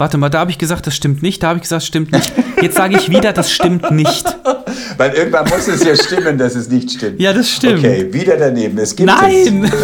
Warte 0.00 0.16
mal, 0.16 0.28
da 0.28 0.38
habe 0.38 0.52
ich 0.52 0.58
gesagt, 0.58 0.86
das 0.86 0.94
stimmt 0.94 1.22
nicht, 1.22 1.42
da 1.42 1.48
habe 1.48 1.56
ich 1.56 1.62
gesagt, 1.62 1.82
das 1.82 1.86
stimmt 1.88 2.12
nicht. 2.12 2.32
Jetzt 2.62 2.76
sage 2.76 2.96
ich 2.96 3.10
wieder, 3.10 3.32
das 3.32 3.50
stimmt 3.50 3.90
nicht. 3.90 4.24
Weil 4.96 5.12
irgendwann 5.14 5.48
muss 5.48 5.66
es 5.66 5.82
ja 5.82 5.96
stimmen, 5.96 6.38
dass 6.38 6.54
es 6.54 6.68
nicht 6.68 6.92
stimmt. 6.92 7.20
Ja, 7.20 7.32
das 7.32 7.50
stimmt. 7.50 7.80
Okay, 7.80 8.06
wieder 8.12 8.36
daneben. 8.36 8.78
Es 8.78 8.94
gibt 8.94 9.10
Nein! 9.10 9.64
Es. 9.64 9.70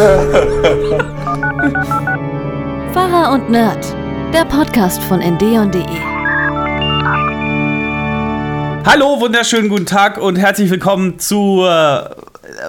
Pfarrer 2.93 3.33
und 3.33 3.49
Nerd, 3.49 3.85
der 4.33 4.45
Podcast 4.45 5.03
von 5.03 5.19
endeon.de. 5.19 5.83
Hallo, 8.85 9.19
wunderschönen 9.19 9.67
guten 9.67 9.85
Tag 9.85 10.17
und 10.17 10.37
herzlich 10.37 10.69
willkommen 10.71 11.19
zur 11.19 12.15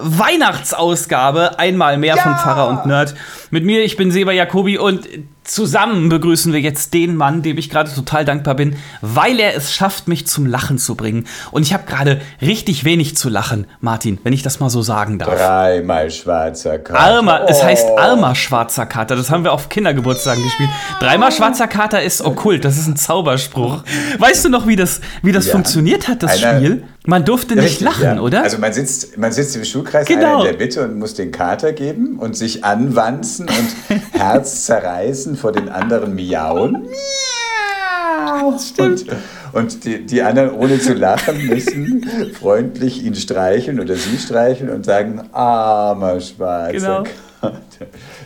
Weihnachtsausgabe. 0.01 1.61
Einmal 1.61 1.97
mehr 1.97 2.17
Ja! 2.17 2.23
von 2.25 2.35
Pfarrer 2.35 2.67
und 2.71 2.87
Nerd. 2.87 3.15
Mit 3.53 3.65
mir, 3.65 3.85
ich 3.85 3.97
bin 3.97 4.11
Seba 4.11 4.33
Jacobi 4.33 4.79
und 4.79 5.07
zusammen 5.47 6.09
begrüßen 6.09 6.53
wir 6.53 6.61
jetzt 6.61 6.93
den 6.95 7.17
Mann, 7.17 7.43
dem 7.43 7.59
ich 7.59 7.71
gerade 7.71 7.93
total 7.93 8.25
dankbar 8.25 8.55
bin, 8.55 8.77
weil 9.01 9.39
er 9.41 9.55
es 9.57 9.73
schafft, 9.75 10.09
mich 10.09 10.27
zum 10.27 10.47
Lachen 10.47 10.79
zu 10.79 10.95
bringen. 10.95 11.27
Und 11.51 11.63
ich 11.63 11.73
habe 11.73 11.85
gerade 11.87 12.21
richtig 12.43 12.85
wenig 12.85 13.17
zu 13.17 13.29
lachen, 13.29 13.67
Martin, 13.81 14.19
wenn 14.25 14.33
ich 14.33 14.43
das 14.43 14.61
mal 14.61 14.71
so 14.71 14.83
sagen 14.83 15.19
darf. 15.19 15.35
Dreimal 15.37 16.11
schwarzer 16.11 16.79
Kater. 16.79 16.99
Armer, 17.01 17.47
es 17.49 17.63
heißt 17.63 17.87
Oh. 17.91 17.99
armer 17.99 18.35
schwarzer 18.35 18.87
Kater. 18.87 19.17
Das 19.17 19.31
haben 19.31 19.45
wir 19.45 19.53
auf 19.53 19.69
Kindergeburtstagen 19.69 20.43
gespielt. 20.43 20.71
Dreimal 21.01 21.33
schwarzer 21.33 21.69
Kater 21.69 22.03
ist 22.03 22.23
okkult. 22.23 22.65
Das 22.65 22.77
ist 22.77 22.87
ein 22.87 22.97
Zauberspruch. 22.97 23.83
Weißt 24.19 24.45
du 24.45 24.49
noch, 24.49 24.67
wie 24.67 24.77
das, 24.77 25.01
wie 25.23 25.33
das 25.33 25.47
Ja. 25.47 25.53
funktioniert 25.53 26.09
hat, 26.09 26.23
das 26.23 26.43
Einer- 26.43 26.59
Spiel? 26.59 26.85
Man 27.07 27.25
durfte 27.25 27.55
nicht 27.55 27.65
Richtig, 27.65 27.87
lachen, 27.87 28.03
ja. 28.17 28.21
oder? 28.21 28.43
Also 28.43 28.59
man 28.59 28.73
sitzt, 28.73 29.17
man 29.17 29.31
sitzt 29.33 29.55
im 29.57 29.65
Schulkreis 29.65 30.07
Genau. 30.07 30.41
einer 30.41 30.51
in 30.51 30.57
der 30.59 30.67
Mitte 30.67 30.85
und 30.85 30.99
muss 30.99 31.15
den 31.15 31.31
Kater 31.31 31.73
geben 31.73 32.19
und 32.19 32.37
sich 32.37 32.65
anwanzen 32.65 33.47
und 33.49 34.01
Herz 34.13 34.65
zerreißen 34.67 35.37
vor 35.37 35.53
den 35.53 35.69
anderen 35.69 36.15
miauen. 36.15 36.73
Miau. 36.83 38.49
Und, 38.79 39.07
und 39.53 39.85
die, 39.85 40.05
die 40.05 40.23
anderen, 40.23 40.51
ohne 40.53 40.79
zu 40.81 40.95
lachen, 40.95 41.47
müssen 41.47 42.05
freundlich 42.39 43.05
ihn 43.05 43.15
streicheln 43.15 43.79
oder 43.81 43.95
sie 43.95 44.19
streicheln 44.19 44.71
und 44.71 44.85
sagen, 44.85 45.23
armer 45.33 46.21
schwarzer 46.21 46.73
Genau. 46.73 47.05
Das 47.41 47.53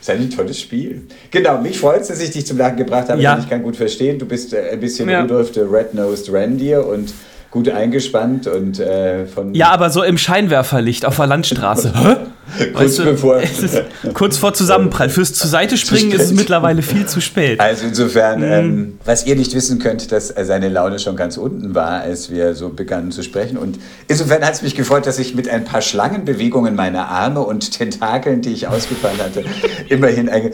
ist 0.01 0.11
ein 0.11 0.31
tolles 0.31 0.59
Spiel. 0.61 1.03
Genau, 1.31 1.59
mich 1.61 1.79
freut 1.79 2.01
es, 2.03 2.09
dass 2.09 2.21
ich 2.21 2.31
dich 2.31 2.47
zum 2.47 2.57
Lachen 2.57 2.77
gebracht 2.77 3.09
habe, 3.11 3.21
Ja. 3.21 3.39
ich 3.39 3.49
kann 3.51 3.63
gut 3.63 3.77
verstehen. 3.77 4.19
Du 4.19 4.25
bist 4.25 4.55
äh, 4.55 4.71
ein 4.73 4.81
bisschen 4.81 5.09
Ja. 5.11 5.21
Rudolf 5.23 5.53
the 5.53 5.61
Red-Nosed 5.61 6.33
Reindeer 6.33 6.87
und 6.87 7.13
gut 7.51 7.69
eingespannt 7.69 8.47
und 8.47 8.79
äh, 8.79 9.27
von 9.27 9.55
ja, 9.55 9.71
aber 9.71 9.91
so 9.91 10.03
im 10.05 10.17
Scheinwerferlicht 10.19 11.05
auf 11.05 11.17
der 11.17 11.27
Landstraße. 11.27 11.93
Kurz 12.75 12.97
bevor. 12.97 13.37
es 13.37 13.61
ist 13.61 13.83
kurz 14.13 14.37
vor 14.37 14.53
Zusammenprall. 14.53 15.09
Fürs 15.09 15.35
zur 15.35 15.49
Seite 15.49 15.77
springen 15.77 16.11
ist 16.11 16.23
es 16.23 16.33
mittlerweile 16.33 16.83
viel 16.83 17.07
zu 17.07 17.21
spät. 17.21 17.61
Also 17.61 17.87
insofern, 17.87 18.41
Mhm. 18.41 18.45
ähm, 18.53 18.99
was 19.05 19.25
ihr 19.25 19.37
nicht 19.37 19.55
wissen 19.55 19.79
könnt, 19.79 20.11
dass 20.11 20.31
äh, 20.37 20.45
seine 20.45 20.69
Laune 20.69 20.99
schon 20.99 21.15
ganz 21.15 21.37
unten 21.37 21.77
war, 21.77 22.01
als 22.01 22.29
wir 22.31 22.55
so 22.57 22.71
begannen 22.71 23.13
zu 23.13 23.23
sprechen. 23.23 23.57
Und 23.57 23.79
insofern 24.09 24.43
hat 24.45 24.55
es 24.55 24.63
mich 24.63 24.75
gefreut, 24.75 25.07
dass 25.07 25.21
ich 25.21 25.37
mit 25.37 25.49
ein 25.49 25.65
paar 25.65 25.81
Schlangenbewegungen 25.81 26.75
meiner 26.75 27.07
Arme 27.09 27.41
und 27.41 27.71
Tentakeln, 27.71 28.43
die 28.43 28.53
ich 28.53 28.67
ausgefahren 28.67 29.19
hatte, 29.19 29.45
immerhin 29.89 30.29
ein, 30.29 30.51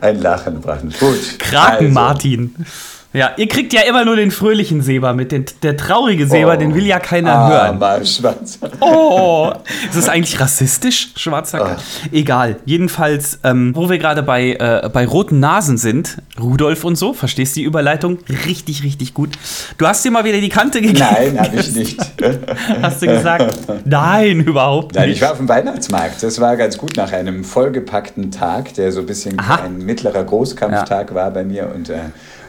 ein 0.00 0.20
Lachen 0.22 0.60
brachten. 0.60 0.92
Gut. 1.00 1.40
Kraken 1.40 1.86
also, 1.86 1.94
Martin. 1.94 2.54
Ja, 3.18 3.32
ihr 3.36 3.48
kriegt 3.48 3.72
ja 3.72 3.80
immer 3.80 4.04
nur 4.04 4.14
den 4.14 4.30
fröhlichen 4.30 4.80
Seber 4.80 5.12
mit. 5.12 5.32
Den, 5.32 5.44
der 5.64 5.76
traurige 5.76 6.26
Seber, 6.28 6.54
Oh. 6.54 6.56
den 6.56 6.74
will 6.74 6.86
ja 6.86 7.00
keiner 7.00 7.48
hören. 7.48 7.82
Armer 7.82 8.04
Schwarzer. 8.04 8.70
Oh, 8.80 9.50
ist 9.88 9.96
das 9.96 10.08
eigentlich 10.08 10.38
rassistisch, 10.38 11.08
schwarzer? 11.16 11.64
Ah. 11.64 11.76
Egal. 12.12 12.56
Jedenfalls, 12.64 13.40
ähm, 13.42 13.72
wo 13.74 13.90
wir 13.90 13.98
gerade 13.98 14.22
bei, 14.22 14.52
äh, 14.52 14.88
bei 14.92 15.04
roten 15.04 15.40
Nasen 15.40 15.78
sind, 15.78 16.18
Rudolf 16.40 16.84
und 16.84 16.94
so, 16.94 17.12
verstehst 17.12 17.56
du 17.56 17.60
die 17.60 17.66
Überleitung? 17.66 18.18
Richtig, 18.46 18.84
richtig 18.84 19.14
gut. 19.14 19.30
Du 19.78 19.86
hast 19.88 20.04
dir 20.04 20.12
mal 20.12 20.24
wieder 20.24 20.38
die 20.40 20.48
Kante 20.48 20.80
gegeben. 20.80 21.00
Nein, 21.00 21.40
habe 21.40 21.56
ich 21.56 21.72
nicht. 21.74 21.98
Hast 22.82 23.02
du 23.02 23.06
gesagt? 23.08 23.56
Nein, 23.84 24.40
überhaupt 24.40 24.94
Nein, 24.94 25.08
nicht. 25.08 25.16
ich 25.16 25.22
war 25.22 25.32
auf 25.32 25.38
dem 25.38 25.48
Weihnachtsmarkt. 25.48 26.22
Das 26.22 26.40
war 26.40 26.56
ganz 26.56 26.78
gut 26.78 26.96
nach 26.96 27.10
einem 27.12 27.42
vollgepackten 27.42 28.30
Tag, 28.30 28.74
der 28.74 28.92
so 28.92 29.00
ein 29.00 29.06
bisschen 29.06 29.38
Aha. 29.40 29.62
ein 29.64 29.78
mittlerer 29.78 30.22
Großkampftag 30.22 31.14
war 31.14 31.30
bei 31.32 31.42
mir. 31.44 31.70
Und 31.74 31.88
äh, 31.90 31.96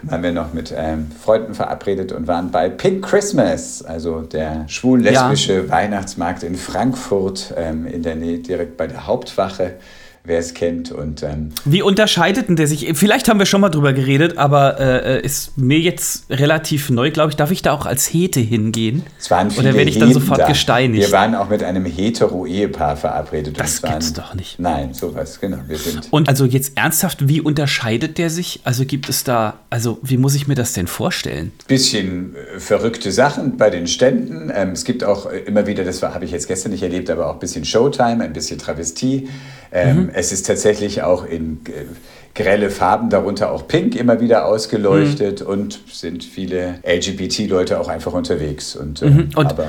waren 0.03 0.23
wir 0.23 0.31
noch 0.31 0.53
mit 0.53 0.73
ähm, 0.75 1.11
Freunden 1.11 1.53
verabredet 1.53 2.11
und 2.11 2.27
waren 2.27 2.51
bei 2.51 2.69
Pink 2.69 3.05
Christmas, 3.05 3.83
also 3.83 4.21
der 4.21 4.67
schwul-lesbische 4.67 5.69
Weihnachtsmarkt 5.69 6.43
in 6.43 6.55
Frankfurt, 6.55 7.53
ähm, 7.57 7.85
in 7.85 8.03
der 8.03 8.15
Nähe, 8.15 8.39
direkt 8.39 8.77
bei 8.77 8.87
der 8.87 9.07
Hauptwache, 9.07 9.75
wer 10.23 10.39
es 10.39 10.53
kennt. 10.53 10.91
Und 10.91 11.23
ähm, 11.23 11.49
Wie 11.65 11.81
unterscheidet 11.81 12.49
denn 12.49 12.55
der 12.55 12.67
sich? 12.67 12.89
Vielleicht 12.95 13.27
haben 13.29 13.39
wir 13.39 13.45
schon 13.45 13.61
mal 13.61 13.69
drüber 13.69 13.93
geredet, 13.93 14.37
aber 14.37 14.79
äh, 14.79 15.21
ist 15.21 15.57
mir 15.57 15.79
jetzt 15.79 16.29
relativ 16.29 16.89
neu, 16.89 17.11
glaube 17.11 17.29
ich. 17.31 17.35
Darf 17.35 17.51
ich 17.51 17.61
da 17.61 17.71
auch 17.73 17.85
als 17.85 18.05
Hete 18.07 18.39
hingehen? 18.39 19.03
es 19.19 19.31
waren 19.31 19.49
viele 19.51 19.69
Oder 19.69 19.77
werde 19.77 19.89
ich 19.89 19.99
dann 19.99 20.13
sofort 20.13 20.39
da. 20.41 20.47
gesteinigt? 20.47 21.07
Wir 21.07 21.11
waren 21.11 21.35
auch 21.35 21.49
mit 21.49 21.63
einem 21.63 21.85
hetero-Ehepaar 21.85 22.95
verabredet. 22.97 23.59
Das 23.59 23.75
es 23.75 23.83
waren, 23.83 23.93
gibt's 23.93 24.13
doch 24.13 24.33
nicht. 24.33 24.59
Nein, 24.59 24.93
sowas, 24.93 25.39
genau. 25.39 25.57
Wir 25.67 25.77
sind 25.77 26.07
Und 26.11 26.29
also 26.29 26.45
jetzt 26.45 26.77
ernsthaft, 26.77 27.27
wie 27.27 27.41
unterscheidet 27.41 28.17
der 28.17 28.29
sich? 28.29 28.61
Also 28.63 28.85
gibt 28.85 29.09
es 29.09 29.23
da, 29.23 29.59
also 29.69 29.99
wie 30.01 30.17
muss 30.17 30.35
ich 30.35 30.47
mir 30.47 30.55
das 30.55 30.73
denn 30.73 30.87
vorstellen? 30.87 31.51
bisschen 31.67 32.35
äh, 32.35 32.59
verrückte 32.59 33.11
Sachen 33.11 33.57
bei 33.57 33.69
den 33.69 33.87
Ständen. 33.87 34.51
Ähm, 34.53 34.71
es 34.71 34.83
gibt 34.83 35.03
auch 35.03 35.31
äh, 35.31 35.39
immer 35.39 35.65
wieder, 35.67 35.83
das 35.83 36.01
habe 36.03 36.25
ich 36.25 36.31
jetzt 36.31 36.47
gestern 36.47 36.71
nicht 36.71 36.83
erlebt, 36.83 37.09
aber 37.09 37.27
auch 37.27 37.33
ein 37.33 37.39
bisschen 37.39 37.65
Showtime, 37.65 38.23
ein 38.23 38.33
bisschen 38.33 38.59
Travestie. 38.59 39.29
Ähm, 39.71 39.89
Mhm. 39.99 40.08
Es 40.13 40.31
ist 40.31 40.45
tatsächlich 40.47 41.01
auch 41.03 41.25
in 41.25 41.59
äh, 41.67 41.85
grelle 42.35 42.69
Farben, 42.69 43.09
darunter 43.09 43.51
auch 43.51 43.67
pink, 43.67 43.95
immer 43.95 44.21
wieder 44.21 44.41
Mhm. 44.41 44.53
ausgeleuchtet 44.53 45.41
und 45.41 45.79
sind 45.91 46.23
viele 46.23 46.75
LGBT-Leute 46.83 47.79
auch 47.79 47.87
einfach 47.87 48.13
unterwegs. 48.13 48.75
Und, 48.75 49.01
ähm, 49.01 49.13
Mhm. 49.13 49.29
Und 49.35 49.45
aber 49.47 49.67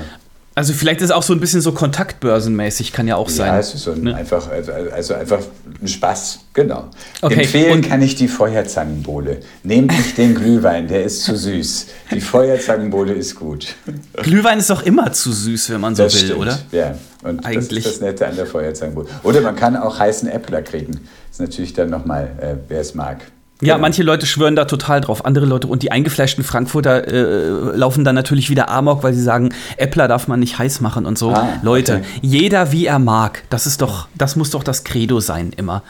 Also 0.53 0.73
vielleicht 0.73 0.99
ist 0.99 1.05
es 1.05 1.11
auch 1.11 1.23
so 1.23 1.31
ein 1.33 1.39
bisschen 1.39 1.61
so 1.61 1.71
kontaktbörsenmäßig, 1.71 2.91
kann 2.91 3.07
ja 3.07 3.15
auch 3.15 3.29
sein. 3.29 3.47
ja, 3.47 3.59
es 3.59 3.73
ist 3.73 3.83
so 3.83 3.91
ein, 3.93 4.01
Ne? 4.03 4.15
einfach, 4.15 4.49
also, 4.49 4.71
also 4.93 5.13
einfach 5.13 5.39
ein 5.81 5.87
Spaß, 5.87 6.39
genau. 6.53 6.89
Okay, 7.21 7.41
Empfehlen 7.43 7.71
und- 7.71 7.87
kann 7.89 8.01
ich 8.01 8.15
die 8.15 8.27
Feuerzangenbowle. 8.27 9.39
Nehmt 9.63 9.91
nicht 9.91 10.17
den 10.17 10.35
Glühwein, 10.35 10.87
der 10.89 11.03
ist 11.05 11.23
zu 11.23 11.37
süß. 11.37 11.87
Die 12.13 12.19
Feuerzangenbowle 12.21 13.13
ist 13.13 13.35
gut. 13.35 13.75
Glühwein 14.21 14.59
ist 14.59 14.69
doch 14.69 14.83
immer 14.83 15.11
zu 15.13 15.31
süß, 15.31 15.69
wenn 15.71 15.79
man 15.81 15.95
so 15.95 16.03
Das 16.03 16.13
will, 16.15 16.21
stimmt, 16.25 16.39
oder? 16.41 16.59
Ja, 16.73 16.95
und 17.23 17.45
Eigentlich. 17.45 17.83
das 17.83 17.93
ist 17.93 18.01
das 18.01 18.07
Nette 18.07 18.27
an 18.27 18.35
der 18.35 18.45
Feuerzangenbowle. 18.45 19.07
Oder 19.23 19.41
man 19.41 19.55
kann 19.55 19.75
auch 19.77 19.99
heißen 19.99 20.29
Äppler 20.29 20.61
kriegen. 20.61 20.93
Das 20.93 21.33
ist 21.33 21.41
natürlich 21.41 21.73
dann 21.73 21.89
nochmal, 21.89 22.29
äh, 22.41 22.55
wer 22.67 22.81
es 22.81 22.95
mag. 22.95 23.19
Ja, 23.63 23.75
Genau. 23.75 23.81
manche 23.83 24.01
Leute 24.01 24.25
schwören 24.25 24.55
da 24.55 24.65
total 24.65 25.01
drauf. 25.01 25.23
Andere 25.23 25.45
Leute 25.45 25.67
und 25.67 25.83
die 25.83 25.91
eingefleischten 25.91 26.43
Frankfurter 26.43 27.07
äh, 27.07 27.77
laufen 27.77 28.03
dann 28.03 28.15
natürlich 28.15 28.49
wieder 28.49 28.69
Amok, 28.69 29.03
weil 29.03 29.13
sie 29.13 29.21
sagen, 29.21 29.53
Äppler 29.77 30.07
darf 30.07 30.27
man 30.27 30.39
nicht 30.39 30.57
heiß 30.57 30.81
machen 30.81 31.05
und 31.05 31.19
so. 31.19 31.29
Ah, 31.29 31.47
Leute, 31.61 31.97
okay. 31.97 32.05
jeder 32.23 32.71
wie 32.71 32.87
er 32.87 32.97
mag. 32.97 33.43
Das 33.51 33.67
ist 33.67 33.83
doch, 33.83 34.07
das 34.15 34.35
muss 34.35 34.49
doch 34.49 34.63
das 34.63 34.83
Credo 34.83 35.19
sein 35.19 35.53
immer. 35.55 35.83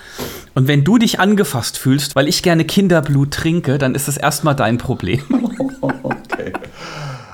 Und 0.53 0.67
wenn 0.67 0.83
du 0.83 0.97
dich 0.97 1.21
angefasst 1.21 1.77
fühlst, 1.77 2.13
weil 2.17 2.27
ich 2.27 2.43
gerne 2.43 2.65
Kinderblut 2.65 3.31
trinke, 3.31 3.77
dann 3.77 3.95
ist 3.95 4.09
das 4.09 4.17
erstmal 4.17 4.53
dein 4.53 4.77
Problem. 4.77 5.21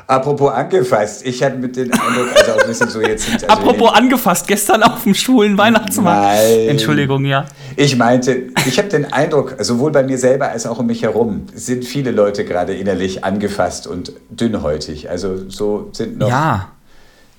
Apropos 0.10 0.50
angefasst, 0.54 1.26
ich 1.26 1.44
hatte 1.44 1.58
mit 1.58 1.76
den 1.76 1.92
Eindruck, 1.92 2.28
also 2.34 2.52
auch 2.54 2.62
ein 2.62 2.68
bisschen 2.68 2.88
so 2.90 3.02
jetzt. 3.02 3.28
Also 3.34 3.48
Apropos 3.48 3.92
angefasst, 3.94 4.48
gestern 4.48 4.82
auf 4.84 5.04
dem 5.04 5.14
schwulen 5.14 5.58
Weihnachtsmarkt. 5.58 6.38
Nein. 6.40 6.70
Entschuldigung, 6.70 7.26
ja. 7.26 7.46
Ich 7.76 7.98
meinte, 7.98 8.44
ich 8.66 8.78
habe 8.78 8.88
den 8.88 9.12
Eindruck, 9.12 9.56
sowohl 9.60 9.92
bei 9.92 10.04
mir 10.04 10.18
selber 10.18 10.48
als 10.50 10.66
auch 10.66 10.80
um 10.80 10.86
mich 10.88 11.04
herum, 11.04 11.48
sind 11.54 11.84
viele 11.84 12.12
Leute 12.12 12.46
gerade 12.46 12.74
innerlich 12.74 13.26
angefasst 13.26 13.86
und 13.86 14.14
dünnhäutig. 14.30 15.10
Also 15.10 15.50
so 15.50 15.90
sind 15.92 16.18
noch 16.20 16.30
Ja. 16.30 16.70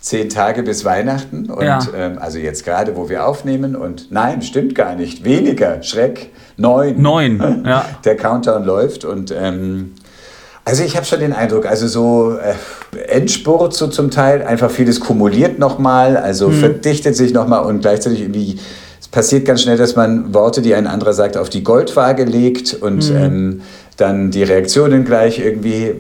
zehn 0.01 0.29
Tage 0.29 0.63
bis 0.63 0.85
Weihnachten 0.85 1.51
und 1.51 1.65
Ja. 1.65 1.81
ähm, 1.97 2.19
also 2.21 2.39
jetzt 2.39 2.67
gerade, 2.67 2.97
wo 2.97 3.09
wir 3.09 3.27
aufnehmen 3.27 3.77
und 3.77 4.13
nein, 4.13 4.43
stimmt 4.43 4.75
gar 4.75 4.95
nicht, 4.95 5.25
weniger, 5.25 5.83
Schreck, 5.83 6.31
neun. 6.59 7.01
Neun, 7.01 7.63
ja. 7.67 7.85
Der 8.05 8.17
Countdown 8.17 8.65
läuft 8.65 9.05
und 9.07 9.35
ähm, 9.37 9.95
also 10.69 10.85
ich 10.85 10.97
habe 10.97 11.07
schon 11.07 11.21
den 11.21 11.33
Eindruck, 11.33 11.65
also 11.65 11.89
so 11.89 12.37
äh, 12.37 12.55
Endspurt 13.09 13.73
so 13.73 13.87
zum 13.87 14.11
Teil, 14.11 14.43
einfach 14.43 14.71
vieles 14.71 15.01
kumuliert 15.01 15.59
nochmal, 15.59 16.19
also 16.19 16.49
Hm. 16.49 16.53
verdichtet 16.61 17.17
sich 17.17 17.33
nochmal 17.33 17.65
und 17.65 17.81
gleichzeitig 17.81 18.21
irgendwie, 18.21 18.59
es 19.01 19.09
passiert 19.09 19.47
ganz 19.47 19.63
schnell, 19.63 19.79
dass 19.79 19.97
man 19.97 20.35
Worte, 20.35 20.61
die 20.61 20.75
ein 20.75 20.87
anderer 20.87 21.15
sagt, 21.15 21.39
auf 21.39 21.49
die 21.49 21.65
Goldwaage 21.65 22.25
legt 22.25 22.75
und 22.75 23.03
Hm. 23.05 23.17
ähm, 23.17 23.63
dann 23.97 24.31
die 24.31 24.43
Reaktionen 24.43 25.07
gleich 25.07 25.39
irgendwie 25.39 25.95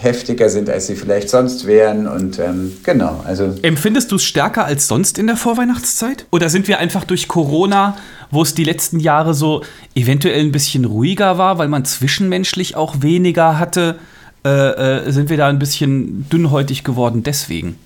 heftiger 0.00 0.48
sind, 0.48 0.70
als 0.70 0.86
sie 0.86 0.96
vielleicht 0.96 1.28
sonst 1.28 1.66
wären 1.66 2.08
und 2.08 2.38
ähm, 2.38 2.72
genau, 2.82 3.20
also 3.26 3.54
Empfindest 3.60 4.10
du 4.10 4.16
es 4.16 4.24
stärker 4.24 4.64
als 4.64 4.88
sonst 4.88 5.18
in 5.18 5.26
der 5.26 5.36
Vorweihnachtszeit? 5.36 6.24
Oder 6.32 6.48
sind 6.48 6.66
wir 6.66 6.78
einfach 6.78 7.04
durch 7.04 7.28
Corona, 7.28 7.96
wo 8.30 8.40
es 8.42 8.54
die 8.54 8.64
letzten 8.64 9.00
Jahre 9.00 9.34
so 9.34 9.62
eventuell 9.94 10.40
ein 10.40 10.50
bisschen 10.50 10.84
ruhiger 10.86 11.36
war, 11.38 11.58
weil 11.58 11.68
man 11.68 11.84
zwischenmenschlich 11.84 12.74
auch 12.74 12.96
weniger 13.02 13.58
hatte, 13.58 13.96
äh, 14.44 15.06
äh, 15.06 15.10
sind 15.10 15.30
wir 15.30 15.36
da 15.36 15.48
ein 15.48 15.58
bisschen 15.58 16.28
dünnhäutig 16.28 16.84
geworden 16.84 17.22
deswegen? 17.22 17.78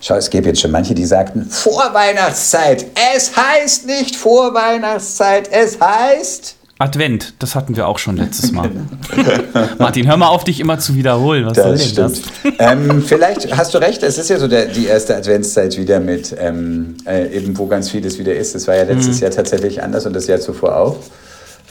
Schau, 0.00 0.14
es 0.14 0.30
gäbe 0.30 0.48
jetzt 0.48 0.60
schon 0.60 0.70
manche, 0.70 0.94
die 0.94 1.04
sagten, 1.04 1.46
Vorweihnachtszeit. 1.46 2.86
Es 3.14 3.32
heißt 3.36 3.86
nicht 3.86 4.16
Vorweihnachtszeit, 4.16 5.50
es 5.50 5.78
heißt 5.80 6.56
Advent, 6.78 7.34
das 7.38 7.54
hatten 7.54 7.74
wir 7.74 7.88
auch 7.88 7.98
schon 7.98 8.18
letztes 8.18 8.52
Mal. 8.52 8.70
Martin, 9.78 10.06
hör 10.06 10.18
mal 10.18 10.28
auf, 10.28 10.44
dich 10.44 10.60
immer 10.60 10.78
zu 10.78 10.94
wiederholen. 10.94 11.46
Was 11.46 11.54
Das 11.54 11.64
soll 11.64 11.76
denn 11.78 12.14
stimmt. 12.14 12.22
ähm, 12.58 13.02
vielleicht 13.02 13.56
hast 13.56 13.72
du 13.72 13.78
recht, 13.78 14.02
es 14.02 14.18
ist 14.18 14.28
ja 14.28 14.38
so 14.38 14.46
der, 14.46 14.66
die 14.66 14.86
erste 14.86 15.16
Adventszeit 15.16 15.78
wieder 15.78 16.00
mit, 16.00 16.36
ähm, 16.38 16.96
äh, 17.06 17.34
eben 17.34 17.56
wo 17.56 17.66
ganz 17.66 17.90
vieles 17.90 18.18
wieder 18.18 18.34
ist. 18.34 18.54
Das 18.54 18.68
war 18.68 18.76
ja 18.76 18.82
letztes 18.82 19.20
Jahr 19.20 19.30
tatsächlich 19.30 19.82
anders 19.82 20.04
und 20.04 20.12
das 20.12 20.26
Jahr 20.26 20.38
zuvor 20.38 20.76
auch. 20.76 20.96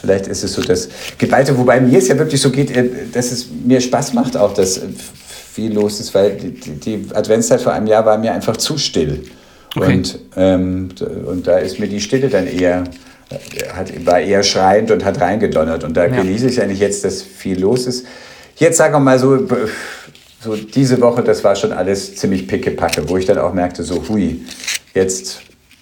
Vielleicht 0.05 0.27
ist 0.27 0.43
es 0.43 0.53
so 0.53 0.61
das 0.61 0.87
Geballte, 1.17 1.57
wobei 1.57 1.81
mir 1.81 1.97
es 1.97 2.07
ja 2.07 2.17
wirklich 2.17 2.39
so 2.39 2.51
geht, 2.51 2.69
äh, 2.75 2.85
dass 3.11 3.31
es 3.31 3.47
mir 3.49 3.81
Spaß 3.81 4.13
macht 4.13 4.37
auch, 4.37 4.53
dass 4.53 4.77
äh, 4.77 4.81
viel 5.51 5.73
los 5.73 5.99
ist, 5.99 6.13
weil 6.13 6.37
die, 6.37 7.05
Adventszeit 7.13 7.61
vor 7.61 7.73
einem 7.73 7.87
Jahr 7.87 8.05
war 8.05 8.17
mir 8.17 8.33
einfach 8.33 8.57
zu 8.57 8.77
still. 8.77 9.23
Okay. 9.75 9.95
Und, 9.95 10.19
ähm, 10.37 10.89
und 11.25 11.47
da 11.47 11.57
ist 11.57 11.79
mir 11.79 11.87
die 11.87 11.99
Stille 11.99 12.29
dann 12.29 12.45
eher, 12.45 12.83
äh, 13.29 13.69
hat, 13.73 14.05
war 14.05 14.19
eher 14.19 14.43
schreiend 14.43 14.91
und 14.91 15.03
hat 15.03 15.19
reingedonnert. 15.19 15.83
Und 15.83 15.97
da 15.97 16.05
Ja. 16.05 16.21
genieße 16.21 16.47
ich 16.47 16.61
eigentlich 16.61 16.79
jetzt, 16.79 17.03
dass 17.03 17.23
viel 17.23 17.59
los 17.59 17.87
ist. 17.87 18.05
Jetzt 18.57 18.77
sagen 18.77 18.93
wir 18.93 18.99
mal 18.99 19.17
so, 19.17 19.47
so 20.43 20.55
diese 20.55 21.01
Woche, 21.01 21.23
das 21.23 21.43
war 21.43 21.55
schon 21.55 21.73
alles 21.73 22.15
ziemlich 22.15 22.47
pickepacke, 22.47 23.09
wo 23.09 23.17
ich 23.17 23.25
dann 23.25 23.39
auch 23.39 23.53
merkte, 23.53 23.83
so 23.83 24.03
hui, 24.07 24.41
jetzt 24.93 25.41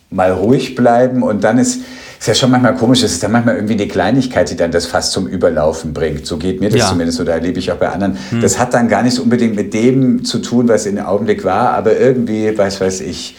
mal 0.09 0.31
ruhig 0.31 0.75
bleiben 0.75 1.23
und 1.23 1.43
dann 1.43 1.57
ist, 1.57 1.81
ist 2.23 2.27
ja 2.27 2.35
schon 2.35 2.51
manchmal 2.51 2.75
komisch, 2.75 3.03
es 3.03 3.11
ist 3.11 3.23
dann 3.23 3.33
manchmal 3.33 3.55
irgendwie 3.55 3.75
die 3.75 3.89
Kleinigkeit, 3.89 4.49
die 4.49 4.55
dann 4.55 4.71
das 4.71 4.85
Fass 4.85 5.11
zum 5.11 5.27
Überlaufen 5.27 5.91
bringt. 5.93 6.25
So 6.25 6.37
geht 6.37 6.61
mir 6.61 6.69
das 6.69 6.79
Ja. 6.79 6.87
zumindest 6.87 7.19
oder 7.19 7.33
erlebe 7.33 7.59
ich 7.59 7.69
auch 7.69 7.75
bei 7.75 7.89
anderen. 7.89 8.17
Das 8.41 8.57
hat 8.57 8.73
dann 8.73 8.87
gar 8.87 9.03
nicht 9.03 9.19
unbedingt 9.19 9.57
mit 9.57 9.73
dem 9.73 10.23
zu 10.23 10.39
tun, 10.39 10.69
was 10.69 10.85
in 10.85 10.95
dem 10.95 11.05
Augenblick 11.05 11.43
war, 11.43 11.71
aber 11.73 11.99
irgendwie, 11.99 12.57
weiß 12.57 12.79
weiß 12.79 13.01
ich, 13.01 13.35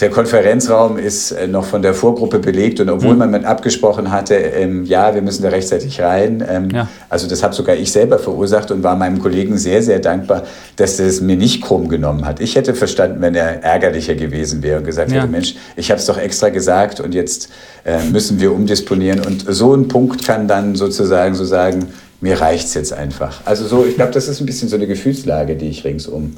der 0.00 0.08
Konferenzraum 0.10 0.96
ist 0.98 1.32
äh, 1.32 1.46
noch 1.46 1.64
von 1.66 1.82
der 1.82 1.92
Vorgruppe 1.94 2.38
belegt 2.38 2.80
und 2.80 2.88
obwohl 2.88 3.14
man 3.14 3.30
mit 3.30 3.44
abgesprochen 3.44 4.10
hatte, 4.10 4.34
ähm, 4.34 4.84
ja, 4.86 5.14
wir 5.14 5.20
müssen 5.22 5.42
da 5.42 5.50
rechtzeitig 5.50 6.00
rein, 6.00 6.42
ähm, 6.48 6.70
Ja. 6.70 6.88
also 7.10 7.28
das 7.28 7.42
habe 7.42 7.54
sogar 7.54 7.76
ich 7.76 7.92
selber 7.92 8.18
verursacht 8.18 8.70
und 8.70 8.82
war 8.82 8.96
meinem 8.96 9.18
Kollegen 9.20 9.58
sehr, 9.58 9.82
sehr 9.82 9.98
dankbar, 9.98 10.44
dass 10.76 10.98
er 10.98 11.06
es 11.06 11.20
mir 11.20 11.36
nicht 11.36 11.62
krumm 11.62 11.88
genommen 11.88 12.24
hat. 12.24 12.40
Ich 12.40 12.56
hätte 12.56 12.74
verstanden, 12.74 13.20
wenn 13.20 13.34
er 13.34 13.62
ärgerlicher 13.62 14.14
gewesen 14.14 14.62
wäre 14.62 14.78
und 14.78 14.84
gesagt 14.86 15.10
Ja. 15.12 15.18
hätte, 15.20 15.28
Mensch, 15.30 15.56
ich 15.76 15.90
habe 15.90 16.00
es 16.00 16.06
doch 16.06 16.18
extra 16.18 16.48
gesagt 16.48 17.00
und 17.00 17.14
jetzt 17.14 17.50
äh, 17.84 18.02
müssen 18.10 18.40
wir 18.40 18.52
umdisponieren. 18.52 19.20
Und 19.20 19.44
so 19.48 19.74
ein 19.74 19.88
Punkt 19.88 20.24
kann 20.24 20.48
dann 20.48 20.74
sozusagen 20.74 21.34
so 21.34 21.44
sagen, 21.44 21.86
mir 22.20 22.40
reicht 22.40 22.66
es 22.68 22.74
jetzt 22.74 22.92
einfach. 22.92 23.40
Also 23.44 23.66
so, 23.66 23.84
ich 23.84 23.96
glaube, 23.96 24.12
das 24.12 24.28
ist 24.28 24.40
ein 24.40 24.46
bisschen 24.46 24.68
so 24.68 24.76
eine 24.76 24.86
Gefühlslage, 24.86 25.54
die 25.56 25.68
ich 25.68 25.84
ringsum 25.84 26.36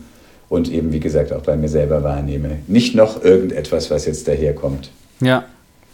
und 0.54 0.70
eben, 0.70 0.92
wie 0.92 1.00
gesagt, 1.00 1.32
auch 1.32 1.42
bei 1.42 1.56
mir 1.56 1.68
selber 1.68 2.02
wahrnehme. 2.02 2.58
Nicht 2.66 2.94
noch 2.94 3.22
irgendetwas, 3.22 3.90
was 3.90 4.06
jetzt 4.06 4.26
daherkommt. 4.28 4.90
Ja. 5.20 5.44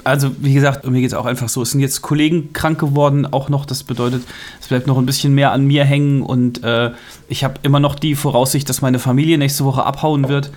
Also, 0.03 0.31
wie 0.39 0.55
gesagt, 0.55 0.87
mir 0.87 1.01
geht 1.01 1.11
es 1.11 1.15
auch 1.15 1.27
einfach 1.27 1.51
so. 1.51 1.61
Es 1.61 1.73
sind 1.73 1.81
jetzt 1.81 2.01
Kollegen 2.01 2.55
krank 2.55 2.79
geworden, 2.81 3.27
auch 3.31 3.51
noch. 3.51 3.67
Das 3.67 3.83
bedeutet, 3.83 4.23
es 4.61 4.69
bleibt 4.69 4.87
noch 4.87 4.97
ein 4.97 5.05
bisschen 5.05 5.35
mehr 5.35 5.53
an 5.53 5.67
mir 5.67 5.85
hängen. 5.85 6.23
Und 6.23 6.65
äh, 6.65 6.93
ich 7.29 7.45
habe 7.45 7.55
immer 7.63 7.81
noch 7.81 7.95
die 7.95 8.15
Voraussicht, 8.15 8.69
dass 8.69 8.81
meine 8.81 8.99
Familie 8.99 9.37
nächste 9.37 9.65
Woche 9.67 9.85
abhauen 9.85 10.29
wird 10.29 10.53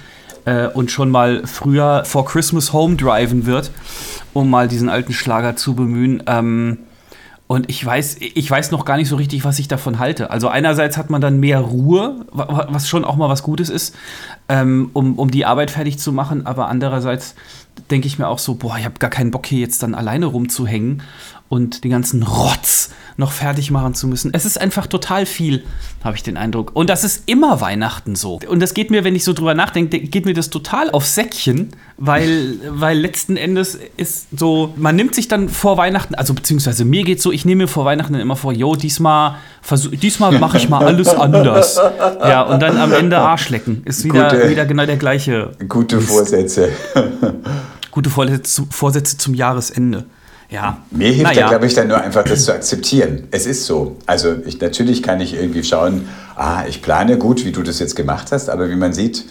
äh, 0.46 0.68
und 0.68 0.92
schon 0.92 1.10
mal 1.10 1.42
früher 1.46 2.04
vor 2.06 2.26
Christmas 2.26 2.72
home 2.72 2.96
driven 2.96 3.46
wird, 3.46 3.72
um 4.34 4.50
mal 4.50 4.70
diesen 4.70 4.88
alten 4.88 5.12
Schlager 5.12 5.58
zu 5.58 5.76
bemühen. 5.76 6.24
Ähm, 6.28 6.78
und 7.48 7.69
ich 7.69 7.86
weiß, 7.86 8.18
ich 8.19 8.50
weiß 8.50 8.72
noch 8.72 8.86
gar 8.86 8.98
nicht 8.98 9.10
so 9.10 9.16
richtig, 9.16 9.44
was 9.45 9.60
ich 9.60 9.68
davon 9.68 10.00
halte. 10.00 10.31
Also 10.31 10.48
einerseits 10.48 10.98
hat 10.98 11.10
man 11.10 11.22
dann 11.22 11.40
mehr 11.40 11.60
Ruhe, 11.60 12.25
wa- 12.31 12.48
wa- 12.48 12.68
was 12.69 12.88
schon 12.88 13.06
auch 13.06 13.16
mal 13.18 13.30
was 13.30 13.44
Gutes 13.44 13.69
ist, 13.69 13.95
ähm, 14.50 14.90
um, 14.94 15.19
um 15.19 15.30
die 15.30 15.45
Arbeit 15.45 15.69
fertig 15.69 16.00
zu 16.00 16.12
machen. 16.13 16.45
Aber 16.45 16.68
andererseits 16.69 17.36
denke 17.92 18.08
ich 18.08 18.20
mir 18.20 18.28
auch 18.28 18.40
so, 18.40 18.56
boah, 18.56 18.78
ich 18.78 18.86
habe 18.86 18.96
gar 19.00 19.10
keinen 19.10 19.31
Bock 19.31 19.46
hier 19.46 19.60
jetzt 19.60 19.84
dann 19.84 19.96
alleine 19.96 20.25
rumzuhängen 20.28 21.02
und 21.50 21.84
den 21.84 21.92
ganzen 21.92 22.24
Rotz 22.24 22.90
noch 23.16 23.31
fertig 23.31 23.70
machen 23.70 23.94
zu 23.94 24.08
müssen. 24.08 24.34
Es 24.34 24.44
ist 24.44 24.60
einfach 24.60 24.88
total 24.88 25.28
viel, 25.28 25.64
habe 26.04 26.16
ich 26.16 26.24
den 26.24 26.36
Eindruck. 26.36 26.72
Und 26.75 26.90
das 26.90 27.04
ist 27.04 27.24
immer 27.28 27.62
Weihnachten 27.62 28.16
so. 28.16 28.40
Und 28.48 28.60
das 28.60 28.74
geht 28.74 28.90
mir, 28.90 29.04
wenn 29.04 29.16
ich 29.16 29.24
so 29.24 29.34
drüber 29.34 29.54
nachdenke, 29.54 30.00
geht 30.00 30.25
mir 30.25 30.34
das 30.34 30.50
total 30.50 30.90
auf 30.90 31.06
Säckchen, 31.06 31.70
weil, 31.98 32.56
weil 32.70 32.98
letzten 32.98 33.38
Endes 33.38 33.78
ist 33.98 34.28
so, 34.36 34.74
man 34.78 34.96
nimmt 34.96 35.14
sich 35.14 35.28
dann 35.28 35.48
vor 35.48 35.78
Weihnachten, 35.78 36.16
also 36.16 36.34
beziehungsweise 36.34 36.86
mir 36.86 37.04
geht 37.04 37.22
so, 37.22 37.31
ich 37.31 37.46
nehme 37.46 37.64
mir 37.64 37.68
vor 37.68 37.86
Weihnachten 37.86 38.16
immer 38.16 38.36
vor, 38.36 38.52
jo, 38.52 38.75
diesmal, 38.75 39.36
versuch, 39.62 39.92
diesmal 39.92 40.31
mache 40.40 40.58
ich 40.58 40.70
mal 40.70 40.84
alles 40.84 41.10
anders. 41.10 41.80
Ja, 42.24 42.44
und 42.44 42.62
dann 42.62 42.78
am 42.78 42.94
Ende 42.94 43.18
Arschlecken. 43.20 43.84
Ist 43.86 44.04
wieder, 44.06 44.30
Gute- 44.30 44.50
wieder 44.50 44.66
genau 44.66 44.86
der 44.88 44.98
gleiche. 44.98 45.52
Gute 45.68 46.00
Vorsätze. 46.02 46.70
Gute 47.94 48.10
Vorsätze, 48.10 49.18
zum 49.19 49.36
Jahresende. 49.36 50.06
Ja. 50.50 50.80
Mir 50.90 51.10
hilft 51.10 51.24
Naja. 51.24 51.42
da, 51.42 51.50
glaube 51.50 51.68
ich, 51.68 51.75
dann 51.75 51.90
nur 51.90 52.01
einfach 52.01 52.24
das 52.24 52.45
zu 52.45 52.51
akzeptieren. 52.51 53.28
Es 53.30 53.45
ist 53.45 53.68
so. 53.68 53.98
Also 54.07 54.34
ich, 54.48 54.60
natürlich 54.60 55.04
kann 55.04 55.22
ich 55.22 55.36
irgendwie 55.36 55.63
schauen, 55.63 56.10
ah, 56.36 56.63
ich 56.68 56.81
plane 56.81 57.19
gut, 57.19 57.45
wie 57.45 57.51
du 57.51 57.62
das 57.62 57.78
jetzt 57.78 57.95
gemacht 57.95 58.31
hast, 58.31 58.50
aber 58.50 58.68
wie 58.72 58.75
man 58.75 58.94
sieht, 58.94 59.25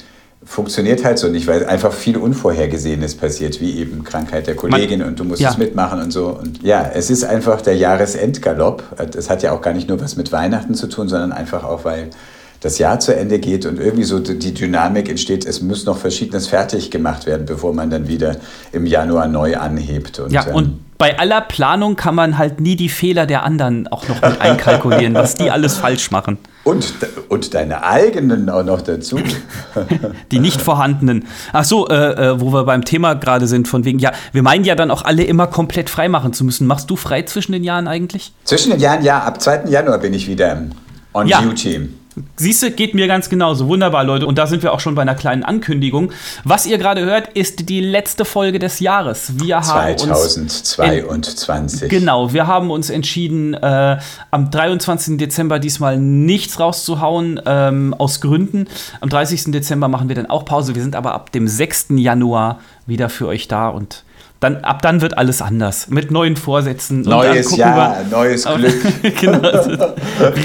funktioniert 0.45 1.05
halt 1.05 1.19
so 1.19 1.27
nicht, 1.27 1.49
weil 1.49 1.67
einfach 1.67 1.93
viel 1.93 2.17
Unvorhergesehenes 2.17 3.17
passiert, 3.17 3.61
wie 3.61 3.79
eben 3.79 4.05
Krankheit 4.05 4.47
der 4.47 4.55
Kollegin 4.55 5.03
und 5.03 5.19
du 5.19 5.25
musst 5.25 5.41
ja. 5.41 5.51
es 5.51 5.59
mitmachen 5.59 6.01
und 6.01 6.13
so. 6.13 6.29
Und 6.29 6.63
ja, 6.63 6.89
es 6.95 7.11
ist 7.11 7.25
einfach 7.25 7.63
der 7.63 7.77
Jahresendgalopp. 7.77 8.85
Das 9.11 9.29
hat 9.29 9.43
ja 9.43 9.51
auch 9.51 9.61
gar 9.61 9.75
nicht 9.75 9.89
nur 9.89 10.01
was 10.01 10.17
mit 10.17 10.31
Weihnachten 10.31 10.75
zu 10.75 10.87
tun, 10.87 11.09
sondern 11.09 11.33
einfach 11.33 11.65
auch, 11.65 11.85
weil 11.85 12.11
das 12.63 12.79
Jahr 12.79 13.01
zu 13.01 13.15
Ende 13.15 13.39
geht 13.41 13.67
und 13.67 13.79
irgendwie 13.79 14.05
so 14.05 14.21
die 14.21 14.55
Dynamik 14.55 15.09
entsteht, 15.09 15.45
es 15.45 15.61
muss 15.61 15.85
noch 15.85 15.99
Verschiedenes 15.99 16.47
fertig 16.47 16.91
gemacht 16.91 17.27
werden, 17.27 17.45
bevor 17.45 17.75
man 17.75 17.91
dann 17.91 18.07
wieder 18.09 18.37
im 18.71 18.87
Januar 18.87 19.27
neu 19.27 19.57
anhebt. 19.57 20.21
Und, 20.21 20.33
Ja, 20.33 20.47
ähm, 20.47 20.55
und 20.55 20.81
bei 20.97 21.19
aller 21.19 21.41
Planung 21.41 21.97
kann 21.97 22.15
man 22.15 22.39
halt 22.39 22.61
nie 22.61 22.77
die 22.77 22.89
Fehler 22.89 23.27
der 23.27 23.43
anderen 23.43 23.89
auch 23.89 24.07
noch 24.07 24.23
mit 24.23 24.41
einkalkulieren, 24.41 25.15
was 25.15 25.35
die 25.35 25.51
alles 25.51 25.77
falsch 25.77 26.13
machen. 26.13 26.39
Und, 26.63 26.95
und 27.29 27.55
deine 27.55 27.83
eigenen 27.83 28.49
auch 28.49 28.63
noch 28.63 28.83
dazu. 28.83 29.19
Die 30.31 30.39
nicht 30.39 30.63
vorhandenen. 30.63 31.27
Ach 31.53 31.65
so, 31.65 31.89
äh, 31.89 31.95
äh, 32.29 32.41
wo 32.41 32.53
wir 32.53 32.63
beim 32.63 32.85
Thema 32.85 33.15
gerade 33.15 33.49
sind, 33.49 33.67
von 33.67 33.85
wegen, 33.85 33.99
ja, 33.99 34.13
wir 34.31 34.45
meinen 34.45 34.65
ja 34.65 34.77
dann 34.77 34.93
auch 34.93 35.05
alle 35.05 35.25
immer 35.25 35.49
komplett 35.49 35.91
frei 35.91 36.09
machen 36.09 36.33
zu 36.35 36.45
müssen. 36.45 36.69
Machst 36.69 36.89
du 36.89 36.95
frei 36.95 37.23
zwischen 37.23 37.51
den 37.51 37.65
Jahren 37.65 37.89
eigentlich? 37.89 38.33
Zwischen 38.45 38.71
den 38.71 38.79
Jahren, 38.79 39.03
ja, 39.03 39.19
ab 39.25 39.43
2. 39.43 39.65
Januar 39.71 39.99
bin 39.99 40.15
ich 40.15 40.29
wieder 40.29 40.63
on 41.15 41.27
Ja. 41.27 41.41
duty. 41.41 41.89
Siehste, 42.37 42.71
geht 42.71 42.95
mir 42.95 43.07
ganz 43.07 43.29
genauso. 43.29 43.69
Wunderbar, 43.69 44.05
Leute. 44.05 44.27
Und 44.27 44.39
da 44.39 44.47
sind 44.47 44.63
wir 44.63 44.73
auch 44.73 44.81
schon 44.81 44.95
bei 44.95 45.03
einer 45.03 45.15
kleinen 45.15 45.43
Ankündigung. 45.43 46.13
Was 46.45 46.67
ihr 46.67 46.79
gerade 46.79 47.05
hört, 47.05 47.29
ist 47.29 47.69
die 47.69 47.81
letzte 47.81 48.25
Folge 48.25 48.59
des 48.59 48.81
Jahres. 48.81 49.33
Wir 49.37 49.61
haben 49.61 49.93
uns 49.93 50.63
2022. 50.65 51.89
Genau, 51.89 52.33
wir 52.33 52.47
haben 52.47 52.71
uns 52.71 52.91
entschieden, 52.91 53.55
äh, 53.55 53.99
am 54.31 54.51
23. 54.51 55.19
Dezember 55.19 55.59
diesmal 55.59 55.99
nichts 55.99 56.61
rauszuhauen, 56.61 57.41
ähm, 57.47 57.95
aus 57.95 58.21
Gründen. 58.21 58.67
Am 59.01 59.09
30. 59.09 59.53
Dezember 59.53 59.89
machen 59.89 60.09
wir 60.09 60.17
dann 60.17 60.27
auch 60.27 60.45
Pause. 60.45 60.75
Wir 60.75 60.83
sind 60.83 60.97
aber 60.97 61.15
ab 61.15 61.33
dem 61.33 61.49
6. 61.49 61.99
Januar 61.99 62.61
wieder 62.87 63.09
für 63.09 63.29
euch 63.29 63.49
da 63.49 63.69
und 63.69 64.05
dann, 64.43 64.57
ab 64.65 64.83
dann 64.83 65.01
wird 65.01 65.17
alles 65.19 65.41
anders. 65.41 65.87
Mit 65.89 66.11
neuen 66.11 66.37
Vorsätzen. 66.37 67.03
Neues 67.03 67.57
Jahr, 67.57 67.97
wir- 68.11 68.17
neues 68.19 68.45
Glück. 68.45 68.75
genau, 69.21 69.41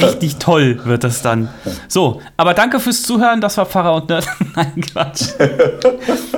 richtig 0.01 0.35
toll 0.37 0.79
wird 0.85 1.03
das 1.03 1.21
dann. 1.23 1.49
So, 1.87 2.21
aber 2.37 2.53
danke 2.53 2.79
fürs 2.79 3.01
Zuhören. 3.01 3.41
Das 3.41 3.57
war 3.57 3.65
Pfarrer 3.65 3.95
und 3.95 4.09
Nerd. 4.09 4.27
Nein, 4.55 4.83
Quatsch. 4.93 5.23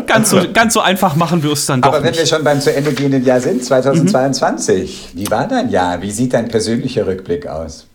ganz, 0.07 0.29
so, 0.29 0.39
ganz 0.53 0.73
so 0.73 0.79
einfach 0.79 1.15
machen 1.15 1.43
wir 1.43 1.51
es 1.51 1.65
dann 1.65 1.81
doch 1.81 1.89
Aber 1.89 2.01
wenn 2.03 2.11
nicht. 2.11 2.19
wir 2.19 2.25
schon 2.27 2.43
beim 2.43 2.61
zu 2.61 2.73
Ende 2.73 2.93
gehenden 2.93 3.25
Jahr 3.25 3.41
sind, 3.41 3.63
2022, 3.63 5.09
wie 5.15 5.29
war 5.29 5.47
dein 5.47 5.69
Jahr? 5.69 6.01
Wie 6.01 6.11
sieht 6.11 6.33
dein 6.33 6.47
persönlicher 6.47 7.05
Rückblick 7.05 7.45
aus? 7.47 7.87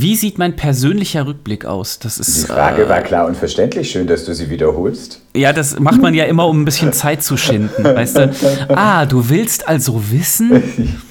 Wie 0.00 0.16
sieht 0.16 0.38
mein 0.38 0.56
persönlicher 0.56 1.26
Rückblick 1.26 1.64
aus? 1.64 1.98
Das 1.98 2.18
ist, 2.18 2.42
Die 2.44 2.46
Frage 2.52 2.84
äh, 2.84 2.88
war 2.88 3.00
klar 3.02 3.26
und 3.26 3.36
verständlich. 3.36 3.90
Schön, 3.90 4.06
dass 4.06 4.24
du 4.24 4.34
sie 4.34 4.50
wiederholst. 4.50 5.20
Ja, 5.36 5.52
das 5.52 5.78
macht 5.78 6.00
man 6.00 6.14
ja 6.14 6.24
immer, 6.24 6.46
um 6.46 6.62
ein 6.62 6.64
bisschen 6.64 6.92
Zeit 6.92 7.22
zu 7.22 7.36
schinden. 7.36 7.84
Weißt 7.84 8.16
du? 8.16 8.32
Ah, 8.68 9.06
du 9.06 9.28
willst 9.28 9.68
also 9.68 10.02
wissen, 10.10 10.62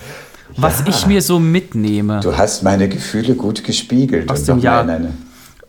was 0.57 0.79
Ja. 0.79 0.85
ich 0.89 1.05
mir 1.07 1.21
so 1.21 1.39
mitnehme. 1.39 2.19
Du 2.21 2.37
hast 2.37 2.63
meine 2.63 2.87
Gefühle 2.89 3.35
gut 3.35 3.63
gespiegelt. 3.63 4.29
Aus 4.29 4.43
dem 4.43 4.59
Jahr. 4.59 4.87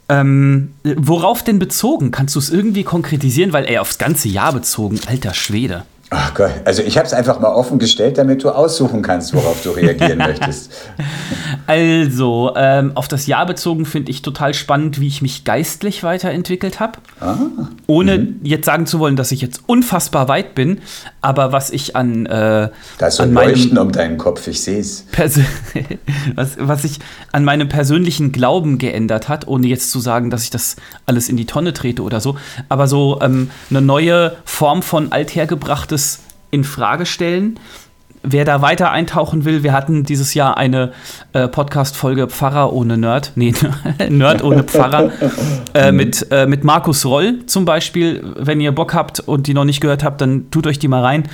Ähm, 0.09 0.73
worauf 0.85 1.42
denn 1.42 1.59
bezogen? 1.59 2.11
Kannst 2.11 2.35
du 2.35 2.38
es 2.38 2.50
irgendwie 2.50 2.83
konkretisieren? 2.85 3.52
Weil, 3.54 3.64
ey, 3.66 3.78
aufs 3.78 3.97
ganze 3.99 4.28
Jahr 4.28 4.52
bezogen, 4.52 5.00
alter 5.06 5.33
Schwede. 5.33 5.85
Ach 6.16 6.33
Gott, 6.35 6.52
also 6.64 6.80
ich 6.83 6.97
habe 6.97 7.06
es 7.09 7.12
einfach 7.12 7.40
mal 7.40 7.49
offen 7.52 7.80
gestellt, 7.80 8.18
damit 8.18 8.44
du 8.44 8.50
aussuchen 8.50 9.02
kannst, 9.02 9.35
worauf 9.35 9.61
du 9.62 9.71
reagieren 9.71 10.18
möchtest. 10.18 10.71
Also, 11.66 12.52
ähm, 12.56 12.92
auf 12.94 13.09
das 13.09 13.26
Jahr 13.26 13.47
bezogen 13.47 13.85
finde 13.85 14.11
ich 14.12 14.23
total 14.23 14.54
spannend, 14.54 15.00
wie 15.00 15.09
ich 15.09 15.23
mich 15.23 15.44
geistlich 15.44 16.02
weiterentwickelt 16.04 16.78
habe. 16.78 16.99
Ah, 17.21 17.37
Ohne 17.87 18.18
Mhm. 18.18 18.37
jetzt 18.44 18.66
sagen 18.66 18.87
zu 18.87 18.99
wollen, 19.00 19.16
dass 19.16 19.33
ich 19.33 19.40
jetzt 19.40 19.62
unfassbar 19.66 20.28
weit 20.28 20.54
bin, 20.54 20.78
aber 21.21 21.50
was 21.52 21.71
ich 21.71 21.97
an, 21.97 22.26
äh, 22.26 22.68
Da 22.99 23.06
ist 23.09 23.16
so 23.16 23.23
ein 23.25 23.33
Leuchten 23.33 23.76
um 23.78 23.90
deinen 23.90 24.16
Kopf, 24.18 24.47
ich 24.47 24.61
sehe 24.62 24.78
es. 24.80 25.06
Was, 26.37 26.56
was 26.59 26.83
sich 26.83 26.99
an 27.33 27.44
meinem 27.44 27.68
persönlichen 27.68 28.33
Glauben 28.33 28.78
geändert 28.78 29.28
hat, 29.28 29.47
ohne 29.47 29.66
jetzt 29.66 29.90
zu 29.90 30.00
sagen, 30.00 30.30
dass 30.30 30.42
ich 30.44 30.50
das 30.50 30.76
alles 31.06 31.28
in 31.28 31.37
die 31.37 31.44
Tonne 31.47 31.73
trete 31.73 32.02
oder 32.02 32.21
so, 32.21 32.37
aber 32.68 32.87
so 32.88 33.18
ähm, 33.21 33.50
eine 33.71 33.80
neue 33.80 34.37
Form 34.44 34.83
von 34.83 35.12
althergebrachtes 35.12 36.04
in 36.55 36.65
Frage 36.65 37.05
stellen, 37.05 37.59
wer 38.25 38.45
da 38.45 38.63
weiter 38.63 38.91
eintauchen 38.91 39.45
will, 39.45 39.63
wir 39.63 39.73
hatten 39.73 40.05
dieses 40.05 40.35
Jahr 40.35 40.57
eine 40.57 40.93
äh, 41.35 41.47
Podcast-Folge 41.47 42.29
Pfarrer 42.29 42.73
ohne 42.73 42.97
Nerd. 42.97 43.33
Nee, 43.35 43.55
Nerd 44.09 44.43
ohne 44.43 44.65
Pfarrer. 44.65 45.13
äh, 45.75 45.93
mit, 45.93 46.27
äh, 46.31 46.47
mit 46.47 46.65
Markus 46.65 47.05
Roll 47.05 47.45
zum 47.47 47.65
Beispiel. 47.65 48.25
Wenn 48.39 48.61
ihr 48.61 48.73
Bock 48.73 48.95
habt 48.95 49.21
und 49.21 49.47
die 49.47 49.55
noch 49.55 49.65
nicht 49.65 49.81
gehört 49.81 50.03
habt, 50.03 50.21
dann 50.21 50.51
tut 50.51 50.67
euch 50.67 50.79
die 50.79 50.89
mal 50.89 51.03
rein. 51.03 51.29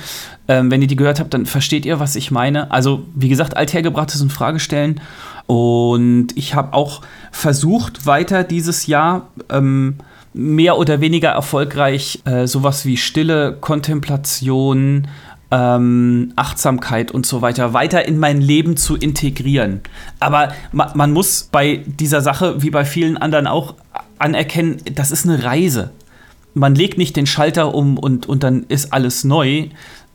Ähm, 0.47 0.69
wenn 0.69 0.81
ihr 0.81 0.87
die 0.87 0.97
gehört 0.97 1.19
habt, 1.19 1.33
dann 1.33 1.45
versteht 1.45 1.85
ihr, 1.85 1.99
was 1.99 2.15
ich 2.15 2.29
meine. 2.29 2.71
Also, 2.71 3.05
wie 3.15 3.29
gesagt, 3.29 3.55
althergebrachtes 3.55 4.19
in 4.19 4.29
Frage 4.29 4.59
stellen. 4.59 4.99
Und 5.47 6.27
ich 6.35 6.55
habe 6.55 6.73
auch 6.73 7.01
versucht, 7.31 8.05
weiter 8.05 8.43
dieses 8.43 8.87
Jahr 8.87 9.29
ähm, 9.49 9.95
mehr 10.33 10.77
oder 10.77 11.01
weniger 11.01 11.29
erfolgreich 11.29 12.21
äh, 12.25 12.47
sowas 12.47 12.85
wie 12.85 12.97
Stille, 12.97 13.57
Kontemplation, 13.59 15.07
ähm, 15.51 16.31
Achtsamkeit 16.37 17.11
und 17.11 17.25
so 17.25 17.41
weiter 17.41 17.73
weiter 17.73 18.07
in 18.07 18.17
mein 18.17 18.39
Leben 18.39 18.77
zu 18.77 18.95
integrieren. 18.95 19.81
Aber 20.19 20.53
ma 20.71 20.91
man 20.95 21.11
muss 21.11 21.49
bei 21.51 21.83
dieser 21.85 22.21
Sache, 22.21 22.61
wie 22.63 22.69
bei 22.69 22.85
vielen 22.85 23.17
anderen 23.17 23.47
auch, 23.47 23.75
anerkennen, 24.17 24.77
das 24.95 25.11
ist 25.11 25.25
eine 25.25 25.43
Reise. 25.43 25.91
Man 26.53 26.75
legt 26.75 26.97
nicht 26.97 27.15
den 27.15 27.27
Schalter 27.27 27.73
um 27.73 27.97
und, 27.97 28.27
und 28.27 28.43
dann 28.43 28.65
ist 28.67 28.93
alles 28.93 29.23
neu, 29.23 29.67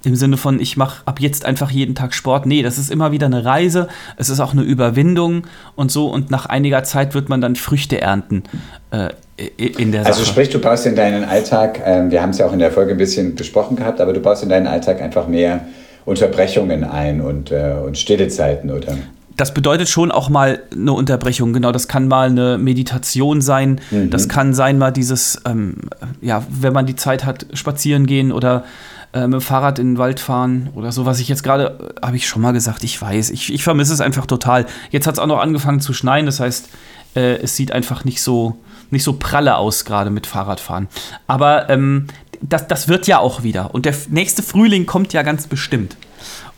im 0.06 0.16
Sinne 0.16 0.36
von, 0.36 0.60
ich 0.60 0.76
mache 0.76 1.02
ab 1.04 1.20
jetzt 1.20 1.44
einfach 1.44 1.70
jeden 1.70 1.94
Tag 1.94 2.14
Sport. 2.14 2.46
Nee, 2.46 2.62
das 2.62 2.78
ist 2.78 2.90
immer 2.90 3.12
wieder 3.12 3.26
eine 3.26 3.44
Reise. 3.44 3.88
Es 4.16 4.28
ist 4.28 4.40
auch 4.40 4.52
eine 4.52 4.62
Überwindung 4.62 5.46
und 5.74 5.90
so. 5.90 6.06
Und 6.08 6.30
nach 6.30 6.46
einiger 6.46 6.84
Zeit 6.84 7.14
wird 7.14 7.28
man 7.28 7.40
dann 7.40 7.56
Früchte 7.56 8.00
ernten 8.00 8.44
äh, 8.90 9.10
in 9.56 9.92
der 9.92 10.00
also 10.00 10.12
Sache. 10.12 10.20
Also 10.20 10.24
sprich, 10.24 10.50
du 10.50 10.60
baust 10.60 10.86
in 10.86 10.96
deinen 10.96 11.24
Alltag, 11.24 11.80
äh, 11.84 12.10
wir 12.10 12.22
haben 12.22 12.30
es 12.30 12.38
ja 12.38 12.46
auch 12.46 12.52
in 12.52 12.58
der 12.58 12.70
Folge 12.70 12.92
ein 12.92 12.98
bisschen 12.98 13.34
besprochen 13.34 13.76
gehabt, 13.76 14.00
aber 14.00 14.12
du 14.12 14.20
baust 14.20 14.42
in 14.42 14.48
deinen 14.48 14.66
Alltag 14.66 15.02
einfach 15.02 15.26
mehr 15.26 15.66
Unterbrechungen 16.04 16.84
ein 16.84 17.20
und, 17.20 17.50
äh, 17.50 17.74
und 17.84 17.98
stille 17.98 18.28
Zeiten, 18.28 18.70
oder? 18.70 18.96
das 19.36 19.52
bedeutet 19.52 19.88
schon 19.88 20.10
auch 20.10 20.28
mal 20.28 20.60
eine 20.72 20.92
Unterbrechung. 20.92 21.52
Genau, 21.52 21.70
das 21.70 21.88
kann 21.88 22.08
mal 22.08 22.28
eine 22.28 22.58
Meditation 22.58 23.42
sein. 23.42 23.80
Mhm. 23.90 24.10
Das 24.10 24.28
kann 24.28 24.54
sein 24.54 24.78
mal 24.78 24.92
dieses, 24.92 25.40
ähm, 25.44 25.76
ja, 26.22 26.42
wenn 26.48 26.72
man 26.72 26.86
die 26.86 26.96
Zeit 26.96 27.24
hat, 27.24 27.46
spazieren 27.52 28.06
gehen 28.06 28.32
oder 28.32 28.64
äh, 29.12 29.26
mit 29.26 29.34
dem 29.34 29.40
Fahrrad 29.40 29.78
in 29.78 29.92
den 29.92 29.98
Wald 29.98 30.20
fahren 30.20 30.70
oder 30.74 30.92
so, 30.92 31.06
was 31.06 31.20
ich 31.20 31.28
jetzt 31.28 31.42
gerade, 31.42 31.94
äh, 32.00 32.06
habe 32.06 32.16
ich 32.16 32.26
schon 32.26 32.42
mal 32.42 32.52
gesagt, 32.52 32.84
ich 32.84 33.00
weiß, 33.00 33.30
ich, 33.30 33.52
ich 33.52 33.62
vermisse 33.62 33.92
es 33.92 34.00
einfach 34.00 34.26
total. 34.26 34.66
Jetzt 34.90 35.06
hat 35.06 35.14
es 35.14 35.18
auch 35.18 35.26
noch 35.26 35.40
angefangen 35.40 35.80
zu 35.80 35.92
schneien, 35.92 36.26
das 36.26 36.40
heißt, 36.40 36.68
äh, 37.14 37.36
es 37.36 37.56
sieht 37.56 37.72
einfach 37.72 38.04
nicht 38.04 38.20
so, 38.20 38.58
nicht 38.90 39.02
so 39.02 39.14
pralle 39.14 39.56
aus, 39.56 39.84
gerade 39.84 40.10
mit 40.10 40.26
Fahrradfahren. 40.26 40.88
Aber 41.26 41.70
ähm, 41.70 42.06
das, 42.42 42.68
das 42.68 42.88
wird 42.88 43.06
ja 43.06 43.18
auch 43.18 43.42
wieder. 43.42 43.74
Und 43.74 43.86
der 43.86 43.94
nächste 44.08 44.42
Frühling 44.42 44.86
kommt 44.86 45.12
ja 45.12 45.22
ganz 45.22 45.46
bestimmt. 45.46 45.96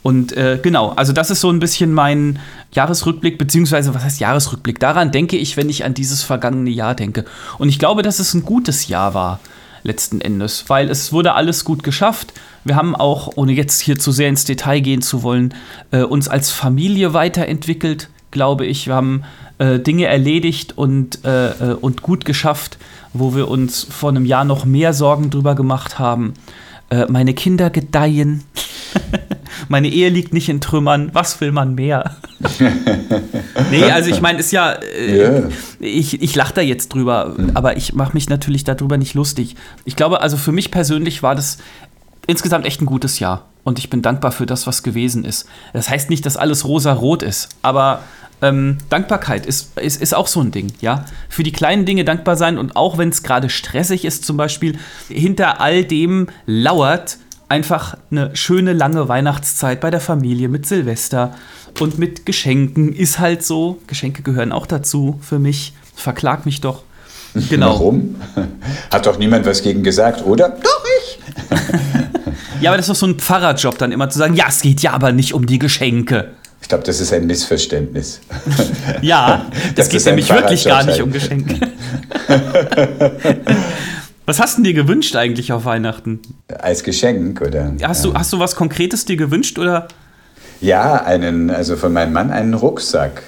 Und 0.03 0.37
äh, 0.37 0.59
genau, 0.63 0.91
also 0.91 1.13
das 1.13 1.31
ist 1.31 1.41
so 1.41 1.51
ein 1.51 1.59
bisschen 1.59 1.93
mein 1.93 2.39
Jahresrückblick, 2.73 3.37
beziehungsweise 3.37 3.95
was 3.95 4.05
heißt 4.05 4.21
Jahresrückblick? 4.21 4.79
Daran 4.79 5.11
denke 5.11 5.37
ich, 5.37 5.57
wenn 5.57 5.69
ich 5.69 5.85
an 5.85 5.95
dieses 5.95 6.23
vergangene 6.23 6.71
Jahr 6.71 6.95
denke. 6.95 7.25
Und 7.59 7.69
ich 7.69 7.79
glaube, 7.79 8.03
dass 8.03 8.19
es 8.19 8.35
ein 8.35 8.45
gutes 8.45 8.89
Jahr 8.89 9.15
war 9.15 9.41
letzten 9.83 10.21
Endes, 10.21 10.65
weil 10.69 10.91
es 10.91 11.13
wurde 11.13 11.35
alles 11.35 11.65
gut 11.65 11.83
geschafft. 11.83 12.33
Wir 12.65 12.77
haben 12.77 12.95
auch, 12.95 13.33
ohne 13.37 13.53
jetzt 13.53 13.81
hier 13.81 13.99
zu 13.99 14.13
sehr 14.13 14.29
ins 14.29 14.45
Detail 14.45 14.81
gehen 14.81 15.03
zu 15.03 15.23
wollen, 15.23 15.55
äh, 15.91 16.03
uns 16.03 16.29
als 16.29 16.51
Familie 16.51 17.15
weiterentwickelt, 17.15 18.09
glaube 18.31 18.67
ich. 18.67 18.87
Wir 18.87 18.95
haben 18.95 19.23
äh, 19.59 19.79
Dinge 19.79 20.07
erledigt 20.07 20.77
und, 20.77 21.25
äh, 21.25 21.51
äh 21.51 21.75
und 21.75 22.03
gut 22.03 22.25
geschafft, 22.25 22.79
wo 23.13 23.35
wir 23.35 23.49
uns 23.49 23.87
vor 23.89 24.11
einem 24.11 24.27
Jahr 24.27 24.45
noch 24.45 24.65
mehr 24.65 24.93
Sorgen 24.93 25.31
drüber 25.31 25.55
gemacht 25.55 25.99
haben. 25.99 26.35
Äh, 26.91 27.07
meine 27.09 27.35
Kinder 27.35 27.71
gedeihen. 27.71 28.45
meine 29.69 29.89
Ehe 29.89 30.09
liegt 30.09 30.33
nicht 30.33 30.49
in 30.49 30.61
Trümmern. 30.61 31.11
Was 31.13 31.41
will 31.41 31.53
man 31.53 31.75
mehr? 31.75 32.17
nee, 33.71 33.85
also 33.85 34.11
ich 34.11 34.21
meine, 34.21 34.39
ist 34.39 34.53
ja, 34.53 34.73
äh, 34.73 35.17
yeah. 35.17 35.49
ich, 35.81 36.23
ich 36.23 36.35
lache 36.35 36.55
da 36.55 36.61
jetzt 36.61 36.89
drüber, 36.89 37.35
mhm. 37.37 37.51
aber 37.55 37.77
ich 37.77 37.93
mache 37.95 38.15
mich 38.15 38.29
natürlich 38.29 38.65
darüber 38.65 38.97
nicht 38.97 39.15
lustig. 39.15 39.57
Ich 39.85 39.97
glaube, 39.97 40.23
also 40.23 40.37
für 40.37 40.53
mich 40.53 40.71
persönlich 40.71 41.23
war 41.23 41.35
das 41.35 41.59
insgesamt 42.29 42.67
echt 42.67 42.81
ein 42.81 42.87
gutes 42.87 43.19
Jahr. 43.19 43.47
Und 43.65 43.81
ich 43.81 43.91
bin 43.91 44.01
dankbar 44.03 44.31
für 44.31 44.47
das, 44.47 44.69
was 44.69 44.85
gewesen 44.85 45.25
ist. 45.25 45.49
Das 45.73 45.91
heißt 45.91 46.09
nicht, 46.09 46.25
dass 46.25 46.37
alles 46.37 46.65
rosa-rot 46.65 47.25
ist, 47.25 47.49
aber 47.63 48.03
ähm, 48.41 48.79
Dankbarkeit 48.89 49.47
ist, 49.47 49.77
ist, 49.79 50.01
ist 50.01 50.15
auch 50.15 50.29
so 50.29 50.41
ein 50.41 50.53
Ding, 50.53 50.73
ja. 50.81 51.05
Für 51.29 51.43
die 51.43 51.53
kleinen 51.53 51.85
Dinge 51.85 52.05
dankbar 52.05 52.37
sein 52.37 52.57
und 52.57 52.77
auch 52.77 52.97
wenn 52.97 53.09
es 53.09 53.25
gerade 53.25 53.51
stressig 53.51 54.05
ist, 54.05 54.25
zum 54.25 54.37
Beispiel, 54.37 54.79
hinter 55.09 55.61
all 55.61 55.85
dem 55.85 56.29
lauert 56.47 57.19
einfach 57.49 57.97
eine 58.11 58.37
schöne 58.37 58.75
lange 58.75 59.09
Weihnachtszeit 59.09 59.81
bei 59.81 59.91
der 59.91 60.01
Familie 60.01 60.49
mit 60.49 60.67
Silvester 60.67 61.35
und 61.81 61.99
mit 61.99 62.27
Geschenken. 62.27 62.93
Ist 62.95 63.19
halt 63.19 63.45
so. 63.45 63.79
Geschenke 63.87 64.23
gehören 64.23 64.53
auch 64.53 64.67
dazu 64.67 65.19
für 65.23 65.39
mich. 65.39 65.73
Verklag 65.95 66.47
mich 66.47 66.61
doch. 66.61 66.83
Genau. 67.51 67.75
Warum? 67.75 68.17
Hat 68.91 69.07
doch 69.07 69.19
niemand 69.19 69.47
was 69.47 69.63
gegen 69.63 69.83
gesagt, 69.83 70.25
oder? 70.25 70.49
Doch. 70.49 70.88
ja, 72.61 72.71
aber 72.71 72.77
das 72.77 72.87
ist 72.87 72.91
doch 72.91 73.01
so 73.01 73.07
ein 73.07 73.19
Pfarrerjob, 73.19 73.79
dann 73.79 73.93
immer 73.93 74.09
zu 74.11 74.19
sagen, 74.19 74.35
ja, 74.35 74.47
es 74.49 74.61
geht 74.61 74.81
ja 74.81 74.93
aber 74.93 75.13
nicht 75.13 75.35
um 75.35 75.47
die 75.47 75.59
Geschenke. 75.59 76.31
Ich 76.61 76.69
glaube, 76.69 76.85
das 76.85 77.01
ist 77.01 77.13
ein 77.13 77.27
Missverständnis. 77.27 78.21
ja, 79.01 79.47
es 79.77 79.89
geht 79.89 80.05
nämlich 80.05 80.29
wirklich 80.29 80.65
gar 80.65 80.85
nicht 80.85 81.01
um 81.01 81.13
Geschenke. 81.13 81.61
Was 84.27 84.41
hast 84.41 84.59
du 84.59 84.63
dir 84.63 84.75
gewünscht 84.75 85.17
eigentlich 85.17 85.53
auf 85.53 85.65
Weihnachten? 85.65 86.21
Als 86.59 86.83
Geschenk, 86.83 87.41
oder? 87.41 87.73
Hast 87.83 88.05
du, 88.05 88.13
hast 88.13 88.33
du 88.33 88.39
was 88.39 88.57
Konkretes 88.57 89.07
dir 89.07 89.17
gewünscht, 89.17 89.59
oder? 89.59 89.89
Ja, 90.61 90.97
einen, 91.05 91.51
also 91.51 91.77
von 91.77 91.93
meinem 91.93 92.13
Mann 92.13 92.31
einen 92.31 92.55
Rucksack. 92.55 93.23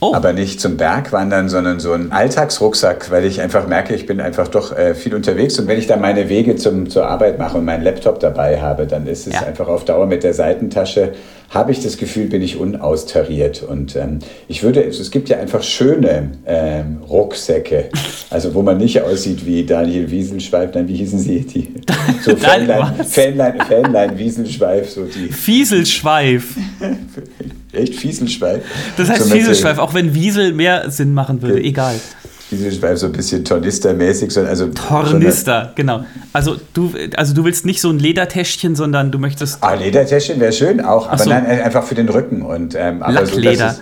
Oh. 0.00 0.14
Aber 0.14 0.32
nicht 0.32 0.60
zum 0.60 0.76
Bergwandern, 0.76 1.48
sondern 1.48 1.80
so 1.80 1.92
ein 1.92 2.12
Alltagsrucksack, 2.12 3.10
weil 3.10 3.24
ich 3.24 3.40
einfach 3.40 3.66
merke, 3.66 3.94
ich 3.94 4.06
bin 4.06 4.20
einfach 4.20 4.48
doch 4.48 4.76
äh, 4.76 4.94
viel 4.94 5.14
unterwegs. 5.14 5.58
Und 5.58 5.66
wenn 5.66 5.78
ich 5.78 5.86
dann 5.86 6.00
meine 6.00 6.28
Wege 6.28 6.56
zum, 6.56 6.88
zur 6.88 7.06
Arbeit 7.06 7.38
mache 7.38 7.58
und 7.58 7.64
meinen 7.64 7.82
Laptop 7.82 8.20
dabei 8.20 8.60
habe, 8.60 8.86
dann 8.86 9.06
ist 9.06 9.26
es 9.26 9.34
ja. 9.34 9.42
einfach 9.42 9.68
auf 9.68 9.84
Dauer 9.84 10.06
mit 10.06 10.22
der 10.22 10.34
Seitentasche 10.34 11.12
habe 11.50 11.72
ich 11.72 11.80
das 11.80 11.96
Gefühl, 11.96 12.26
bin 12.26 12.42
ich 12.42 12.58
unaustariert. 12.58 13.62
Und 13.62 13.96
ähm, 13.96 14.18
ich 14.48 14.62
würde, 14.62 14.82
es 14.84 15.10
gibt 15.10 15.28
ja 15.28 15.38
einfach 15.38 15.62
schöne 15.62 16.32
ähm, 16.46 16.98
Rucksäcke, 17.08 17.88
also 18.30 18.54
wo 18.54 18.62
man 18.62 18.76
nicht 18.76 19.00
aussieht 19.00 19.46
wie 19.46 19.64
Daniel 19.64 20.10
Wieselschweif, 20.10 20.74
nein, 20.74 20.88
wie 20.88 20.96
hießen 20.96 21.18
sie? 21.18 21.40
Die, 21.40 21.74
so 22.22 22.36
Fähnlein, 22.36 23.04
Fähnlein, 23.04 23.60
Fähnlein, 23.66 24.18
Wieselschweif, 24.18 24.90
so 24.90 25.04
die. 25.04 25.32
Fieselschweif. 25.32 26.56
Echt 27.78 27.94
Fieselschweif? 27.94 28.62
Das 28.96 29.08
heißt 29.08 29.24
so 29.24 29.34
Fieselschweif, 29.34 29.78
auch 29.78 29.94
wenn 29.94 30.14
Wiesel 30.14 30.52
mehr 30.52 30.90
Sinn 30.90 31.14
machen 31.14 31.42
würde, 31.42 31.54
okay. 31.54 31.68
egal 31.68 31.94
so 32.94 33.06
ein 33.06 33.12
bisschen 33.12 33.44
Tornister-mäßig. 33.44 34.36
Also, 34.46 34.68
Tornister, 34.68 35.72
genau. 35.74 36.04
Also 36.32 36.56
du, 36.72 36.92
also 37.16 37.34
du 37.34 37.44
willst 37.44 37.66
nicht 37.66 37.80
so 37.80 37.90
ein 37.90 37.98
Ledertäschchen, 37.98 38.74
sondern 38.74 39.10
du 39.10 39.18
möchtest. 39.18 39.62
Ah, 39.62 39.74
Ledertäschchen 39.74 40.40
wäre 40.40 40.52
schön 40.52 40.80
auch, 40.80 41.08
aber 41.08 41.22
so. 41.22 41.30
nein, 41.30 41.46
einfach 41.46 41.84
für 41.84 41.94
den 41.94 42.08
Rücken. 42.08 42.42
Und, 42.42 42.74
ähm, 42.74 43.02
aber 43.02 43.12
Lackleder. 43.12 43.72
So, 43.72 43.80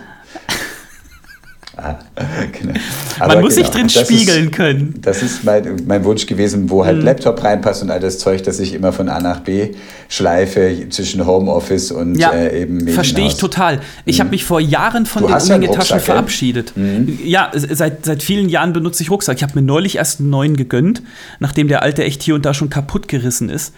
genau. 2.59 2.73
Man 3.19 3.41
muss 3.41 3.55
genau, 3.55 3.67
sich 3.67 3.69
drin 3.69 3.89
spiegeln 3.89 4.45
ist, 4.45 4.53
können. 4.53 4.95
Das 5.01 5.21
ist 5.21 5.43
mein, 5.43 5.83
mein 5.85 6.03
Wunsch 6.03 6.25
gewesen, 6.25 6.69
wo 6.69 6.85
halt 6.85 6.97
mhm. 6.97 7.05
Laptop 7.05 7.43
reinpasst 7.43 7.83
und 7.83 7.91
all 7.91 7.99
das 7.99 8.17
Zeug, 8.17 8.41
das 8.43 8.59
ich 8.59 8.73
immer 8.73 8.91
von 8.91 9.09
A 9.09 9.19
nach 9.19 9.41
B 9.41 9.71
schleife 10.09 10.87
zwischen 10.89 11.25
Homeoffice 11.25 11.91
und 11.91 12.15
ja, 12.15 12.31
äh, 12.31 12.61
eben 12.61 12.87
Verstehe 12.87 13.27
ich 13.27 13.35
total. 13.35 13.79
Ich 14.05 14.17
mhm. 14.17 14.21
habe 14.21 14.29
mich 14.31 14.45
vor 14.45 14.59
Jahren 14.59 15.05
von 15.05 15.23
du 15.23 15.27
den 15.27 15.37
Umhängetaschen 15.37 15.99
verabschiedet. 15.99 16.73
Mhm. 16.75 17.19
Ja, 17.23 17.51
seit, 17.53 18.05
seit 18.05 18.23
vielen 18.23 18.49
Jahren 18.49 18.73
benutze 18.73 19.03
ich 19.03 19.11
Rucksack. 19.11 19.37
Ich 19.37 19.43
habe 19.43 19.53
mir 19.55 19.65
neulich 19.65 19.97
erst 19.97 20.19
einen 20.19 20.29
neuen 20.29 20.57
gegönnt, 20.57 21.03
nachdem 21.39 21.67
der 21.67 21.83
alte 21.83 22.03
echt 22.03 22.23
hier 22.23 22.35
und 22.35 22.45
da 22.45 22.53
schon 22.53 22.69
kaputt 22.69 23.07
gerissen 23.07 23.49
ist 23.49 23.73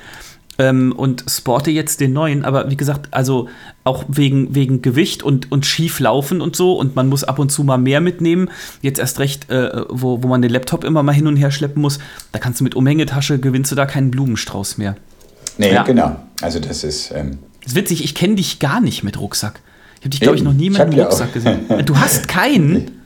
ähm, 0.60 0.94
und 0.96 1.24
sporte 1.28 1.72
jetzt 1.72 2.02
den 2.02 2.14
neuen. 2.14 2.46
Aber 2.46 2.70
wie 2.70 2.78
gesagt, 2.78 3.08
also 3.12 3.50
auch 3.84 4.04
wegen, 4.10 4.54
wegen 4.54 4.84
Gewicht 4.84 5.24
und, 5.24 5.52
und 5.52 5.66
schief 5.66 6.00
laufen 6.00 6.42
und 6.42 6.56
so. 6.56 6.74
Und 6.74 6.96
man 6.96 7.08
muss 7.08 7.24
ab 7.24 7.40
und 7.40 7.50
zu 7.50 7.64
mal 7.64 7.78
mehr 7.78 8.02
mitnehmen. 8.02 8.50
Jetzt 8.82 9.00
erst 9.00 9.18
recht, 9.20 9.50
äh, 9.50 9.84
wo, 9.90 10.22
wo 10.22 10.28
man 10.28 10.42
den 10.42 10.52
Laptop 10.52 10.84
immer 10.84 11.02
mal 11.02 11.14
hin 11.14 11.26
und 11.26 11.38
her 11.38 11.50
schleppen 11.50 11.82
muss. 11.82 11.98
Da 12.34 12.40
kannst 12.40 12.60
du 12.60 12.66
mit 12.66 12.76
Umhängetasche 12.76 13.40
gewinnst 13.40 13.72
du 13.72 13.76
da 13.76 13.86
keinen 13.86 14.12
Blumenstrauß 14.12 14.78
mehr. 14.78 14.96
Nee, 15.58 15.74
ja. 15.74 15.84
genau. 15.84 16.18
Also 16.42 16.60
das 16.60 16.84
ist. 16.84 17.12
Ähm 17.16 17.40
das 17.62 17.74
ist 17.74 17.76
witzig, 17.76 18.04
ich 18.04 18.16
kenne 18.16 18.36
dich 18.36 18.60
gar 18.60 18.82
nicht 18.82 19.04
mit 19.04 19.20
Rucksack. 19.20 19.62
Ich 19.96 20.02
habe 20.02 20.10
dich, 20.10 20.20
glaube 20.22 20.38
ich, 20.38 20.44
noch 20.44 20.54
nie 20.54 20.70
mit 20.70 20.80
einem 20.80 20.98
Rucksack 21.00 21.34
gesehen. 21.34 21.60
Du 21.86 21.98
hast 21.98 22.28
keinen? 22.28 22.99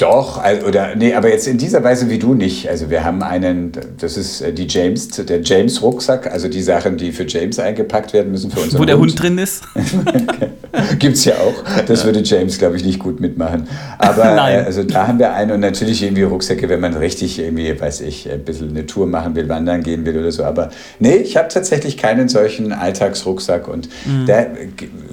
Doch, 0.00 0.40
oder 0.66 0.96
nee, 0.96 1.12
aber 1.12 1.28
jetzt 1.28 1.46
in 1.46 1.58
dieser 1.58 1.84
Weise 1.84 2.08
wie 2.08 2.18
du 2.18 2.32
nicht. 2.32 2.70
Also 2.70 2.88
wir 2.88 3.04
haben 3.04 3.22
einen, 3.22 3.72
das 3.98 4.16
ist 4.16 4.40
äh, 4.40 4.50
die 4.50 4.66
James, 4.66 5.08
der 5.08 5.42
James 5.42 5.82
Rucksack, 5.82 6.32
also 6.32 6.48
die 6.48 6.62
Sachen, 6.62 6.96
die 6.96 7.12
für 7.12 7.26
James 7.26 7.58
eingepackt 7.58 8.14
werden 8.14 8.32
müssen 8.32 8.50
für 8.50 8.60
unseren 8.60 8.80
Wo 8.80 8.86
der 8.86 8.98
Hund 8.98 9.20
drin 9.20 9.36
ist. 9.36 9.62
Gibt 10.98 11.16
es 11.16 11.26
ja 11.26 11.34
auch. 11.34 11.84
Das 11.86 12.06
würde 12.06 12.22
James, 12.22 12.56
glaube 12.58 12.76
ich, 12.76 12.84
nicht 12.84 12.98
gut 12.98 13.20
mitmachen. 13.20 13.68
Aber 13.98 14.24
äh, 14.48 14.64
also 14.64 14.84
da 14.84 15.06
haben 15.06 15.18
wir 15.18 15.34
einen 15.34 15.50
und 15.50 15.60
natürlich 15.60 16.02
irgendwie 16.02 16.22
Rucksäcke, 16.22 16.70
wenn 16.70 16.80
man 16.80 16.94
richtig 16.94 17.38
irgendwie, 17.38 17.78
weiß 17.78 18.00
ich, 18.00 18.30
ein 18.30 18.42
bisschen 18.42 18.70
eine 18.70 18.86
Tour 18.86 19.06
machen 19.06 19.34
will, 19.34 19.50
wandern 19.50 19.82
gehen 19.82 20.06
will 20.06 20.16
oder 20.16 20.32
so. 20.32 20.44
Aber 20.44 20.70
nee, 20.98 21.16
ich 21.16 21.36
habe 21.36 21.48
tatsächlich 21.48 21.98
keinen 21.98 22.30
solchen 22.30 22.72
Alltagsrucksack 22.72 23.68
und 23.68 23.90
mhm. 24.06 24.24
da 24.26 24.46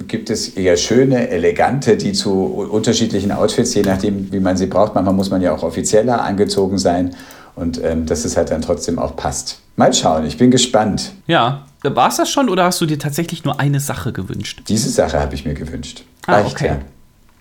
gibt 0.06 0.30
es 0.30 0.48
eher 0.48 0.78
schöne, 0.78 1.28
elegante, 1.28 1.98
die 1.98 2.12
zu 2.12 2.30
unterschiedlichen 2.70 3.32
Outfits, 3.32 3.74
je 3.74 3.82
nachdem, 3.82 4.32
wie 4.32 4.40
man 4.40 4.56
sie 4.56 4.66
braucht, 4.66 4.77
braucht. 4.78 4.94
Manchmal 4.94 5.14
muss 5.14 5.30
man 5.30 5.42
ja 5.42 5.52
auch 5.52 5.62
offizieller 5.62 6.22
angezogen 6.22 6.78
sein 6.78 7.14
und 7.56 7.82
ähm, 7.82 8.06
dass 8.06 8.24
es 8.24 8.36
halt 8.36 8.50
dann 8.50 8.62
trotzdem 8.62 8.98
auch 8.98 9.16
passt. 9.16 9.58
Mal 9.76 9.92
schauen, 9.92 10.24
ich 10.24 10.38
bin 10.38 10.50
gespannt. 10.50 11.12
Ja, 11.26 11.66
war 11.82 12.08
es 12.08 12.16
das 12.16 12.30
schon 12.30 12.48
oder 12.48 12.64
hast 12.64 12.80
du 12.80 12.86
dir 12.86 12.98
tatsächlich 12.98 13.44
nur 13.44 13.60
eine 13.60 13.80
Sache 13.80 14.12
gewünscht? 14.12 14.62
Diese 14.68 14.90
Sache 14.90 15.18
habe 15.18 15.34
ich 15.34 15.44
mir 15.44 15.54
gewünscht. 15.54 16.04
Ah, 16.26 16.34
Reicht 16.34 16.52
okay. 16.52 16.66
Ja. 16.66 16.78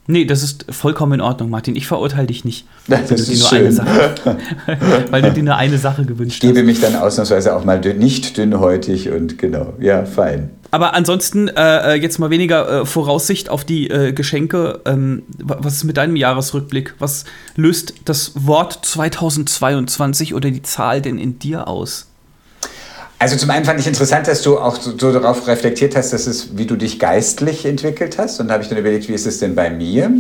Nee, 0.10 0.24
das 0.24 0.42
ist 0.42 0.66
vollkommen 0.70 1.14
in 1.14 1.22
Ordnung, 1.22 1.50
Martin. 1.50 1.76
Ich 1.76 1.86
verurteile 1.86 2.28
dich 2.28 2.46
nicht. 2.46 2.66
Das 2.88 3.12
ist 3.12 3.28
nur 3.28 3.50
schön. 3.50 3.72
Sache, 3.72 4.38
weil 5.12 5.22
du 5.22 5.34
dir 5.34 5.44
nur 5.44 5.58
eine 5.58 5.78
Sache 5.78 6.06
gewünscht 6.06 6.42
hast. 6.42 6.50
Ich 6.50 6.56
gebe 6.56 6.66
mich 6.66 6.80
dann 6.80 6.96
ausnahmsweise 6.96 7.56
auch 7.56 7.66
mal 7.66 7.80
nicht 7.80 8.38
dünnhäutig 8.38 9.12
und 9.12 9.38
genau, 9.38 9.74
ja, 9.80 10.06
fein. 10.06 10.52
Aber 10.72 10.94
ansonsten 10.94 11.48
äh, 11.48 11.94
äh, 11.94 11.96
jetzt 11.96 12.20
mal 12.20 12.30
weniger 12.30 12.82
äh, 12.82 12.86
Voraussicht 12.86 13.50
auf 13.50 13.64
die 13.64 13.90
äh, 13.90 14.12
Geschenke. 14.12 14.82
Ähm, 14.86 15.24
was 15.40 15.76
ist 15.76 15.84
mit 15.84 15.98
deinem 15.98 16.16
Jahresrückblick? 16.16 16.96
Was 17.00 17.26
löst 17.56 17.94
das 18.06 18.34
Wort 18.36 18.80
2022 18.84 20.34
oder 20.34 20.52
die 20.52 20.62
Zahl 20.62 21.02
denn 21.02 21.18
in 21.18 21.40
dir 21.40 21.68
aus? 21.68 22.08
Also 23.20 23.36
zum 23.36 23.50
einen 23.50 23.66
fand 23.66 23.80
ich 23.80 23.88
interessant, 23.88 24.28
dass 24.28 24.44
du 24.44 24.60
auch 24.60 24.80
so, 24.80 24.96
so 24.98 25.12
darauf 25.12 25.48
reflektiert 25.48 25.96
hast, 25.96 26.14
dass 26.14 26.28
es, 26.28 26.58
wie 26.58 26.66
du 26.66 26.76
dich 26.76 27.00
geistlich 27.00 27.66
entwickelt 27.66 28.18
hast. 28.18 28.40
Und 28.40 28.48
da 28.48 28.56
habe 28.56 28.64
ich 28.64 28.70
dann 28.70 28.78
überlegt, 28.78 29.08
wie 29.08 29.14
ist 29.14 29.26
es 29.26 29.40
denn 29.40 29.56
bei 29.56 29.72
mir? 29.72 30.12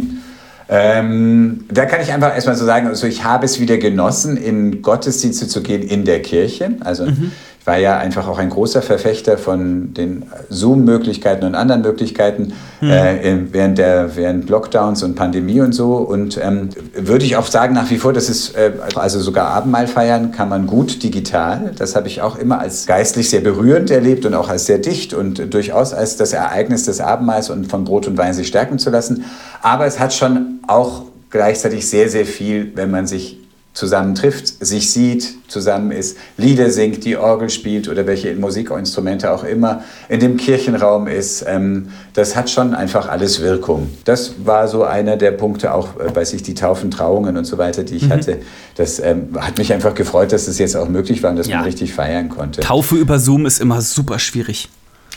Ähm, 0.69 1.65
da 1.69 1.85
kann 1.85 2.01
ich 2.01 2.11
einfach 2.11 2.33
erstmal 2.33 2.55
so 2.55 2.65
sagen, 2.65 2.87
also 2.87 3.07
ich 3.07 3.23
habe 3.23 3.45
es 3.45 3.59
wieder 3.59 3.77
genossen, 3.77 4.35
in 4.35 4.81
Gottesdienste 4.81 5.47
zu 5.47 5.61
gehen 5.61 5.81
in 5.83 6.05
der 6.05 6.21
Kirche. 6.21 6.71
Also 6.81 7.05
mhm 7.05 7.31
war 7.67 7.77
ja 7.77 7.97
einfach 7.97 8.29
auch 8.29 8.39
ein 8.39 8.49
großer 8.49 8.81
Verfechter 8.81 9.37
von 9.37 9.93
den 9.93 10.23
Zoom-Möglichkeiten 10.49 11.45
und 11.45 11.53
anderen 11.53 11.81
Möglichkeiten 11.81 12.53
mhm. 12.79 12.89
äh, 12.89 13.37
während, 13.51 13.77
der, 13.77 14.15
während 14.15 14.49
Lockdowns 14.49 15.03
und 15.03 15.15
Pandemie 15.15 15.59
und 15.59 15.73
so. 15.73 15.95
Und 15.95 16.39
ähm, 16.41 16.69
würde 16.95 17.25
ich 17.25 17.35
auch 17.35 17.45
sagen, 17.45 17.73
nach 17.73 17.89
wie 17.89 17.97
vor, 17.97 18.13
das 18.13 18.29
ist, 18.29 18.55
äh, 18.55 18.71
also 18.95 19.19
sogar 19.19 19.49
Abendmahl 19.49 19.87
feiern 19.87 20.31
kann 20.31 20.47
man 20.47 20.65
gut 20.65 21.03
digital. 21.03 21.73
Das 21.77 21.97
habe 21.97 22.07
ich 22.07 22.21
auch 22.21 22.37
immer 22.37 22.59
als 22.59 22.85
geistlich 22.85 23.29
sehr 23.29 23.41
berührend 23.41 23.91
erlebt 23.91 24.25
und 24.25 24.33
auch 24.33 24.47
als 24.47 24.65
sehr 24.65 24.77
dicht 24.77 25.13
und 25.13 25.53
durchaus 25.53 25.93
als 25.93 26.15
das 26.15 26.31
Ereignis 26.31 26.85
des 26.85 27.01
Abendmahls 27.01 27.49
und 27.49 27.67
von 27.67 27.83
Brot 27.83 28.07
und 28.07 28.17
Wein 28.17 28.33
sich 28.33 28.47
stärken 28.47 28.79
zu 28.79 28.91
lassen. 28.91 29.25
Aber 29.61 29.85
es 29.85 29.99
hat 29.99 30.13
schon 30.13 30.61
auch 30.67 31.01
gleichzeitig 31.31 31.89
sehr, 31.89 32.07
sehr 32.07 32.25
viel, 32.25 32.71
wenn 32.75 32.91
man 32.91 33.07
sich 33.07 33.39
zusammen 33.77 34.15
trifft, 34.15 34.47
sich 34.65 34.91
sieht, 34.91 35.35
zusammen 35.47 35.91
ist, 35.91 36.17
Lieder 36.35 36.71
singt, 36.71 37.05
die 37.05 37.15
Orgel 37.15 37.51
spielt 37.51 37.87
oder 37.87 38.07
welche 38.07 38.33
Musikinstrumente 38.33 39.31
auch 39.31 39.43
immer, 39.43 39.83
in 40.09 40.19
dem 40.19 40.35
Kirchenraum 40.35 41.05
ist, 41.05 41.45
ähm, 41.47 41.89
das 42.15 42.35
hat 42.35 42.49
schon 42.49 42.73
einfach 42.73 43.07
alles 43.07 43.39
Wirkung. 43.39 43.91
Das 44.03 44.33
war 44.43 44.67
so 44.67 44.83
einer 44.83 45.15
der 45.15 45.29
Punkte, 45.29 45.75
auch 45.75 45.89
äh, 45.99 46.09
bei 46.11 46.25
sich 46.25 46.41
die 46.41 46.55
Taufen, 46.55 46.89
Trauungen 46.89 47.37
und 47.37 47.45
so 47.45 47.59
weiter, 47.59 47.83
die 47.83 47.97
ich 47.97 48.05
mhm. 48.05 48.13
hatte. 48.13 48.39
Das 48.73 48.99
ähm, 48.99 49.29
hat 49.37 49.59
mich 49.59 49.71
einfach 49.71 49.93
gefreut, 49.93 50.31
dass 50.31 50.47
das 50.47 50.57
jetzt 50.57 50.75
auch 50.75 50.89
möglich 50.89 51.21
war 51.21 51.29
und 51.29 51.35
dass 51.35 51.47
ja. 51.47 51.57
man 51.57 51.65
richtig 51.65 51.93
feiern 51.93 52.29
konnte. 52.29 52.61
Taufe 52.61 52.95
über 52.95 53.19
Zoom 53.19 53.45
ist 53.45 53.61
immer 53.61 53.81
super 53.81 54.17
schwierig. 54.17 54.69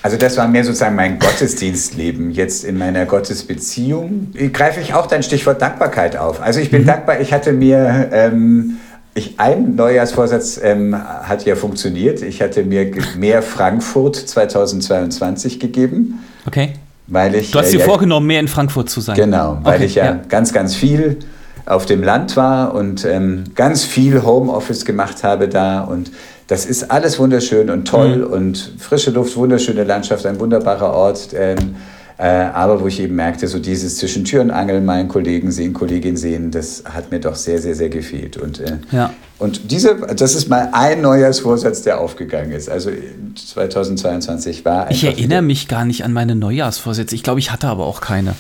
Also 0.03 0.17
das 0.17 0.37
war 0.37 0.49
mehr 0.49 0.65
sozusagen 0.65 0.97
mein 0.97 1.19
Gottesdienstleben. 1.19 2.31
Jetzt 2.31 2.65
in 2.65 2.79
meiner 2.79 3.05
Gottesbeziehung 3.07 4.33
greife 4.53 4.81
ich 4.81 4.95
auch 4.95 5.07
dein 5.07 5.23
Stichwort 5.23 5.61
Dankbarkeit 5.61 6.17
auf. 6.17 6.41
Also 6.41 6.61
ich 6.61 6.71
bin 6.71 6.83
mhm. 6.83 6.87
dankbar, 6.87 7.21
ich 7.21 7.33
hatte 7.33 7.53
mir... 7.53 8.09
Ähm, 8.13 8.79
ich, 9.13 9.41
ein 9.41 9.75
Neujahrsvorsatz 9.75 10.61
ähm, 10.63 10.97
hat 10.97 11.45
ja 11.45 11.57
funktioniert. 11.57 12.23
Ich 12.23 12.41
hatte 12.41 12.63
mir 12.63 12.91
mehr 13.17 13.43
Frankfurt 13.43 14.17
2022 14.17 15.59
gegeben. 15.59 16.21
Okay. 16.47 16.75
Weil 17.09 17.35
ich, 17.35 17.51
du 17.51 17.59
hast 17.59 17.69
äh, 17.69 17.73
dir 17.73 17.81
ja, 17.81 17.85
vorgenommen, 17.87 18.27
mehr 18.29 18.39
in 18.39 18.49
Frankfurt 18.49 18.89
zu 18.89 19.01
sein. 19.01 19.17
Genau, 19.17 19.59
weil 19.63 19.77
okay, 19.77 19.85
ich 19.85 19.97
ja, 19.97 20.05
ja, 20.05 20.21
ganz, 20.29 20.53
ganz 20.53 20.77
viel 20.77 21.19
auf 21.67 21.87
dem 21.87 22.03
Land 22.03 22.37
war 22.37 22.73
und 22.75 23.05
ähm, 23.05 23.45
ganz 23.55 23.85
viel 23.85 24.23
Homeoffice 24.23 24.85
gemacht 24.85 25.25
habe 25.25 25.49
da. 25.49 25.81
Und 25.81 26.13
das 26.51 26.67
ist 26.67 26.91
alles 26.91 27.21
wunderschön 27.21 27.71
und 27.71 27.87
toll 27.87 28.27
mhm. 28.27 28.33
und 28.33 28.73
frische 28.77 29.13
Luft, 29.13 29.37
wunderschöne 29.37 29.85
Landschaft, 29.85 30.27
ein 30.27 30.41
wunderbarer 30.41 30.93
Ort. 30.93 31.29
Ähm, 31.33 31.77
äh, 32.19 32.25
aber 32.25 32.81
wo 32.81 32.89
ich 32.89 32.99
eben 32.99 33.15
merkte, 33.15 33.47
so 33.47 33.61
dieses 33.61 33.99
zwischen 33.99 34.25
Tür 34.25 34.43
und 34.43 34.51
Angel 34.51 34.81
meinen 34.81 35.07
Kollegen 35.07 35.53
sehen, 35.53 35.73
Kollegin 35.73 36.17
sehen, 36.17 36.51
das 36.51 36.83
hat 36.85 37.13
mir 37.13 37.21
doch 37.21 37.37
sehr, 37.37 37.61
sehr, 37.61 37.77
sehr 37.77 37.89
gefehlt. 37.89 38.37
Und, 38.37 38.59
äh, 38.59 38.79
ja. 38.91 39.15
und 39.39 39.71
diese, 39.71 39.95
das 40.17 40.35
ist 40.35 40.49
mal 40.49 40.71
ein 40.73 41.03
Neujahrsvorsatz, 41.03 41.83
der 41.83 42.01
aufgegangen 42.01 42.51
ist. 42.51 42.69
Also 42.69 42.91
2022 43.37 44.65
war 44.65 44.91
Ich 44.91 45.05
erinnere 45.05 45.43
mich 45.43 45.69
gar 45.69 45.85
nicht 45.85 46.05
an 46.05 46.13
meine 46.13 46.35
Neujahrsvorsätze. 46.35 47.15
Ich 47.15 47.23
glaube, 47.23 47.39
ich 47.39 47.53
hatte 47.53 47.69
aber 47.69 47.87
auch 47.87 48.01
keine. 48.01 48.35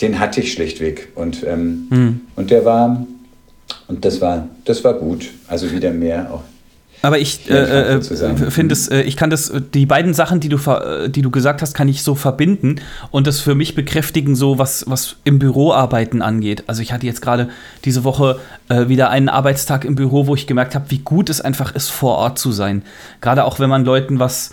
Den 0.00 0.20
hatte 0.20 0.40
ich 0.40 0.52
schlichtweg. 0.52 1.08
Und, 1.16 1.44
ähm, 1.44 1.88
mhm. 1.90 2.20
und 2.36 2.52
der 2.52 2.64
war, 2.64 3.04
und 3.88 4.04
das 4.04 4.20
war, 4.20 4.46
das 4.64 4.84
war 4.84 4.94
gut. 4.94 5.30
Also 5.48 5.72
wieder 5.72 5.90
mehr 5.90 6.30
auch 6.32 6.42
aber 7.02 7.18
ich 7.18 7.48
äh, 7.50 7.96
äh, 7.96 8.02
finde 8.02 8.72
es, 8.72 8.88
äh, 8.88 9.02
ich 9.02 9.16
kann 9.16 9.30
das, 9.30 9.52
die 9.74 9.86
beiden 9.86 10.14
Sachen, 10.14 10.40
die 10.40 10.48
du, 10.48 10.56
äh, 10.70 11.08
die 11.08 11.22
du 11.22 11.30
gesagt 11.30 11.62
hast, 11.62 11.74
kann 11.74 11.88
ich 11.88 12.02
so 12.02 12.14
verbinden 12.14 12.76
und 13.10 13.26
das 13.26 13.40
für 13.40 13.54
mich 13.54 13.74
bekräftigen, 13.74 14.34
so 14.34 14.58
was, 14.58 14.84
was 14.88 15.16
im 15.24 15.38
Büroarbeiten 15.38 16.22
angeht. 16.22 16.64
Also 16.66 16.82
ich 16.82 16.92
hatte 16.92 17.06
jetzt 17.06 17.22
gerade 17.22 17.48
diese 17.84 18.04
Woche 18.04 18.38
äh, 18.68 18.88
wieder 18.88 19.10
einen 19.10 19.28
Arbeitstag 19.28 19.84
im 19.84 19.94
Büro, 19.94 20.26
wo 20.26 20.34
ich 20.34 20.46
gemerkt 20.46 20.74
habe, 20.74 20.90
wie 20.90 20.98
gut 20.98 21.30
es 21.30 21.40
einfach 21.40 21.74
ist, 21.74 21.90
vor 21.90 22.16
Ort 22.16 22.38
zu 22.38 22.52
sein. 22.52 22.82
Gerade 23.20 23.44
auch 23.44 23.60
wenn 23.60 23.70
man 23.70 23.84
Leuten 23.84 24.18
was 24.18 24.52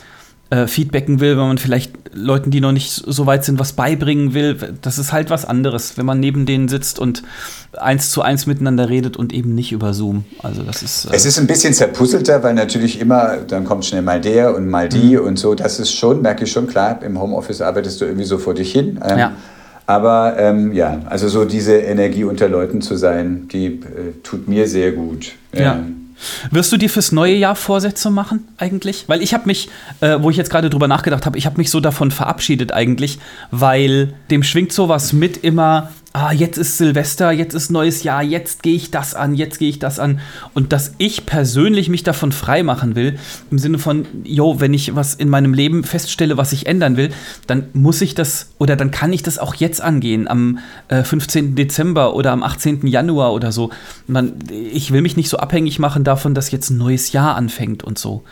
äh, 0.53 0.67
feedbacken 0.67 1.19
will, 1.19 1.31
wenn 1.31 1.47
man 1.47 1.57
vielleicht 1.57 1.93
Leuten, 2.13 2.51
die 2.51 2.61
noch 2.61 2.71
nicht 2.71 2.91
so 2.91 3.25
weit 3.25 3.43
sind, 3.43 3.57
was 3.57 3.73
beibringen 3.73 4.35
will. 4.35 4.55
Das 4.83 4.99
ist 4.99 5.11
halt 5.11 5.31
was 5.31 5.45
anderes, 5.45 5.97
wenn 5.97 6.05
man 6.05 6.19
neben 6.19 6.45
denen 6.45 6.67
sitzt 6.67 6.99
und 6.99 7.23
eins 7.75 8.11
zu 8.11 8.21
eins 8.21 8.45
miteinander 8.45 8.87
redet 8.87 9.17
und 9.17 9.33
eben 9.33 9.55
nicht 9.55 9.71
über 9.71 9.95
Zoom. 9.95 10.25
Also 10.43 10.61
das 10.61 10.83
ist. 10.83 11.05
Äh 11.05 11.15
es 11.15 11.25
ist 11.25 11.39
ein 11.39 11.47
bisschen 11.47 11.73
zerpuzzelter, 11.73 12.43
weil 12.43 12.53
natürlich 12.53 13.01
immer, 13.01 13.37
dann 13.47 13.65
kommt 13.65 13.85
schnell 13.85 14.03
mal 14.03 14.21
der 14.21 14.55
und 14.55 14.69
mal 14.69 14.89
die 14.89 15.17
mhm. 15.17 15.25
und 15.25 15.39
so. 15.39 15.55
Das 15.55 15.79
ist 15.79 15.91
schon, 15.91 16.21
merke 16.21 16.43
ich 16.43 16.51
schon, 16.51 16.67
klar, 16.67 17.01
im 17.01 17.19
Homeoffice 17.19 17.61
arbeitest 17.61 17.99
du 18.01 18.05
irgendwie 18.05 18.25
so 18.25 18.37
vor 18.37 18.53
dich 18.53 18.71
hin. 18.71 18.99
Ähm, 19.03 19.17
ja. 19.17 19.31
Aber 19.87 20.35
ähm, 20.37 20.71
ja, 20.71 21.01
also 21.09 21.27
so 21.29 21.45
diese 21.45 21.77
Energie 21.77 22.25
unter 22.25 22.47
Leuten 22.47 22.81
zu 22.81 22.95
sein, 22.95 23.47
die 23.51 23.65
äh, 23.65 23.79
tut 24.21 24.47
mir 24.47 24.67
sehr 24.67 24.91
gut. 24.91 25.33
Ja. 25.51 25.73
Ähm, 25.73 26.02
wirst 26.51 26.71
du 26.71 26.77
dir 26.77 26.89
fürs 26.89 27.11
neue 27.11 27.35
Jahr 27.35 27.55
Vorsätze 27.55 28.09
machen 28.09 28.47
eigentlich? 28.57 29.05
Weil 29.07 29.21
ich 29.21 29.33
habe 29.33 29.45
mich, 29.45 29.69
äh, 30.01 30.17
wo 30.19 30.29
ich 30.29 30.37
jetzt 30.37 30.49
gerade 30.49 30.69
drüber 30.69 30.87
nachgedacht 30.87 31.25
habe, 31.25 31.37
ich 31.37 31.45
habe 31.45 31.57
mich 31.57 31.69
so 31.69 31.79
davon 31.79 32.11
verabschiedet 32.11 32.73
eigentlich, 32.73 33.19
weil 33.51 34.13
dem 34.29 34.43
schwingt 34.43 34.73
sowas 34.73 35.13
mit 35.13 35.37
immer, 35.37 35.91
ah, 36.13 36.31
jetzt 36.31 36.57
ist 36.57 36.77
Silvester, 36.77 37.31
jetzt 37.31 37.55
ist 37.55 37.71
neues 37.71 38.03
Jahr, 38.03 38.21
jetzt 38.21 38.61
gehe 38.61 38.75
ich 38.75 38.91
das 38.91 39.15
an, 39.15 39.33
jetzt 39.33 39.57
gehe 39.57 39.69
ich 39.69 39.79
das 39.79 39.99
an. 39.99 40.19
Und 40.53 40.71
dass 40.71 40.93
ich 40.99 41.25
persönlich 41.25 41.89
mich 41.89 42.03
davon 42.03 42.31
frei 42.31 42.61
machen 42.61 42.95
will, 42.95 43.17
im 43.49 43.57
Sinne 43.57 43.79
von, 43.79 44.05
yo, 44.23 44.59
wenn 44.59 44.75
ich 44.75 44.95
was 44.95 45.15
in 45.15 45.29
meinem 45.29 45.55
Leben 45.55 45.83
feststelle, 45.83 46.37
was 46.37 46.53
ich 46.53 46.67
ändern 46.67 46.97
will, 46.97 47.09
dann 47.47 47.65
muss 47.73 47.99
ich 48.01 48.13
das 48.13 48.51
oder 48.59 48.75
dann 48.75 48.91
kann 48.91 49.11
ich 49.11 49.23
das 49.23 49.39
auch 49.39 49.55
jetzt 49.55 49.81
angehen, 49.81 50.27
am 50.27 50.59
äh, 50.87 51.03
15. 51.03 51.55
Dezember 51.55 52.15
oder 52.15 52.31
am 52.31 52.43
18. 52.43 52.85
Januar 52.85 53.33
oder 53.33 53.51
so. 53.51 53.71
Man, 54.05 54.33
ich 54.49 54.91
will 54.91 55.01
mich 55.01 55.17
nicht 55.17 55.29
so 55.29 55.37
abhängig 55.37 55.79
machen 55.79 56.03
davon, 56.03 56.35
dass 56.35 56.51
jetzt 56.51 56.69
ein 56.69 56.77
neues 56.77 57.11
Jahr 57.11 57.35
anfängt 57.35 57.83
und 57.83 57.97
so. 57.97 58.23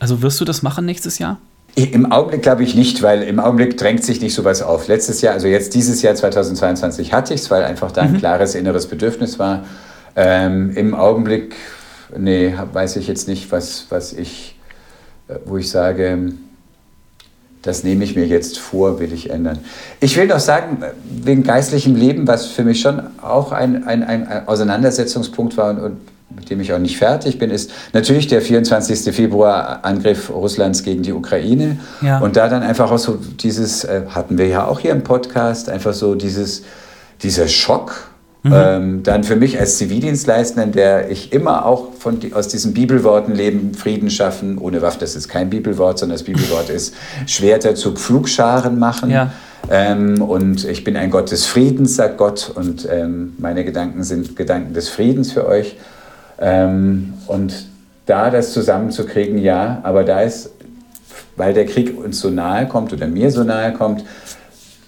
Also 0.00 0.22
wirst 0.22 0.40
du 0.40 0.44
das 0.44 0.62
machen 0.62 0.84
nächstes 0.84 1.18
Jahr? 1.18 1.38
Im 1.84 2.10
Augenblick 2.10 2.42
glaube 2.42 2.64
ich 2.64 2.74
nicht, 2.74 3.02
weil 3.02 3.22
im 3.22 3.38
Augenblick 3.38 3.76
drängt 3.76 4.02
sich 4.02 4.20
nicht 4.20 4.34
sowas 4.34 4.62
auf. 4.62 4.88
Letztes 4.88 5.20
Jahr, 5.20 5.34
also 5.34 5.46
jetzt 5.46 5.74
dieses 5.74 6.02
Jahr 6.02 6.16
2022 6.16 7.12
hatte 7.12 7.34
ich 7.34 7.42
es, 7.42 7.50
weil 7.52 7.62
einfach 7.62 7.92
da 7.92 8.02
ein 8.02 8.14
mhm. 8.14 8.18
klares 8.18 8.56
inneres 8.56 8.88
Bedürfnis 8.88 9.38
war. 9.38 9.64
Ähm, 10.16 10.72
Im 10.74 10.96
Augenblick, 10.96 11.54
nee, 12.16 12.52
weiß 12.72 12.96
ich 12.96 13.06
jetzt 13.06 13.28
nicht, 13.28 13.52
was, 13.52 13.86
was 13.90 14.12
ich, 14.12 14.58
äh, 15.28 15.36
wo 15.44 15.56
ich 15.56 15.70
sage, 15.70 16.32
das 17.62 17.84
nehme 17.84 18.02
ich 18.02 18.16
mir 18.16 18.26
jetzt 18.26 18.58
vor, 18.58 18.98
will 18.98 19.12
ich 19.12 19.30
ändern. 19.30 19.60
Ich 20.00 20.16
will 20.16 20.26
noch 20.26 20.40
sagen, 20.40 20.82
wegen 21.08 21.44
geistlichem 21.44 21.94
Leben, 21.94 22.26
was 22.26 22.46
für 22.46 22.64
mich 22.64 22.80
schon 22.80 23.02
auch 23.22 23.52
ein, 23.52 23.84
ein, 23.84 24.02
ein 24.02 24.48
Auseinandersetzungspunkt 24.48 25.56
war 25.56 25.70
und, 25.70 25.78
und 25.78 25.96
mit 26.30 26.50
dem 26.50 26.60
ich 26.60 26.72
auch 26.72 26.78
nicht 26.78 26.98
fertig 26.98 27.38
bin, 27.38 27.50
ist 27.50 27.70
natürlich 27.92 28.26
der 28.26 28.42
24. 28.42 29.14
Februar 29.14 29.80
Angriff 29.82 30.30
Russlands 30.30 30.82
gegen 30.82 31.02
die 31.02 31.12
Ukraine. 31.12 31.78
Ja. 32.02 32.18
Und 32.18 32.36
da 32.36 32.48
dann 32.48 32.62
einfach 32.62 32.90
auch 32.90 32.98
so 32.98 33.16
dieses, 33.16 33.84
äh, 33.84 34.02
hatten 34.08 34.38
wir 34.38 34.46
ja 34.46 34.66
auch 34.66 34.80
hier 34.80 34.92
im 34.92 35.02
Podcast, 35.02 35.68
einfach 35.68 35.94
so 35.94 36.14
dieses, 36.14 36.62
dieser 37.22 37.48
Schock 37.48 38.08
Mhm. 38.42 38.52
Ähm, 38.54 39.02
dann 39.02 39.24
für 39.24 39.34
mich 39.34 39.58
als 39.58 39.78
Zivildienstleistenden, 39.78 40.72
der 40.72 41.10
ich 41.10 41.32
immer 41.32 41.66
auch 41.66 41.94
von, 41.98 42.20
aus 42.34 42.46
diesen 42.48 42.72
Bibelworten 42.72 43.34
leben, 43.34 43.74
Frieden 43.74 44.10
schaffen, 44.10 44.58
ohne 44.58 44.80
Waffe, 44.80 44.98
das 45.00 45.16
ist 45.16 45.28
kein 45.28 45.50
Bibelwort, 45.50 45.98
sondern 45.98 46.16
das 46.16 46.24
Bibelwort 46.24 46.70
ist 46.70 46.94
Schwerter 47.26 47.74
zu 47.74 47.92
Pflugscharen 47.92 48.78
machen. 48.78 49.10
Ja. 49.10 49.32
Ähm, 49.70 50.22
und 50.22 50.64
ich 50.64 50.84
bin 50.84 50.96
ein 50.96 51.10
Gott 51.10 51.32
des 51.32 51.46
Friedens, 51.46 51.96
sagt 51.96 52.16
Gott, 52.16 52.52
und 52.54 52.88
ähm, 52.90 53.34
meine 53.38 53.64
Gedanken 53.64 54.04
sind 54.04 54.36
Gedanken 54.36 54.72
des 54.72 54.88
Friedens 54.88 55.32
für 55.32 55.46
euch. 55.46 55.76
Ähm, 56.40 57.14
und 57.26 57.66
da 58.06 58.30
das 58.30 58.52
zusammenzukriegen, 58.52 59.38
ja, 59.38 59.80
aber 59.82 60.04
da 60.04 60.22
ist, 60.22 60.50
weil 61.36 61.52
der 61.52 61.66
Krieg 61.66 61.96
uns 61.96 62.20
so 62.20 62.30
nahe 62.30 62.66
kommt 62.66 62.92
oder 62.92 63.06
mir 63.06 63.30
so 63.30 63.44
nahe 63.44 63.72
kommt, 63.72 64.04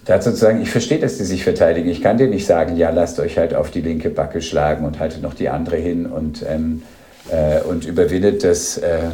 dazu 0.05 0.31
zu 0.31 0.37
sagen, 0.37 0.63
ich 0.63 0.71
verstehe, 0.71 0.99
dass 0.99 1.19
die 1.19 1.25
sich 1.25 1.45
verteidigen. 1.45 1.89
Ich 1.89 2.03
kann 2.03 2.17
dir 2.17 2.29
nicht 2.29 2.47
sagen, 2.47 2.77
ja, 2.77 2.91
lasst 2.91 3.21
euch 3.21 3.39
halt 3.39 3.55
auf 3.55 3.71
die 3.71 3.81
linke 3.81 4.11
Backe 4.11 4.43
schlagen 4.43 4.85
und 4.85 4.99
haltet 4.99 5.23
noch 5.23 5.35
die 5.35 5.49
andere 5.49 5.77
hin 5.77 6.07
und, 6.07 6.45
ähm, 6.49 6.83
äh, 7.31 7.61
und 7.61 7.85
überwindet 7.85 8.43
das 8.43 8.79
äh, 8.79 9.11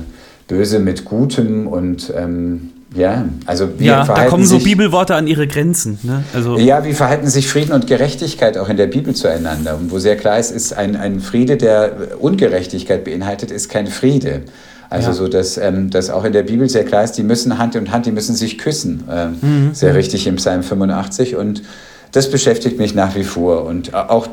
Böse 0.46 0.79
mit 0.79 1.05
Gutem 1.05 1.66
und 1.66 2.12
ähm, 2.16 2.72
ja, 2.96 3.26
also 3.44 3.78
wie 3.78 3.87
ja, 3.87 4.04
da 4.04 4.24
kommen 4.24 4.46
so 4.46 4.59
Bibelworte 4.59 5.14
an 5.14 5.26
ihre 5.26 5.46
Grenzen. 5.46 5.98
Ne? 6.02 6.24
Also 6.35 6.59
ja, 6.59 6.85
wie 6.85 6.94
verhalten 6.94 7.28
sich 7.28 7.48
Frieden 7.48 7.72
und 7.72 7.87
Gerechtigkeit 7.87 8.56
auch 8.56 8.68
in 8.68 8.76
der 8.76 8.87
Bibel 8.87 9.14
zueinander? 9.14 9.76
Und 9.76 9.90
wo 9.90 9.98
sehr 9.98 10.16
klar 10.16 10.38
ist, 10.38 10.50
ist 10.50 10.72
ein, 10.72 10.96
ein 10.96 11.20
Friede, 11.20 11.56
der 11.56 12.18
Ungerechtigkeit 12.18 13.04
beinhaltet, 13.04 13.50
ist 13.50 13.68
kein 13.68 13.87
Friede. 13.87 14.42
Also 14.88 15.09
ja. 15.09 15.14
so, 15.14 15.28
dass, 15.28 15.59
ähm, 15.59 15.90
dass 15.90 16.11
auch 16.11 16.24
in 16.24 16.32
der 16.32 16.42
Bibel 16.42 16.68
sehr 16.68 16.85
klar 16.85 17.04
ist, 17.04 17.12
die 17.12 17.22
müssen 17.22 17.59
Hand 17.59 17.74
in 17.74 17.90
Hand, 17.90 18.06
die 18.06 18.12
müssen 18.12 18.35
sich 18.35 18.59
küssen. 18.59 19.04
Ähm, 19.11 19.37
mhm. 19.40 19.74
Sehr 19.74 19.94
richtig 19.94 20.26
im 20.26 20.37
Psalm 20.37 20.62
85. 20.62 21.37
Und 21.37 21.62
das 22.12 22.30
beschäftigt 22.30 22.78
mich 22.78 22.94
nach 22.94 23.14
wie 23.14 23.24
vor. 23.24 23.64
Und 23.64 23.94
auch 23.94 24.28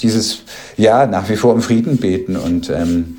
dieses, 0.00 0.38
ja, 0.76 1.06
nach 1.06 1.28
wie 1.28 1.36
vor 1.36 1.52
um 1.52 1.60
Frieden 1.60 1.96
beten. 1.98 2.36
Und 2.36 2.70
ähm, 2.70 3.16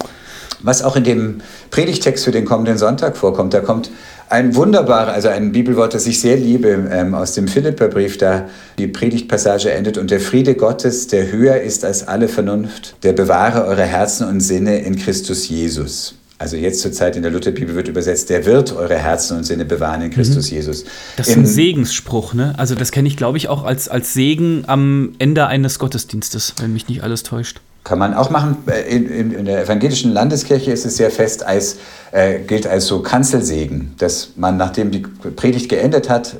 was 0.61 0.81
auch 0.81 0.95
in 0.95 1.03
dem 1.03 1.41
Predigtext 1.71 2.25
für 2.25 2.31
den 2.31 2.45
kommenden 2.45 2.77
Sonntag 2.77 3.17
vorkommt, 3.17 3.53
da 3.53 3.59
kommt 3.59 3.91
ein 4.29 4.55
wunderbarer, 4.55 5.13
also 5.13 5.29
ein 5.29 5.51
Bibelwort, 5.51 5.93
das 5.93 6.05
ich 6.05 6.19
sehr 6.19 6.37
liebe, 6.37 6.89
ähm, 6.91 7.15
aus 7.15 7.33
dem 7.33 7.47
Philipperbrief, 7.47 8.17
da 8.17 8.47
die 8.77 8.87
Predigtpassage 8.87 9.71
endet. 9.71 9.97
Und 9.97 10.11
der 10.11 10.19
Friede 10.19 10.55
Gottes, 10.55 11.07
der 11.07 11.31
höher 11.31 11.61
ist 11.61 11.85
als 11.85 12.07
alle 12.07 12.27
Vernunft, 12.27 12.95
der 13.03 13.13
bewahre 13.13 13.65
eure 13.65 13.83
Herzen 13.83 14.27
und 14.27 14.41
Sinne 14.41 14.79
in 14.79 14.97
Christus 14.97 15.47
Jesus. 15.47 16.15
Also 16.39 16.55
jetzt 16.55 16.81
zur 16.81 16.91
Zeit 16.91 17.15
in 17.15 17.23
der 17.23 17.31
Lutherbibel 17.31 17.73
wird 17.73 17.87
übersetzt, 17.87 18.29
der 18.29 18.45
wird 18.45 18.71
eure 18.71 18.95
Herzen 18.95 19.37
und 19.37 19.43
Sinne 19.43 19.65
bewahren 19.65 20.03
in 20.03 20.11
Christus 20.11 20.51
mhm. 20.51 20.57
Jesus. 20.57 20.85
Das 21.15 21.29
ist 21.29 21.35
in, 21.35 21.43
ein 21.43 21.45
Segensspruch, 21.47 22.35
ne? 22.35 22.53
Also 22.57 22.75
das 22.75 22.91
kenne 22.91 23.07
ich, 23.07 23.17
glaube 23.17 23.37
ich, 23.37 23.49
auch 23.49 23.63
als, 23.63 23.89
als 23.89 24.13
Segen 24.13 24.63
am 24.67 25.15
Ende 25.17 25.47
eines 25.47 25.79
Gottesdienstes, 25.79 26.53
wenn 26.59 26.73
mich 26.73 26.87
nicht 26.87 27.01
alles 27.01 27.23
täuscht. 27.23 27.59
Kann 27.87 27.99
man 27.99 28.13
auch 28.13 28.29
machen. 28.29 28.57
Äh, 28.67 28.81
in, 28.93 29.09
in, 29.09 29.31
in 29.31 29.45
der 29.45 29.63
evangelischen 29.63 30.11
Landeskirche 30.11 30.71
ist 30.71 30.85
es 30.85 30.97
sehr 30.97 31.09
fest, 31.09 31.45
als, 31.45 31.77
äh, 32.11 32.39
gilt 32.39 32.67
als 32.67 32.85
so 32.85 33.01
Kanzelsegen, 33.01 33.93
dass 33.97 34.31
man, 34.35 34.57
nachdem 34.57 34.91
die 34.91 34.99
Predigt 34.99 35.69
geendet 35.69 36.09
hat, 36.09 36.35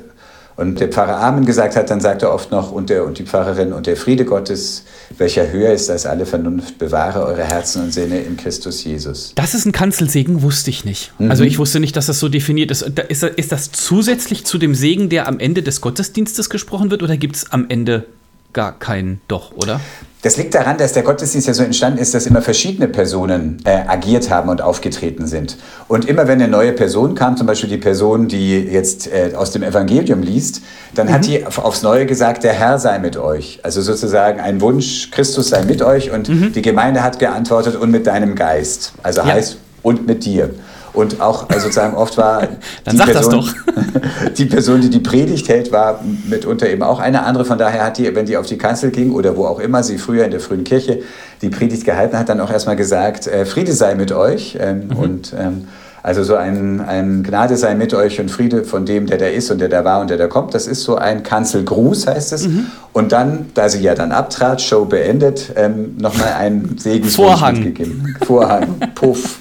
und 0.58 0.80
der 0.80 0.88
Pfarrer 0.88 1.20
Amen 1.20 1.46
gesagt 1.46 1.76
hat, 1.76 1.88
dann 1.88 2.00
sagt 2.00 2.22
er 2.22 2.34
oft 2.34 2.50
noch, 2.50 2.72
und, 2.72 2.90
der, 2.90 3.04
und 3.04 3.16
die 3.20 3.22
Pfarrerin, 3.22 3.72
und 3.72 3.86
der 3.86 3.96
Friede 3.96 4.24
Gottes, 4.24 4.82
welcher 5.16 5.52
höher 5.52 5.72
ist 5.72 5.88
als 5.88 6.04
alle 6.04 6.26
Vernunft, 6.26 6.78
bewahre 6.78 7.24
eure 7.24 7.44
Herzen 7.44 7.84
und 7.84 7.94
Sinne 7.94 8.18
in 8.18 8.36
Christus 8.36 8.82
Jesus. 8.82 9.32
Das 9.36 9.54
ist 9.54 9.66
ein 9.66 9.72
Kanzelsegen, 9.72 10.42
wusste 10.42 10.70
ich 10.70 10.84
nicht. 10.84 11.12
Mhm. 11.20 11.30
Also 11.30 11.44
ich 11.44 11.60
wusste 11.60 11.78
nicht, 11.78 11.94
dass 11.94 12.06
das 12.06 12.18
so 12.18 12.28
definiert 12.28 12.72
ist. 12.72 12.82
Ist, 12.82 13.22
ist 13.22 13.52
das 13.52 13.70
zusätzlich 13.70 14.44
zu 14.44 14.58
dem 14.58 14.74
Segen, 14.74 15.08
der 15.08 15.28
am 15.28 15.38
Ende 15.38 15.62
des 15.62 15.80
Gottesdienstes 15.80 16.50
gesprochen 16.50 16.90
wird, 16.90 17.04
oder 17.04 17.16
gibt 17.16 17.36
es 17.36 17.52
am 17.52 17.66
Ende 17.68 18.04
gar 18.52 18.78
keinen 18.78 19.20
doch, 19.28 19.52
oder? 19.52 19.80
Das 20.22 20.36
liegt 20.36 20.54
daran, 20.54 20.78
dass 20.78 20.92
der 20.92 21.04
Gottesdienst 21.04 21.46
ja 21.46 21.54
so 21.54 21.62
entstanden 21.62 21.98
ist, 21.98 22.12
dass 22.12 22.26
immer 22.26 22.42
verschiedene 22.42 22.88
Personen 22.88 23.58
äh, 23.64 23.84
agiert 23.86 24.30
haben 24.30 24.48
und 24.48 24.60
aufgetreten 24.60 25.28
sind. 25.28 25.58
Und 25.86 26.06
immer 26.06 26.26
wenn 26.26 26.42
eine 26.42 26.50
neue 26.50 26.72
Person 26.72 27.14
kam, 27.14 27.36
zum 27.36 27.46
Beispiel 27.46 27.70
die 27.70 27.76
Person, 27.76 28.26
die 28.26 28.58
jetzt 28.58 29.06
äh, 29.06 29.34
aus 29.36 29.52
dem 29.52 29.62
Evangelium 29.62 30.22
liest, 30.22 30.62
dann 30.94 31.06
mhm. 31.06 31.12
hat 31.12 31.26
die 31.26 31.46
aufs 31.46 31.82
Neue 31.82 32.04
gesagt, 32.04 32.42
der 32.42 32.52
Herr 32.52 32.80
sei 32.80 32.98
mit 32.98 33.16
euch. 33.16 33.60
Also 33.62 33.80
sozusagen 33.80 34.40
ein 34.40 34.60
Wunsch, 34.60 35.12
Christus 35.12 35.50
sei 35.50 35.62
mit 35.62 35.82
euch. 35.82 36.10
Und 36.10 36.28
mhm. 36.28 36.52
die 36.52 36.62
Gemeinde 36.62 37.04
hat 37.04 37.20
geantwortet, 37.20 37.76
und 37.76 37.92
mit 37.92 38.08
deinem 38.08 38.34
Geist. 38.34 38.94
Also 39.04 39.20
ja. 39.20 39.26
heißt, 39.28 39.58
und 39.82 40.06
mit 40.06 40.24
dir. 40.24 40.50
Und 40.98 41.20
auch 41.20 41.48
also 41.48 41.60
sozusagen 41.68 41.94
oft 41.94 42.18
war 42.18 42.42
die 42.90 42.96
Person, 42.96 43.48
die 44.36 44.46
Person, 44.46 44.80
die 44.80 44.90
die 44.90 44.98
Predigt 44.98 45.48
hält, 45.48 45.70
war 45.70 46.00
mitunter 46.28 46.68
eben 46.68 46.82
auch 46.82 46.98
eine 46.98 47.22
andere. 47.22 47.44
Von 47.44 47.56
daher 47.56 47.84
hat 47.84 47.98
die, 47.98 48.12
wenn 48.16 48.26
die 48.26 48.36
auf 48.36 48.46
die 48.46 48.58
Kanzel 48.58 48.90
ging 48.90 49.12
oder 49.12 49.36
wo 49.36 49.46
auch 49.46 49.60
immer 49.60 49.84
sie 49.84 49.96
früher 49.96 50.24
in 50.24 50.32
der 50.32 50.40
frühen 50.40 50.64
Kirche 50.64 51.02
die 51.40 51.50
Predigt 51.50 51.84
gehalten 51.84 52.18
hat, 52.18 52.28
dann 52.28 52.40
auch 52.40 52.50
erstmal 52.50 52.74
gesagt, 52.74 53.28
äh, 53.28 53.46
Friede 53.46 53.74
sei 53.74 53.94
mit 53.94 54.10
euch. 54.10 54.58
Ähm, 54.60 54.88
mhm. 54.88 54.96
Und 54.96 55.34
ähm, 55.38 55.68
also 56.08 56.24
so 56.24 56.36
ein, 56.36 56.80
ein 56.80 57.22
Gnade 57.22 57.58
sei 57.58 57.74
mit 57.74 57.92
euch 57.92 58.18
und 58.18 58.30
Friede 58.30 58.64
von 58.64 58.86
dem, 58.86 59.06
der 59.06 59.18
da 59.18 59.26
ist 59.26 59.50
und 59.50 59.58
der 59.58 59.68
da 59.68 59.84
war 59.84 60.00
und 60.00 60.08
der 60.08 60.16
da 60.16 60.26
kommt. 60.26 60.54
Das 60.54 60.66
ist 60.66 60.82
so 60.82 60.96
ein 60.96 61.22
Kanzelgruß, 61.22 62.06
heißt 62.06 62.32
es. 62.32 62.48
Mhm. 62.48 62.68
Und 62.94 63.12
dann, 63.12 63.50
da 63.52 63.68
sie 63.68 63.82
ja 63.82 63.94
dann 63.94 64.10
abtrat, 64.10 64.62
Show 64.62 64.86
beendet, 64.86 65.52
ähm, 65.54 65.98
nochmal 65.98 66.32
ein 66.38 66.76
Segenswunsch 66.78 67.14
Vorhang. 67.14 67.56
mitgegeben. 67.56 68.16
Vorhang, 68.24 68.80
Puff. 68.94 69.38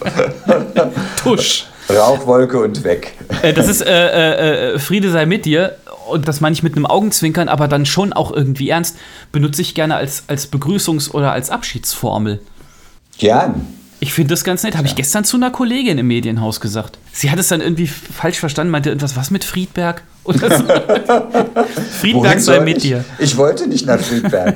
Tusch. 1.24 1.68
Rauchwolke 1.90 2.60
und 2.60 2.84
weg. 2.84 3.14
Äh, 3.44 3.54
das 3.54 3.70
ist 3.70 3.80
äh, 3.80 3.88
äh, 3.88 4.74
äh, 4.74 4.80
Friede 4.80 5.10
sei 5.10 5.26
mit 5.26 5.46
dir. 5.46 5.78
Und 6.10 6.28
das 6.28 6.42
meine 6.42 6.52
ich 6.52 6.64
mit 6.64 6.76
einem 6.76 6.86
Augenzwinkern, 6.86 7.48
aber 7.48 7.70
dann 7.70 7.86
schon 7.86 8.12
auch 8.12 8.34
irgendwie 8.34 8.72
ernst. 8.72 8.98
Benutze 9.32 9.62
ich 9.62 9.74
gerne 9.74 9.96
als, 9.96 10.24
als 10.28 10.52
Begrüßungs- 10.52 11.12
oder 11.12 11.32
als 11.32 11.50
Abschiedsformel. 11.50 12.42
Gern. 13.18 13.68
Ich 14.00 14.14
finde 14.14 14.34
das 14.34 14.44
ganz 14.44 14.64
nett. 14.64 14.78
Habe 14.78 14.88
ich 14.88 14.96
gestern 14.96 15.24
zu 15.24 15.38
einer 15.38 15.50
Kollegin 15.50 15.98
im 15.98 16.08
Medienhaus 16.08 16.62
gesagt. 16.62 17.00
Sie 17.14 17.32
hat 17.32 17.40
es 17.40 17.48
dann 17.48 17.62
irgendwie 17.62 17.88
falsch 17.88 18.38
verstanden, 18.40 18.72
meinte 18.72 18.90
irgendwas, 18.90 19.16
was 19.16 19.32
mit 19.32 19.44
Friedberg? 19.44 20.04
Oder 20.28 20.58
so. 20.58 20.64
Friedberg 22.02 22.40
sei 22.40 22.60
mit 22.60 22.84
dir. 22.84 23.06
Ich 23.18 23.38
wollte 23.38 23.68
nicht 23.68 23.88
nach 23.88 24.00
Friedberg. 24.00 24.56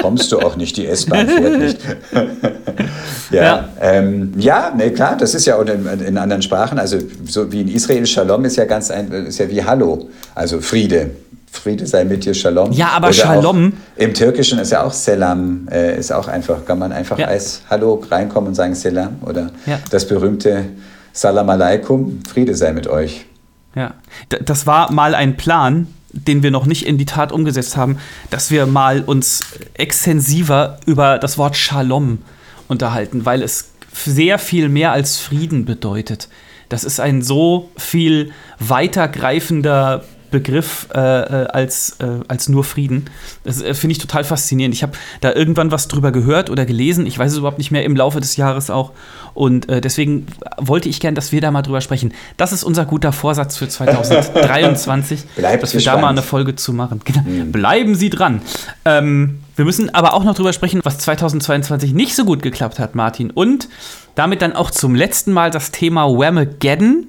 Kommst 0.00 0.30
du 0.30 0.38
auch 0.38 0.56
nicht, 0.56 0.76
die 0.76 0.86
S-Bahn 0.86 1.28
fährt 1.28 1.58
nicht. 1.58 1.78
ja, 3.30 3.42
ja. 3.42 3.68
Ähm, 3.80 4.32
ja, 4.38 4.72
nee, 4.76 4.90
klar, 4.90 5.16
das 5.16 5.34
ist 5.34 5.44
ja 5.44 5.56
auch 5.56 5.66
in, 5.66 5.86
in, 5.86 6.16
anderen 6.16 6.40
Sprachen, 6.40 6.78
also 6.78 6.98
so 7.26 7.50
wie 7.50 7.62
in 7.62 7.68
Israel 7.68 8.06
Shalom 8.06 8.44
ist 8.44 8.56
ja 8.56 8.64
ganz 8.64 8.92
ein, 8.92 9.10
ist 9.10 9.38
ja 9.38 9.50
wie 9.50 9.62
Hallo, 9.62 10.08
also 10.36 10.60
Friede. 10.60 11.10
Friede 11.50 11.86
sei 11.86 12.04
mit 12.04 12.24
dir, 12.24 12.34
Shalom. 12.34 12.72
Ja, 12.72 12.88
aber 12.90 13.08
Oder 13.08 13.14
Shalom. 13.14 13.72
Im 13.96 14.14
Türkischen 14.14 14.58
ist 14.58 14.70
ja 14.70 14.84
auch 14.84 14.92
Selam, 14.92 15.68
äh, 15.70 15.98
ist 15.98 16.12
auch 16.12 16.28
einfach, 16.28 16.64
kann 16.64 16.78
man 16.78 16.92
einfach 16.92 17.18
ja. 17.18 17.26
als 17.26 17.62
Hallo 17.68 18.02
reinkommen 18.10 18.48
und 18.48 18.54
sagen 18.54 18.74
Selam. 18.74 19.16
Oder 19.22 19.50
ja. 19.66 19.78
das 19.90 20.06
berühmte 20.06 20.64
Salam 21.12 21.48
Aleikum, 21.50 22.20
Friede 22.28 22.54
sei 22.54 22.72
mit 22.72 22.86
euch. 22.86 23.26
Ja, 23.74 23.94
das 24.28 24.66
war 24.66 24.92
mal 24.92 25.14
ein 25.14 25.36
Plan, 25.36 25.88
den 26.12 26.42
wir 26.42 26.50
noch 26.50 26.66
nicht 26.66 26.86
in 26.86 26.98
die 26.98 27.04
Tat 27.04 27.32
umgesetzt 27.32 27.76
haben, 27.76 27.98
dass 28.30 28.50
wir 28.50 28.66
mal 28.66 29.02
uns 29.02 29.44
extensiver 29.74 30.78
über 30.86 31.18
das 31.18 31.38
Wort 31.38 31.56
Shalom 31.56 32.18
unterhalten, 32.66 33.24
weil 33.24 33.42
es 33.42 33.70
sehr 33.92 34.38
viel 34.38 34.68
mehr 34.68 34.92
als 34.92 35.18
Frieden 35.18 35.64
bedeutet. 35.64 36.28
Das 36.68 36.84
ist 36.84 37.00
ein 37.00 37.22
so 37.22 37.70
viel 37.76 38.32
weitergreifender 38.58 40.04
Begriff 40.30 40.88
äh, 40.94 40.98
äh, 40.98 41.46
als, 41.48 41.96
äh, 42.00 42.06
als 42.28 42.48
nur 42.48 42.64
Frieden. 42.64 43.06
Das 43.44 43.62
äh, 43.62 43.74
finde 43.74 43.92
ich 43.92 43.98
total 43.98 44.24
faszinierend. 44.24 44.74
Ich 44.74 44.82
habe 44.82 44.92
da 45.20 45.32
irgendwann 45.32 45.70
was 45.70 45.88
drüber 45.88 46.12
gehört 46.12 46.50
oder 46.50 46.66
gelesen, 46.66 47.06
ich 47.06 47.18
weiß 47.18 47.32
es 47.32 47.38
überhaupt 47.38 47.58
nicht 47.58 47.70
mehr, 47.70 47.84
im 47.84 47.96
Laufe 47.96 48.20
des 48.20 48.36
Jahres 48.36 48.70
auch. 48.70 48.92
Und 49.34 49.68
äh, 49.68 49.80
deswegen 49.80 50.26
wollte 50.58 50.88
ich 50.88 51.00
gern, 51.00 51.14
dass 51.14 51.32
wir 51.32 51.40
da 51.40 51.50
mal 51.50 51.62
drüber 51.62 51.80
sprechen. 51.80 52.12
Das 52.36 52.52
ist 52.52 52.64
unser 52.64 52.84
guter 52.84 53.12
Vorsatz 53.12 53.56
für 53.56 53.68
2023, 53.68 55.24
Bleibt 55.36 55.62
dass 55.62 55.74
wir 55.74 55.80
da 55.80 55.96
mal 55.96 56.08
eine 56.08 56.22
Folge 56.22 56.56
zu 56.56 56.72
machen. 56.72 57.00
Genau. 57.04 57.22
Mhm. 57.24 57.52
Bleiben 57.52 57.94
Sie 57.94 58.10
dran. 58.10 58.42
Ähm, 58.84 59.40
wir 59.56 59.64
müssen 59.64 59.92
aber 59.94 60.14
auch 60.14 60.24
noch 60.24 60.34
drüber 60.34 60.52
sprechen, 60.52 60.80
was 60.84 60.98
2022 60.98 61.92
nicht 61.92 62.14
so 62.14 62.24
gut 62.24 62.42
geklappt 62.42 62.78
hat, 62.78 62.94
Martin. 62.94 63.30
Und 63.30 63.68
damit 64.14 64.42
dann 64.42 64.52
auch 64.52 64.70
zum 64.70 64.94
letzten 64.94 65.32
Mal 65.32 65.50
das 65.50 65.70
Thema 65.70 66.06
Whamageddon. 66.06 67.06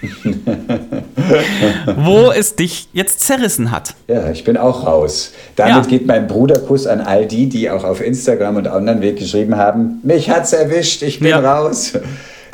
wo 1.96 2.30
es 2.30 2.56
dich 2.56 2.88
jetzt 2.92 3.20
zerrissen 3.20 3.70
hat. 3.70 3.94
Ja, 4.06 4.30
ich 4.30 4.44
bin 4.44 4.56
auch 4.56 4.86
raus. 4.86 5.32
Damit 5.56 5.84
ja. 5.84 5.90
geht 5.90 6.06
mein 6.06 6.26
Bruderkuss 6.26 6.86
an 6.86 7.00
all 7.00 7.26
die, 7.26 7.48
die 7.48 7.70
auch 7.70 7.84
auf 7.84 8.00
Instagram 8.00 8.56
und 8.56 8.68
anderen 8.68 9.00
Weg 9.00 9.18
geschrieben 9.18 9.56
haben, 9.56 10.00
mich 10.02 10.30
hat's 10.30 10.52
erwischt, 10.52 11.02
ich 11.02 11.20
bin 11.20 11.28
ja. 11.28 11.40
raus. 11.40 11.94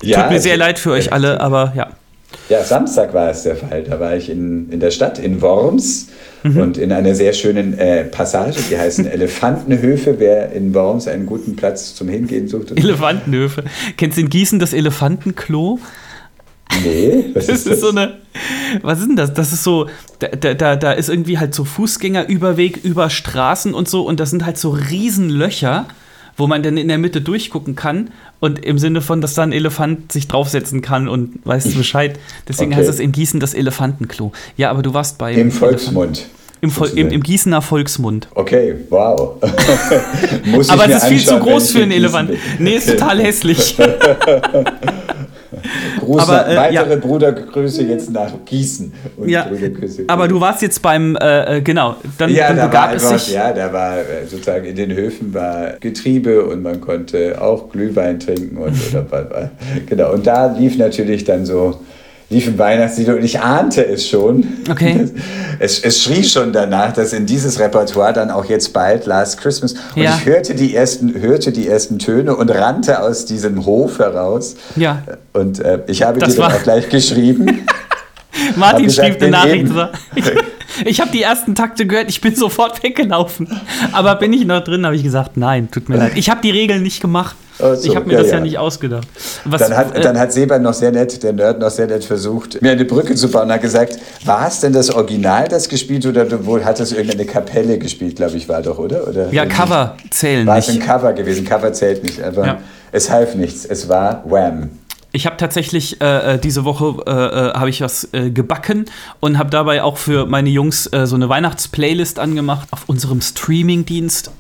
Ja, 0.03 0.23
Tut 0.23 0.33
mir 0.33 0.41
sehr 0.41 0.57
leid 0.57 0.79
für 0.79 0.93
euch 0.93 1.13
alle, 1.13 1.41
aber 1.43 1.73
ja. 1.77 1.89
Ja, 2.49 2.63
Samstag 2.63 3.15
war 3.15 3.31
es 3.31 3.45
der 3.45 3.57
Fall. 3.57 3.85
Da 3.85 3.99
war 4.01 4.17
ich 4.17 4.29
in, 4.29 4.71
in 4.71 4.81
der 4.81 4.91
Stadt, 4.91 5.19
in 5.19 5.41
Worms. 5.41 6.09
Mhm. 6.43 6.59
Und 6.59 6.77
in 6.77 6.93
einer 6.93 7.15
sehr 7.15 7.33
schönen 7.33 7.79
äh, 7.79 8.05
Passage, 8.05 8.59
die 8.71 8.77
heißen 8.77 9.07
Elefantenhöfe, 9.11 10.17
wer 10.19 10.53
in 10.53 10.75
Worms 10.75 11.09
einen 11.09 11.25
guten 11.25 11.57
Platz 11.57 11.95
zum 11.95 12.09
Hingehen 12.09 12.49
sucht. 12.49 12.79
Elefantenhöfe. 12.79 13.65
Kennst 13.97 14.19
du 14.19 14.21
in 14.21 14.29
Gießen 14.29 14.59
das 14.59 14.75
Elefantenklo? 14.75 15.79
Nee, 16.83 17.25
was 17.35 17.47
Das 17.47 17.67
ist 17.67 17.81
so 17.81 17.91
eine. 17.91 18.15
Was 18.83 19.01
ist 19.01 19.09
denn 19.09 19.17
das? 19.17 19.33
Das 19.33 19.53
ist 19.53 19.63
so. 19.63 19.87
Da, 20.19 20.55
da, 20.55 20.77
da 20.77 20.93
ist 20.93 21.09
irgendwie 21.09 21.39
halt 21.39 21.55
so 21.55 21.65
Fußgängerüberweg 21.65 22.79
über 22.83 23.11
Straßen 23.11 23.75
und 23.75 23.89
so 23.89 24.03
und 24.07 24.21
das 24.21 24.31
sind 24.31 24.45
halt 24.45 24.59
so 24.59 24.71
Riesenlöcher, 24.71 25.87
wo 26.37 26.47
man 26.47 26.63
dann 26.63 26.77
in 26.77 26.89
der 26.89 26.99
Mitte 26.99 27.21
durchgucken 27.21 27.77
kann 27.77 28.11
und 28.41 28.65
im 28.65 28.79
Sinne 28.79 29.01
von, 29.01 29.21
dass 29.21 29.35
da 29.35 29.43
ein 29.43 29.53
Elefant 29.53 30.11
sich 30.13 30.27
draufsetzen 30.29 30.83
kann 30.83 31.09
und 31.09 31.39
weißt 31.45 31.73
du 31.73 31.79
Bescheid. 31.79 32.19
Deswegen 32.49 32.73
Okay. 32.73 32.81
heißt 32.81 32.91
es 32.91 32.99
in 32.99 33.13
Gießen 33.13 33.39
das 33.41 33.55
Elefantenklo. 33.55 34.33
Ja, 34.57 34.71
aber 34.71 34.83
du 34.83 34.95
warst 34.95 35.19
bei. 35.19 35.35
Im 35.35 35.51
Volksmund. 35.53 36.27
Im, 36.61 36.71
Vol 36.71 36.89
im, 36.97 37.11
Im 37.11 37.23
Gießener 37.23 37.61
Volksmund. 37.61 38.29
Okay, 38.35 38.75
wow. 38.89 39.35
Aber 40.69 40.89
es 40.89 40.97
ist 41.03 41.05
viel 41.09 41.23
zu 41.23 41.39
groß 41.39 41.73
für 41.73 41.79
in 41.81 41.85
einen 41.85 41.93
Elefant. 41.93 42.31
Nee, 42.59 42.77
ist 42.77 42.89
total 42.89 43.21
hässlich. 43.21 43.77
Gruß 46.05 46.23
Aber, 46.23 46.49
äh, 46.49 46.57
weitere 46.57 46.91
ja. 46.91 46.97
Brudergrüße 46.97 47.83
jetzt 47.85 48.11
nach 48.11 48.33
Gießen. 48.45 48.93
Ja, 49.27 49.47
aber 50.07 50.29
du 50.29 50.41
warst 50.41 50.63
jetzt 50.63 50.81
beim, 50.83 51.17
äh, 51.17 51.57
äh, 51.59 51.61
genau, 51.63 51.97
dann, 52.19 52.31
ja, 52.31 52.49
dann 52.49 52.57
da 52.57 52.63
war 52.63 52.69
begab 52.69 52.95
es 52.95 53.05
einfach, 53.07 53.19
sich. 53.19 53.35
ja, 53.35 53.53
da 53.53 53.73
war 53.73 53.99
äh, 53.99 54.27
sozusagen 54.29 54.65
in 54.65 54.77
den 54.77 54.93
Höfen 54.93 55.33
war 55.35 55.75
Getriebe 55.81 56.45
und 56.45 56.63
man 56.63 56.81
konnte 56.81 57.41
auch 57.41 57.69
Glühwein 57.71 58.19
trinken 58.21 58.57
und 58.59 58.75
oder, 58.91 59.11
war- 59.11 59.51
genau. 59.87 60.13
Und 60.13 60.27
da 60.27 60.47
lief 60.47 60.77
natürlich 60.79 61.25
dann 61.25 61.45
so 61.47 61.81
liefen 62.35 62.59
Weihnachtslieder 62.59 63.15
und 63.15 63.25
ich 63.25 63.41
ahnte 63.41 63.87
es 63.87 64.09
schon. 64.09 64.47
Okay. 64.71 65.09
Es, 65.61 65.79
es 65.79 66.03
schrie 66.03 66.25
schon 66.25 66.53
danach, 66.53 66.93
dass 66.95 67.13
in 67.13 67.27
dieses 67.27 67.61
Repertoire 67.61 68.13
dann 68.13 68.33
auch 68.33 68.45
jetzt 68.47 68.73
bald 68.73 69.07
Last 69.07 69.41
Christmas. 69.41 69.75
Und 69.95 70.03
Ja. 70.03 70.17
ich 70.19 70.27
hörte 70.27 70.53
die 70.57 70.75
ersten, 70.75 71.15
hörte 71.15 71.53
die 71.53 71.69
ersten 71.69 72.01
Töne 72.01 72.35
und 72.35 72.51
rannte 72.51 73.01
aus 73.01 73.25
diesem 73.25 73.65
Hof 73.65 74.01
heraus. 74.01 74.57
Ja. 74.75 75.03
Und 75.33 75.61
äh, 75.61 75.79
ich 75.87 76.03
habe 76.03 76.19
Das 76.19 76.35
dir 76.35 76.43
dann 76.43 76.53
auch 76.53 76.63
gleich 76.65 76.89
geschrieben. 76.89 77.65
Martin 78.57 78.87
gesagt, 78.87 79.09
schrieb 79.09 79.23
eine 79.23 79.31
Nachricht. 79.31 79.73
Ich, 80.17 80.87
ich 80.87 81.01
habe 81.01 81.13
die 81.13 81.23
ersten 81.23 81.55
Takte 81.55 81.87
gehört, 81.87 82.09
ich 82.11 82.21
bin 82.21 82.35
sofort 82.35 82.83
weggelaufen. 82.83 83.49
Aber 83.93 84.17
bin 84.17 84.33
ich 84.33 84.45
noch 84.45 84.65
drin, 84.65 84.85
habe 84.85 84.97
ich 84.97 85.05
gesagt, 85.05 85.37
nein, 85.37 85.71
tut 85.71 85.89
mir 85.89 85.99
leid. 85.99 86.13
Ich 86.17 86.31
habe 86.31 86.41
die 86.43 86.51
Regeln 86.51 86.83
nicht 86.83 87.01
gemacht. 87.01 87.37
So, 87.59 87.73
ich 87.73 87.95
habe 87.95 88.07
mir 88.07 88.15
ja, 88.15 88.23
das 88.23 88.31
ja. 88.33 88.41
nicht 88.41 88.59
ausgedacht. 88.59 89.07
Was, 89.45 89.61
Dann 89.61 89.77
hat, 89.77 89.97
äh, 89.97 90.01
dann 90.01 90.19
hat 90.19 90.33
Seba 90.33 90.59
noch 90.59 90.75
sehr 90.75 90.91
nett, 90.91 91.23
der 91.23 91.33
Nerd 91.33 91.61
noch 91.61 91.71
sehr 91.71 91.87
nett 91.87 92.05
versucht, 92.05 92.61
mir 92.61 92.73
eine 92.73 92.85
Brücke 92.85 93.15
zu 93.15 93.31
bauen 93.31 93.45
und 93.45 93.53
hat 93.53 93.63
gesagt, 93.63 93.97
war 94.25 94.49
es 94.49 94.61
denn 94.61 94.73
das 94.73 94.91
Original, 94.91 95.47
das 95.47 95.69
gespielt 95.69 96.05
oder 96.05 96.25
du 96.25 96.45
wohl 96.47 96.65
hat 96.65 96.81
es 96.81 96.91
irgendeine 96.93 97.27
Kapelle 97.27 97.79
gespielt, 97.79 98.17
glaube 98.17 98.37
ich, 98.37 98.49
war 98.49 98.61
doch, 98.63 98.79
oder? 98.79 99.07
oder 99.07 99.33
ja, 99.33 99.47
Cover 99.47 99.97
zählen 100.11 100.47
War 100.47 100.59
es 100.59 100.69
ein 100.69 100.77
nicht. 100.77 100.87
Cover 100.87 101.13
gewesen? 101.13 101.45
Cover 101.45 101.73
zählt 101.73 102.03
nicht, 102.03 102.21
aber 102.23 102.45
Ja. 102.47 102.59
es 102.91 103.09
half 103.11 103.35
nichts. 103.37 103.65
Es 103.65 103.89
war 103.89 104.25
Wham. 104.27 104.71
Ich 105.13 105.27
habe 105.27 105.37
tatsächlich 105.37 106.01
äh, 106.01 106.35
äh, 106.35 106.39
diese 106.41 106.65
Woche 106.65 106.97
äh, 107.07 107.11
äh, 107.11 107.53
habe 107.55 107.71
ich 107.71 107.81
was 107.83 108.09
äh, 108.13 108.31
gebacken 108.31 108.87
und 109.21 109.39
habe 109.39 109.49
dabei 109.49 109.85
auch 109.85 109.97
für 109.97 110.27
meine 110.27 110.51
Jungs 110.51 110.89
äh, 110.89 111.07
so 111.07 111.15
eine 111.15 111.29
Weihnachtsplaylist 111.29 112.19
angemacht 112.19 112.67
auf 112.73 112.89
unserem 112.89 113.21
Streamingdienst. 113.21 114.33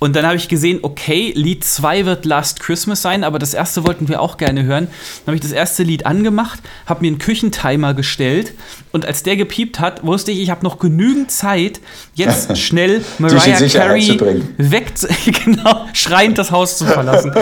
Und 0.00 0.16
dann 0.16 0.24
habe 0.24 0.36
ich 0.36 0.48
gesehen, 0.48 0.78
okay, 0.80 1.30
Lied 1.36 1.62
2 1.62 2.06
wird 2.06 2.24
Last 2.24 2.58
Christmas 2.58 3.02
sein, 3.02 3.22
aber 3.22 3.38
das 3.38 3.52
erste 3.52 3.86
wollten 3.86 4.08
wir 4.08 4.22
auch 4.22 4.38
gerne 4.38 4.64
hören. 4.64 4.86
Dann 4.86 5.26
habe 5.26 5.36
ich 5.36 5.42
das 5.42 5.52
erste 5.52 5.82
Lied 5.82 6.06
angemacht, 6.06 6.58
habe 6.86 7.02
mir 7.02 7.08
einen 7.08 7.18
Küchentimer 7.18 7.92
gestellt 7.92 8.54
und 8.92 9.04
als 9.04 9.22
der 9.22 9.36
gepiept 9.36 9.78
hat, 9.78 10.04
wusste 10.04 10.32
ich, 10.32 10.40
ich 10.40 10.48
habe 10.48 10.64
noch 10.64 10.78
genügend 10.78 11.30
Zeit, 11.30 11.80
jetzt 12.20 12.56
schnell 12.58 13.02
Mariah 13.18 13.66
Carey 13.68 14.20
weg, 14.58 14.92
genau, 15.44 15.86
schreiend 15.92 16.38
das 16.38 16.50
Haus 16.50 16.78
zu 16.78 16.84
verlassen. 16.84 17.32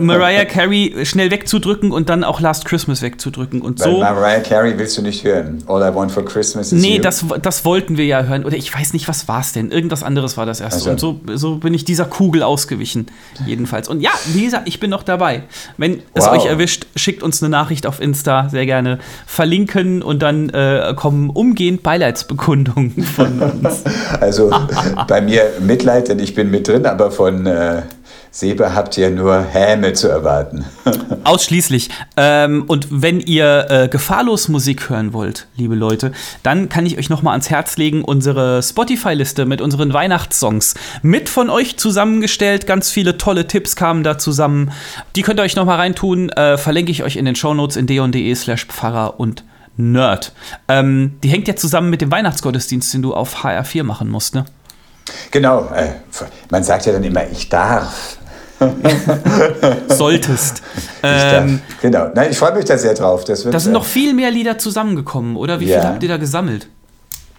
Mariah 0.00 0.44
Carey 0.44 0.94
schnell 1.04 1.30
wegzudrücken 1.30 1.90
und 1.92 2.08
dann 2.08 2.24
auch 2.24 2.40
Last 2.40 2.64
Christmas 2.64 3.02
wegzudrücken. 3.02 3.60
Und 3.62 3.80
Weil 3.80 3.92
so. 3.92 3.98
Mariah 4.00 4.40
Carey 4.40 4.76
willst 4.78 4.96
du 4.98 5.02
nicht 5.02 5.24
hören. 5.24 5.62
All 5.66 5.80
I 5.82 5.94
Want 5.94 6.12
for 6.12 6.24
Christmas 6.24 6.72
is 6.72 6.82
Nee, 6.82 6.96
You. 6.96 7.02
das, 7.02 7.24
das 7.42 7.64
wollten 7.64 7.96
wir 7.96 8.04
ja 8.06 8.22
hören. 8.24 8.44
Oder 8.44 8.56
ich 8.56 8.72
weiß 8.74 8.92
nicht, 8.92 9.08
was 9.08 9.28
war 9.28 9.40
es 9.40 9.52
denn? 9.52 9.70
Irgendwas 9.70 10.02
anderes 10.02 10.36
war 10.36 10.46
das 10.46 10.60
erste. 10.60 10.90
Also. 10.90 11.10
Und 11.10 11.26
so, 11.26 11.36
so 11.36 11.56
bin 11.56 11.74
ich 11.74 11.84
dieser 11.84 12.04
Kugel 12.04 12.42
ausgewichen, 12.42 13.06
jedenfalls. 13.46 13.88
Und 13.88 14.00
ja, 14.00 14.10
wie 14.32 14.44
gesagt, 14.44 14.68
ich 14.68 14.80
bin 14.80 14.90
noch 14.90 15.02
dabei. 15.02 15.44
Wenn 15.76 16.02
es 16.14 16.24
Wow. 16.24 16.32
euch 16.32 16.46
erwischt, 16.46 16.86
schickt 16.96 17.22
uns 17.22 17.42
eine 17.42 17.50
Nachricht 17.50 17.86
auf 17.86 18.00
Insta, 18.00 18.48
sehr 18.48 18.66
gerne 18.66 18.98
verlinken 19.26 20.02
und 20.02 20.20
dann 20.22 20.48
äh, 20.50 20.94
kommen 20.96 21.30
umgehend 21.30 21.82
Beileidsbekundungen 21.82 23.02
von 23.04 23.40
uns. 23.40 23.83
Also 24.20 24.50
bei 25.08 25.20
mir 25.20 25.52
Mitleid, 25.60 26.08
denn 26.08 26.18
ich 26.18 26.34
bin 26.34 26.50
mit 26.50 26.68
drin, 26.68 26.86
aber 26.86 27.10
von 27.10 27.46
äh, 27.46 27.82
Seba 28.34 28.74
habt 28.74 28.98
ihr 28.98 29.10
nur 29.10 29.44
Häme 29.44 29.92
zu 29.92 30.08
erwarten. 30.08 30.64
Ausschließlich. 31.24 31.88
Ähm, 32.16 32.64
und 32.66 32.88
wenn 32.90 33.20
ihr 33.20 33.66
äh, 33.70 33.88
gefahrlos 33.88 34.48
Musik 34.48 34.90
hören 34.90 35.12
wollt, 35.12 35.46
liebe 35.56 35.76
Leute, 35.76 36.10
dann 36.42 36.68
kann 36.68 36.84
ich 36.84 36.98
euch 36.98 37.08
noch 37.08 37.22
mal 37.22 37.30
ans 37.30 37.48
Herz 37.48 37.76
legen 37.76 38.02
unsere 38.02 38.60
Spotify-Liste 38.60 39.46
mit 39.46 39.60
unseren 39.60 39.92
Weihnachtssongs 39.92 40.74
mit 41.02 41.28
von 41.28 41.48
euch 41.48 41.76
zusammengestellt. 41.76 42.66
Ganz 42.66 42.90
viele 42.90 43.18
tolle 43.18 43.46
Tipps 43.46 43.76
kamen 43.76 44.02
da 44.02 44.18
zusammen. 44.18 44.72
Die 45.14 45.22
könnt 45.22 45.38
ihr 45.38 45.44
euch 45.44 45.54
noch 45.54 45.64
mal 45.64 45.76
reintun. 45.76 46.30
Äh, 46.30 46.58
verlinke 46.58 46.90
ich 46.90 47.04
euch 47.04 47.14
in 47.14 47.26
den 47.26 47.36
Shownotes 47.36 47.76
in 47.76 47.86
deon.de 47.86 48.34
slash 48.34 48.66
Pfarrer 48.66 49.20
und 49.20 49.44
Nerd. 49.76 50.32
Ähm, 50.68 51.18
die 51.22 51.28
hängt 51.28 51.48
ja 51.48 51.56
zusammen 51.56 51.90
mit 51.90 52.00
dem 52.00 52.10
Weihnachtsgottesdienst, 52.10 52.92
den 52.94 53.02
du 53.02 53.14
auf 53.14 53.44
HR4 53.44 53.82
machen 53.82 54.08
musst, 54.08 54.34
ne? 54.34 54.44
Genau, 55.30 55.68
äh, 55.74 55.88
man 56.50 56.64
sagt 56.64 56.86
ja 56.86 56.92
dann 56.92 57.04
immer, 57.04 57.28
ich 57.30 57.48
darf. 57.48 58.18
Solltest. 59.88 60.62
Ich 61.02 61.10
ähm, 61.10 61.60
darf. 61.68 61.80
Genau, 61.82 62.06
nein, 62.14 62.30
ich 62.30 62.38
freue 62.38 62.54
mich 62.54 62.64
da 62.64 62.78
sehr 62.78 62.94
drauf. 62.94 63.24
Das 63.24 63.44
wird, 63.44 63.54
da 63.54 63.60
sind 63.60 63.72
äh, 63.72 63.74
noch 63.74 63.84
viel 63.84 64.14
mehr 64.14 64.30
Lieder 64.30 64.56
zusammengekommen, 64.56 65.36
oder? 65.36 65.60
Wie 65.60 65.66
Ja. 65.66 65.80
viel 65.80 65.88
habt 65.90 66.02
ihr 66.02 66.08
da 66.08 66.16
gesammelt? 66.16 66.68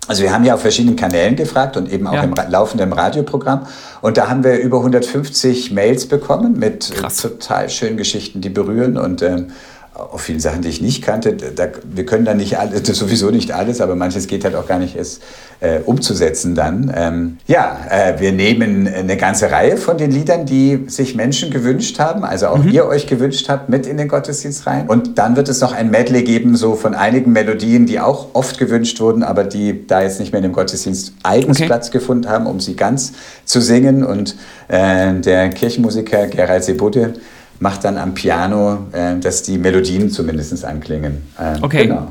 Also 0.08 0.22
wir 0.22 0.32
haben 0.32 0.44
ja 0.44 0.54
auf 0.54 0.62
verschiedenen 0.62 0.96
Kanälen 0.96 1.36
gefragt 1.36 1.78
und 1.78 1.92
eben 1.92 2.06
auch 2.06 2.14
Ja. 2.14 2.22
im 2.22 2.36
laufenden 2.50 2.94
Radioprogramm. 2.94 3.66
Und 4.02 4.18
da 4.18 4.30
haben 4.30 4.44
wir 4.44 4.60
über 4.60 4.78
150 4.78 5.72
Mails 5.72 6.08
bekommen 6.08 6.60
mit 6.60 6.92
Krass. 6.94 7.18
total 7.18 7.70
schönen 7.72 7.98
Geschichten, 7.98 8.40
die 8.42 8.50
berühren 8.50 9.00
und 9.00 9.24
ähm, 9.24 9.48
auch 9.96 10.20
vielen 10.20 10.40
Sachen, 10.40 10.62
die 10.62 10.70
ich 10.70 10.82
nicht 10.82 11.04
kannte. 11.04 11.34
Da, 11.34 11.68
wir 11.84 12.06
können 12.06 12.26
da 12.26 12.34
nicht 12.34 12.60
alles, 12.60 12.86
sowieso 12.98 13.32
nicht 13.32 13.52
alles, 13.52 13.82
aber 13.82 13.96
manches 13.96 14.28
geht 14.28 14.44
halt 14.44 14.56
auch 14.56 14.68
gar 14.68 14.80
nicht, 14.80 14.96
es 14.96 15.22
äh, 15.62 15.80
umzusetzen 15.80 16.54
dann. 16.54 16.94
Ähm, 16.96 17.38
ja, 17.48 17.80
äh, 17.90 18.20
wir 18.20 18.32
nehmen 18.32 18.88
eine 18.88 19.18
ganze 19.18 19.52
Reihe 19.52 19.78
von 19.78 19.98
den 19.98 20.12
Liedern, 20.12 20.46
die 20.46 20.86
sich 20.88 21.16
Menschen 21.16 21.50
gewünscht 21.50 22.00
haben, 22.00 22.24
also 22.24 22.48
auch 22.48 22.64
ihr 22.66 22.86
euch 22.86 23.08
gewünscht 23.08 23.48
habt, 23.50 23.70
mit 23.70 23.88
in 23.88 23.98
den 23.98 24.08
Gottesdienst 24.08 24.68
rein. 24.68 24.88
Und 24.88 25.18
dann 25.18 25.36
wird 25.36 25.50
es 25.50 25.62
noch 25.62 25.74
ein 25.74 25.90
Medley 25.90 26.24
geben, 26.24 26.56
so 26.56 26.76
von 26.76 26.94
einigen 26.94 27.32
Melodien, 27.32 27.86
die 27.86 28.00
auch 28.00 28.28
oft 28.34 28.58
gewünscht 28.58 29.00
wurden, 29.00 29.24
aber 29.24 29.44
die 29.46 29.88
da 29.88 30.02
jetzt 30.02 30.20
nicht 30.20 30.32
mehr 30.32 30.40
in 30.40 30.44
dem 30.44 30.54
Gottesdienst 30.54 31.14
eigens 31.24 31.56
Okay. 31.56 31.68
Platz 31.68 31.90
gefunden 31.90 32.28
haben, 32.28 32.48
um 32.48 32.60
sie 32.60 32.76
ganz 32.76 33.14
zu 33.46 33.62
singen. 33.62 34.04
Und 34.04 34.36
äh, 34.68 35.14
der 35.14 35.50
Kirchenmusiker 35.50 36.28
Gerald 36.28 36.66
Sebudde 36.66 37.14
macht 37.60 37.84
dann 37.84 37.98
am 37.98 38.14
Piano, 38.14 38.88
äh, 38.92 39.18
dass 39.20 39.44
die 39.44 39.58
Melodien 39.58 40.10
zumindest 40.10 40.66
anklingen. 40.66 41.24
Ähm, 41.40 41.64
Okay. 41.64 41.88
Genau. 41.88 42.08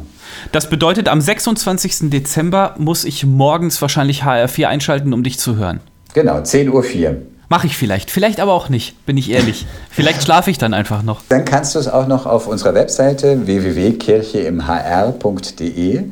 Das 0.53 0.69
bedeutet, 0.69 1.09
am 1.09 1.21
26. 1.21 2.11
Dezember 2.11 2.75
muss 2.79 3.05
ich 3.05 3.25
morgens 3.25 3.81
wahrscheinlich 3.81 4.25
HR4 4.25 4.67
einschalten, 4.67 5.13
um 5.13 5.23
dich 5.23 5.39
zu 5.39 5.57
hören. 5.57 5.81
Genau, 6.13 6.37
10.04 6.39 6.73
Uhr. 6.73 7.17
Mache 7.49 7.67
ich 7.67 7.77
vielleicht, 7.77 8.11
vielleicht 8.11 8.41
aber 8.41 8.53
auch 8.53 8.69
nicht, 8.69 9.05
bin 9.07 9.17
ich 9.17 9.31
ehrlich. 9.31 9.67
vielleicht 9.91 10.23
schlafe 10.23 10.51
ich 10.51 10.59
dann 10.59 10.75
einfach 10.75 11.03
noch. 11.03 11.23
Dann 11.29 11.45
kannst 11.45 11.75
du 11.75 11.79
es 11.79 11.89
auch 11.89 12.07
noch 12.07 12.27
auf 12.27 12.47
unserer 12.47 12.75
Webseite 12.75 13.47
www.kircheimhr.de. 13.47 16.03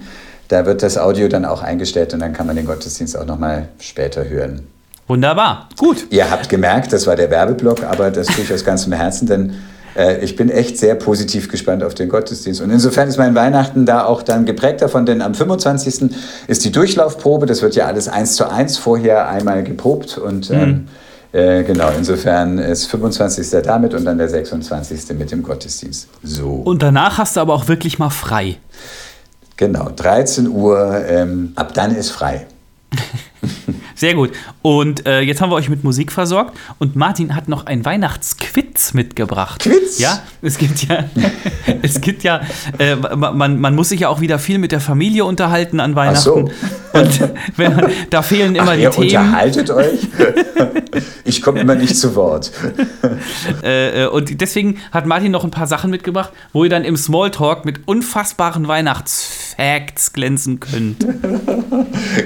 Da 0.48 0.66
wird 0.66 0.82
das 0.82 0.98
Audio 0.98 1.28
dann 1.28 1.44
auch 1.46 1.62
eingestellt 1.62 2.12
und 2.12 2.20
dann 2.20 2.32
kann 2.32 2.46
man 2.46 2.56
den 2.56 2.66
Gottesdienst 2.66 3.16
auch 3.16 3.26
noch 3.26 3.38
mal 3.38 3.68
später 3.80 4.28
hören. 4.28 4.66
Wunderbar, 5.12 5.68
gut. 5.76 6.06
Ihr 6.08 6.30
habt 6.30 6.48
gemerkt, 6.48 6.90
das 6.90 7.06
war 7.06 7.16
der 7.16 7.30
Werbeblock, 7.30 7.84
aber 7.84 8.10
das 8.10 8.28
tue 8.28 8.44
ich 8.44 8.50
aus 8.54 8.64
ganzem 8.64 8.94
Herzen, 8.94 9.26
denn 9.26 9.52
äh, 9.94 10.24
ich 10.24 10.36
bin 10.36 10.48
echt 10.48 10.78
sehr 10.78 10.94
positiv 10.94 11.50
gespannt 11.50 11.84
auf 11.84 11.92
den 11.92 12.08
Gottesdienst. 12.08 12.62
Und 12.62 12.70
insofern 12.70 13.08
ist 13.08 13.18
mein 13.18 13.34
Weihnachten 13.34 13.84
da 13.84 14.06
auch 14.06 14.22
dann 14.22 14.46
geprägt 14.46 14.80
davon, 14.80 15.04
denn 15.04 15.20
am 15.20 15.34
25. 15.34 16.16
ist 16.46 16.64
die 16.64 16.72
Durchlaufprobe. 16.72 17.44
Das 17.44 17.60
wird 17.60 17.74
ja 17.74 17.84
alles 17.84 18.08
eins 18.08 18.36
zu 18.36 18.48
eins 18.48 18.78
vorher 18.78 19.28
einmal 19.28 19.62
geprobt 19.62 20.16
und 20.16 20.50
ähm, 20.50 20.88
äh, 21.32 21.62
genau, 21.62 21.90
insofern 21.94 22.56
ist 22.56 22.86
25. 22.86 23.50
damit 23.62 23.92
und 23.92 24.06
dann 24.06 24.16
der 24.16 24.30
26. 24.30 25.14
mit 25.18 25.30
dem 25.30 25.42
Gottesdienst. 25.42 26.08
So. 26.22 26.52
Und 26.52 26.82
danach 26.82 27.18
hast 27.18 27.36
du 27.36 27.40
aber 27.40 27.52
auch 27.52 27.68
wirklich 27.68 27.98
mal 27.98 28.08
frei. 28.08 28.56
Genau, 29.58 29.90
13 29.94 30.48
Uhr, 30.48 31.04
ähm, 31.06 31.52
ab 31.54 31.74
dann 31.74 31.94
ist 31.94 32.12
frei. 32.12 32.46
Sehr 33.94 34.14
gut. 34.14 34.32
Und 34.62 35.06
äh, 35.06 35.20
jetzt 35.20 35.40
haben 35.40 35.50
wir 35.50 35.56
euch 35.56 35.68
mit 35.68 35.84
Musik 35.84 36.12
versorgt 36.12 36.56
und 36.78 36.96
Martin 36.96 37.34
hat 37.34 37.48
noch 37.48 37.66
ein 37.66 37.84
Weihnachtsquiz 37.84 38.94
mitgebracht. 38.94 39.62
Quiz? 39.62 39.98
Ja, 39.98 40.22
es 40.40 40.58
gibt 40.58 40.88
ja, 40.88 41.04
es 41.82 42.00
gibt 42.00 42.22
ja, 42.22 42.40
äh, 42.78 42.96
man, 42.96 43.60
man 43.60 43.74
muss 43.74 43.90
sich 43.90 44.00
ja 44.00 44.08
auch 44.08 44.20
wieder 44.20 44.38
viel 44.38 44.58
mit 44.58 44.72
der 44.72 44.80
Familie 44.80 45.24
unterhalten 45.24 45.80
an 45.80 45.94
Ach 45.96 46.16
so. 46.16 46.36
Weihnachten. 46.36 46.50
Und 46.92 47.30
wenn, 47.56 47.86
da 48.10 48.22
fehlen 48.22 48.54
immer 48.54 48.72
Ach, 48.72 48.76
die 48.76 48.82
ihr 48.82 48.90
Themen. 48.90 49.06
unterhaltet 49.06 49.70
euch? 49.70 50.08
Ich 51.24 51.40
komme 51.40 51.60
immer 51.60 51.74
nicht 51.74 51.96
zu 51.96 52.14
Wort. 52.14 52.50
Äh, 53.62 54.04
äh, 54.04 54.06
und 54.08 54.40
deswegen 54.40 54.78
hat 54.90 55.06
Martin 55.06 55.32
noch 55.32 55.44
ein 55.44 55.50
paar 55.50 55.66
Sachen 55.66 55.90
mitgebracht, 55.90 56.32
wo 56.52 56.64
ihr 56.64 56.70
dann 56.70 56.84
im 56.84 56.96
Smalltalk 56.96 57.64
mit 57.64 57.86
unfassbaren 57.86 58.68
Weihnachtsfacts 58.68 60.12
glänzen 60.12 60.60
könnt. 60.60 61.06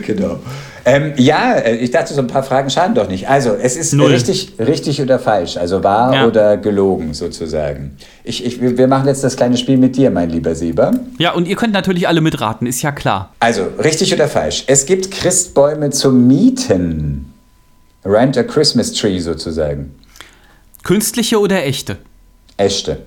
Genau. 0.06 0.40
Ähm, 0.88 1.14
ja, 1.16 1.54
äh, 1.54 1.74
ich 1.78 1.90
dachte, 1.90 2.14
so 2.14 2.20
ein 2.20 2.28
paar 2.28 2.44
Fragen 2.44 2.70
schaden 2.70 2.94
doch 2.94 3.08
nicht. 3.08 3.28
Also, 3.28 3.54
es 3.54 3.74
ist 3.76 3.92
Null. 3.92 4.12
richtig, 4.12 4.52
richtig 4.60 5.02
oder 5.02 5.18
falsch, 5.18 5.56
also 5.56 5.82
wahr 5.82 6.14
Ja. 6.14 6.26
oder 6.28 6.56
gelogen 6.56 7.12
sozusagen. 7.12 7.96
Ich, 8.22 8.44
ich, 8.44 8.60
wir 8.60 8.78
wir 8.78 8.86
machen 8.86 9.08
jetzt 9.08 9.24
das 9.24 9.34
kleine 9.36 9.56
Spiel 9.56 9.78
mit 9.78 9.96
dir, 9.96 10.12
mein 10.12 10.30
lieber 10.30 10.54
Sieber. 10.54 10.92
Ja, 11.18 11.32
und 11.32 11.48
ihr 11.48 11.56
könnt 11.56 11.72
natürlich 11.72 12.06
alle 12.06 12.20
mitraten, 12.20 12.68
ist 12.68 12.82
ja 12.82 12.92
klar. 12.92 13.34
Also, 13.40 13.66
richtig 13.82 14.14
oder 14.14 14.28
falsch? 14.28 14.62
Es 14.68 14.86
gibt 14.86 15.10
Christbäume 15.10 15.90
zum 15.90 16.28
Mieten. 16.28 17.32
Rent 18.04 18.38
a 18.38 18.44
Christmas 18.44 18.92
Tree 18.92 19.18
sozusagen. 19.18 19.92
Künstliche 20.84 21.40
oder 21.40 21.64
echte? 21.64 21.96
Echte. 22.56 22.98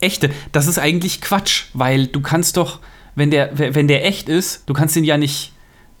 Echte, 0.00 0.30
das 0.52 0.68
ist 0.68 0.78
eigentlich 0.78 1.20
Quatsch, 1.20 1.64
weil 1.74 2.06
du 2.06 2.22
kannst 2.22 2.56
doch, 2.56 2.78
wenn 3.14 3.30
der, 3.30 3.50
wenn 3.58 3.88
der 3.88 4.06
echt 4.06 4.30
ist, 4.30 4.62
du 4.66 4.72
kannst 4.72 4.96
ihn 4.96 5.04
ja 5.04 5.18
nicht 5.18 5.52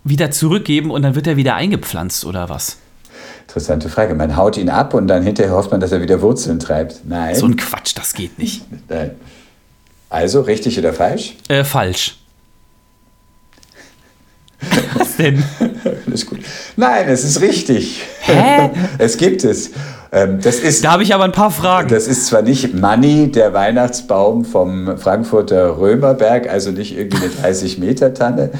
wieder 0.08 0.30
zurückgeben 0.30 0.90
und 0.90 1.02
dann 1.02 1.14
wird 1.14 1.26
er 1.26 1.36
wieder 1.36 1.54
eingepflanzt 1.54 2.24
oder 2.24 2.48
was? 2.48 2.76
Interessante 3.46 3.88
Frage. 3.88 4.14
Man 4.14 4.36
haut 4.36 4.56
ihn 4.56 4.68
ab 4.68 4.92
und 4.94 5.08
dann 5.08 5.22
hinterher 5.22 5.54
hofft 5.54 5.70
man, 5.70 5.80
dass 5.80 5.90
er 5.92 6.00
wieder 6.02 6.20
Wurzeln 6.20 6.58
treibt. 6.58 7.00
Nein. 7.04 7.34
So 7.34 7.46
ein 7.46 7.56
Quatsch, 7.56 7.92
das 7.96 8.12
geht 8.14 8.38
nicht. 8.38 8.62
Nein. 8.88 9.12
Also, 10.10 10.42
richtig 10.42 10.78
oder 10.78 10.92
falsch? 10.92 11.34
Äh, 11.48 11.64
falsch. 11.64 12.16
Was 14.94 15.16
denn? 15.16 15.42
Alles 16.06 16.26
gut. 16.26 16.40
Nein, 16.76 17.08
es 17.08 17.22
ist 17.24 17.40
richtig. 17.40 18.02
Hä? 18.20 18.70
Es 18.98 19.16
gibt 19.16 19.44
es. 19.44 19.70
Ähm, 20.10 20.40
Das 20.42 20.56
ist, 20.56 20.84
Da 20.84 20.92
habe 20.92 21.02
ich 21.02 21.14
aber 21.14 21.24
ein 21.24 21.32
paar 21.32 21.50
Fragen. 21.50 21.88
das 21.88 22.08
ist 22.08 22.26
zwar 22.26 22.42
nicht 22.42 22.74
Money, 22.74 23.30
der 23.30 23.52
Weihnachtsbaum 23.52 24.44
vom 24.44 24.98
Frankfurter 24.98 25.78
Römerberg, 25.78 26.48
also 26.48 26.70
nicht 26.70 26.96
irgendwie 26.96 27.24
eine 27.24 27.54
30-Meter-Tanne, 27.54 28.50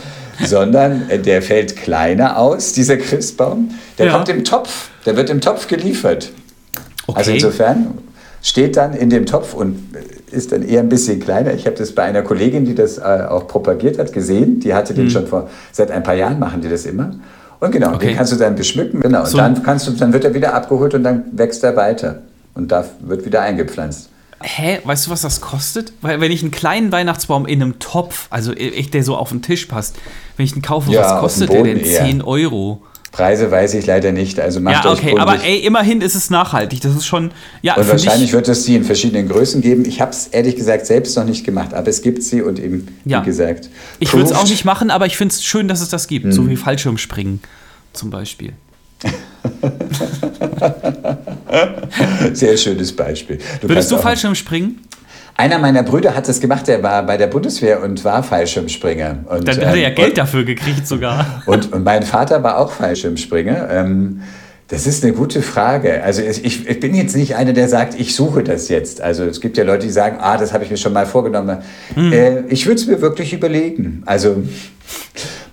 sondern 0.44 1.08
äh, 1.08 1.18
der 1.18 1.42
fällt 1.42 1.76
kleiner 1.76 2.38
aus, 2.38 2.72
dieser 2.72 2.96
Christbaum. 2.96 3.70
Der 3.98 4.06
Ja. 4.06 4.12
kommt 4.12 4.28
im 4.28 4.44
Topf. 4.44 4.88
Der 5.06 5.16
wird 5.16 5.30
im 5.30 5.40
Topf 5.40 5.66
geliefert. 5.68 6.30
Also 7.06 7.30
Okay. 7.30 7.34
insofern 7.34 7.98
steht 8.42 8.76
dann 8.76 8.92
in 8.94 9.10
dem 9.10 9.26
Topf 9.26 9.54
und 9.54 9.94
ist 10.30 10.52
dann 10.52 10.62
eher 10.62 10.80
ein 10.80 10.88
bisschen 10.88 11.20
kleiner. 11.20 11.54
Ich 11.54 11.66
habe 11.66 11.76
das 11.76 11.92
bei 11.92 12.02
einer 12.02 12.22
Kollegin, 12.22 12.64
die 12.64 12.74
das 12.74 12.98
äh, 12.98 13.02
auch 13.28 13.48
propagiert 13.48 13.98
hat, 13.98 14.12
gesehen. 14.12 14.60
Die 14.60 14.74
hatte 14.74 14.94
den 14.94 15.06
Mhm. 15.06 15.10
schon 15.10 15.26
vor 15.26 15.48
seit 15.72 15.90
ein 15.90 16.02
paar 16.02 16.14
Jahren 16.14 16.38
machen 16.38 16.60
die 16.60 16.68
das 16.68 16.84
immer. 16.84 17.12
Und 17.60 17.72
genau, 17.72 17.94
Okay. 17.94 18.08
den 18.08 18.16
kannst 18.16 18.32
du 18.32 18.36
dann 18.36 18.54
beschmücken. 18.54 19.00
Genau. 19.00 19.20
Und 19.20 19.26
So- 19.28 19.38
dann 19.38 19.62
kannst 19.62 19.88
du, 19.88 19.92
dann 19.92 20.12
wird 20.12 20.24
er 20.24 20.34
wieder 20.34 20.54
abgeholt 20.54 20.94
und 20.94 21.02
dann 21.02 21.24
wächst 21.32 21.64
er 21.64 21.74
weiter 21.76 22.20
und 22.54 22.70
da 22.70 22.84
wird 23.00 23.24
wieder 23.24 23.40
eingepflanzt. 23.40 24.10
Hä, 24.40 24.78
weißt 24.84 25.06
du, 25.06 25.10
was 25.10 25.22
das 25.22 25.40
kostet? 25.40 25.92
Weil 26.00 26.20
wenn 26.20 26.30
ich 26.30 26.42
einen 26.42 26.52
kleinen 26.52 26.92
Weihnachtsbaum 26.92 27.44
in 27.46 27.60
einem 27.60 27.78
Topf, 27.80 28.28
also 28.30 28.52
echt 28.52 28.94
der 28.94 29.02
so 29.02 29.16
auf 29.16 29.30
den 29.30 29.42
Tisch 29.42 29.66
passt, 29.66 29.96
wenn 30.36 30.46
ich 30.46 30.52
den 30.52 30.62
kaufe, 30.62 30.92
Ja, 30.92 31.14
was 31.14 31.20
kostet 31.20 31.52
der 31.52 31.64
denn? 31.64 31.80
eher. 31.80 32.04
10 32.04 32.22
Euro. 32.22 32.82
Preise 33.10 33.50
weiß 33.50 33.74
ich 33.74 33.86
leider 33.86 34.12
nicht. 34.12 34.38
Also 34.38 34.60
macht 34.60 34.84
Ja, 34.84 34.92
okay, 34.92 35.18
aber 35.18 35.42
ey, 35.42 35.58
immerhin 35.60 36.02
ist 36.02 36.14
es 36.14 36.30
nachhaltig. 36.30 36.82
Das 36.82 36.94
ist 36.94 37.06
schon, 37.06 37.32
ja, 37.62 37.74
und 37.74 37.88
wahrscheinlich 37.88 38.32
wird 38.32 38.46
es 38.48 38.64
die 38.64 38.76
in 38.76 38.84
verschiedenen 38.84 39.28
Größen 39.28 39.60
geben. 39.60 39.84
Ich 39.86 40.00
habe 40.00 40.12
es 40.12 40.28
ehrlich 40.28 40.54
gesagt 40.54 40.86
selbst 40.86 41.16
noch 41.16 41.24
nicht 41.24 41.44
gemacht, 41.44 41.74
aber 41.74 41.88
es 41.88 42.02
gibt 42.02 42.22
sie 42.22 42.42
und 42.42 42.60
eben, 42.60 42.86
Ja. 43.06 43.22
wie 43.22 43.26
gesagt. 43.26 43.70
ich 43.98 44.12
würde 44.12 44.26
es 44.26 44.32
auch 44.32 44.46
nicht 44.46 44.64
machen, 44.64 44.90
aber 44.90 45.06
ich 45.06 45.16
finde 45.16 45.34
es 45.34 45.42
schön, 45.42 45.66
dass 45.68 45.80
es 45.80 45.88
das 45.88 46.06
gibt. 46.06 46.26
Mhm. 46.26 46.32
So 46.32 46.48
wie 46.48 46.56
Fallschirmspringen 46.56 47.40
zum 47.92 48.10
Beispiel. 48.10 48.52
Sehr 52.32 52.56
schönes 52.56 52.94
Beispiel. 52.94 53.38
Würdest 53.60 53.68
kannst 53.68 53.90
du 53.92 53.96
auch- 53.96 54.02
Fallschirmspringen? 54.02 54.80
Einer 55.36 55.60
meiner 55.60 55.84
Brüder 55.84 56.16
hat 56.16 56.28
das 56.28 56.40
gemacht, 56.40 56.66
der 56.66 56.82
war 56.82 57.04
bei 57.04 57.16
der 57.16 57.28
Bundeswehr 57.28 57.80
und 57.80 58.04
war 58.04 58.24
Fallschirmspringer. 58.24 59.18
Und, 59.26 59.46
Dann 59.46 59.56
hat 59.56 59.62
er 59.62 59.76
ja 59.76 59.88
ähm, 59.90 59.94
Geld 59.94 60.18
dafür 60.18 60.44
gekriegt 60.44 60.84
sogar. 60.88 61.42
Und, 61.46 61.72
und 61.72 61.84
mein 61.84 62.02
Vater 62.02 62.42
war 62.42 62.58
auch 62.58 62.72
Fallschirmspringer. 62.72 63.68
Ähm, 63.70 64.22
das 64.66 64.86
ist 64.88 65.04
eine 65.04 65.12
gute 65.14 65.40
Frage. 65.40 66.02
Also 66.02 66.22
ich, 66.22 66.44
ich 66.68 66.80
bin 66.80 66.94
jetzt 66.94 67.16
nicht 67.16 67.36
einer, 67.36 67.52
der 67.52 67.68
sagt, 67.68 67.98
ich 67.98 68.14
suche 68.16 68.42
das 68.42 68.68
jetzt. 68.68 69.00
Also 69.00 69.24
es 69.24 69.40
gibt 69.40 69.56
ja 69.56 69.62
Leute, 69.64 69.86
die 69.86 69.92
sagen, 69.92 70.18
ah, 70.20 70.36
das 70.36 70.52
habe 70.52 70.64
ich 70.64 70.70
mir 70.70 70.76
schon 70.76 70.92
mal 70.92 71.06
vorgenommen. 71.06 71.58
Hm. 71.94 72.12
Äh, 72.12 72.40
ich 72.48 72.66
würde 72.66 72.80
es 72.80 72.86
mir 72.88 73.00
wirklich 73.00 73.32
überlegen. 73.32 74.02
Also 74.06 74.42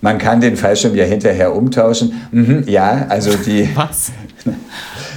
man 0.01 0.17
kann 0.17 0.41
den 0.41 0.57
Fallschirm 0.57 0.95
ja 0.95 1.05
hinterher 1.05 1.55
umtauschen. 1.55 2.27
Mhm, 2.31 2.63
ja, 2.67 3.05
also 3.07 3.31
die, 3.37 3.69
Was? 3.75 4.11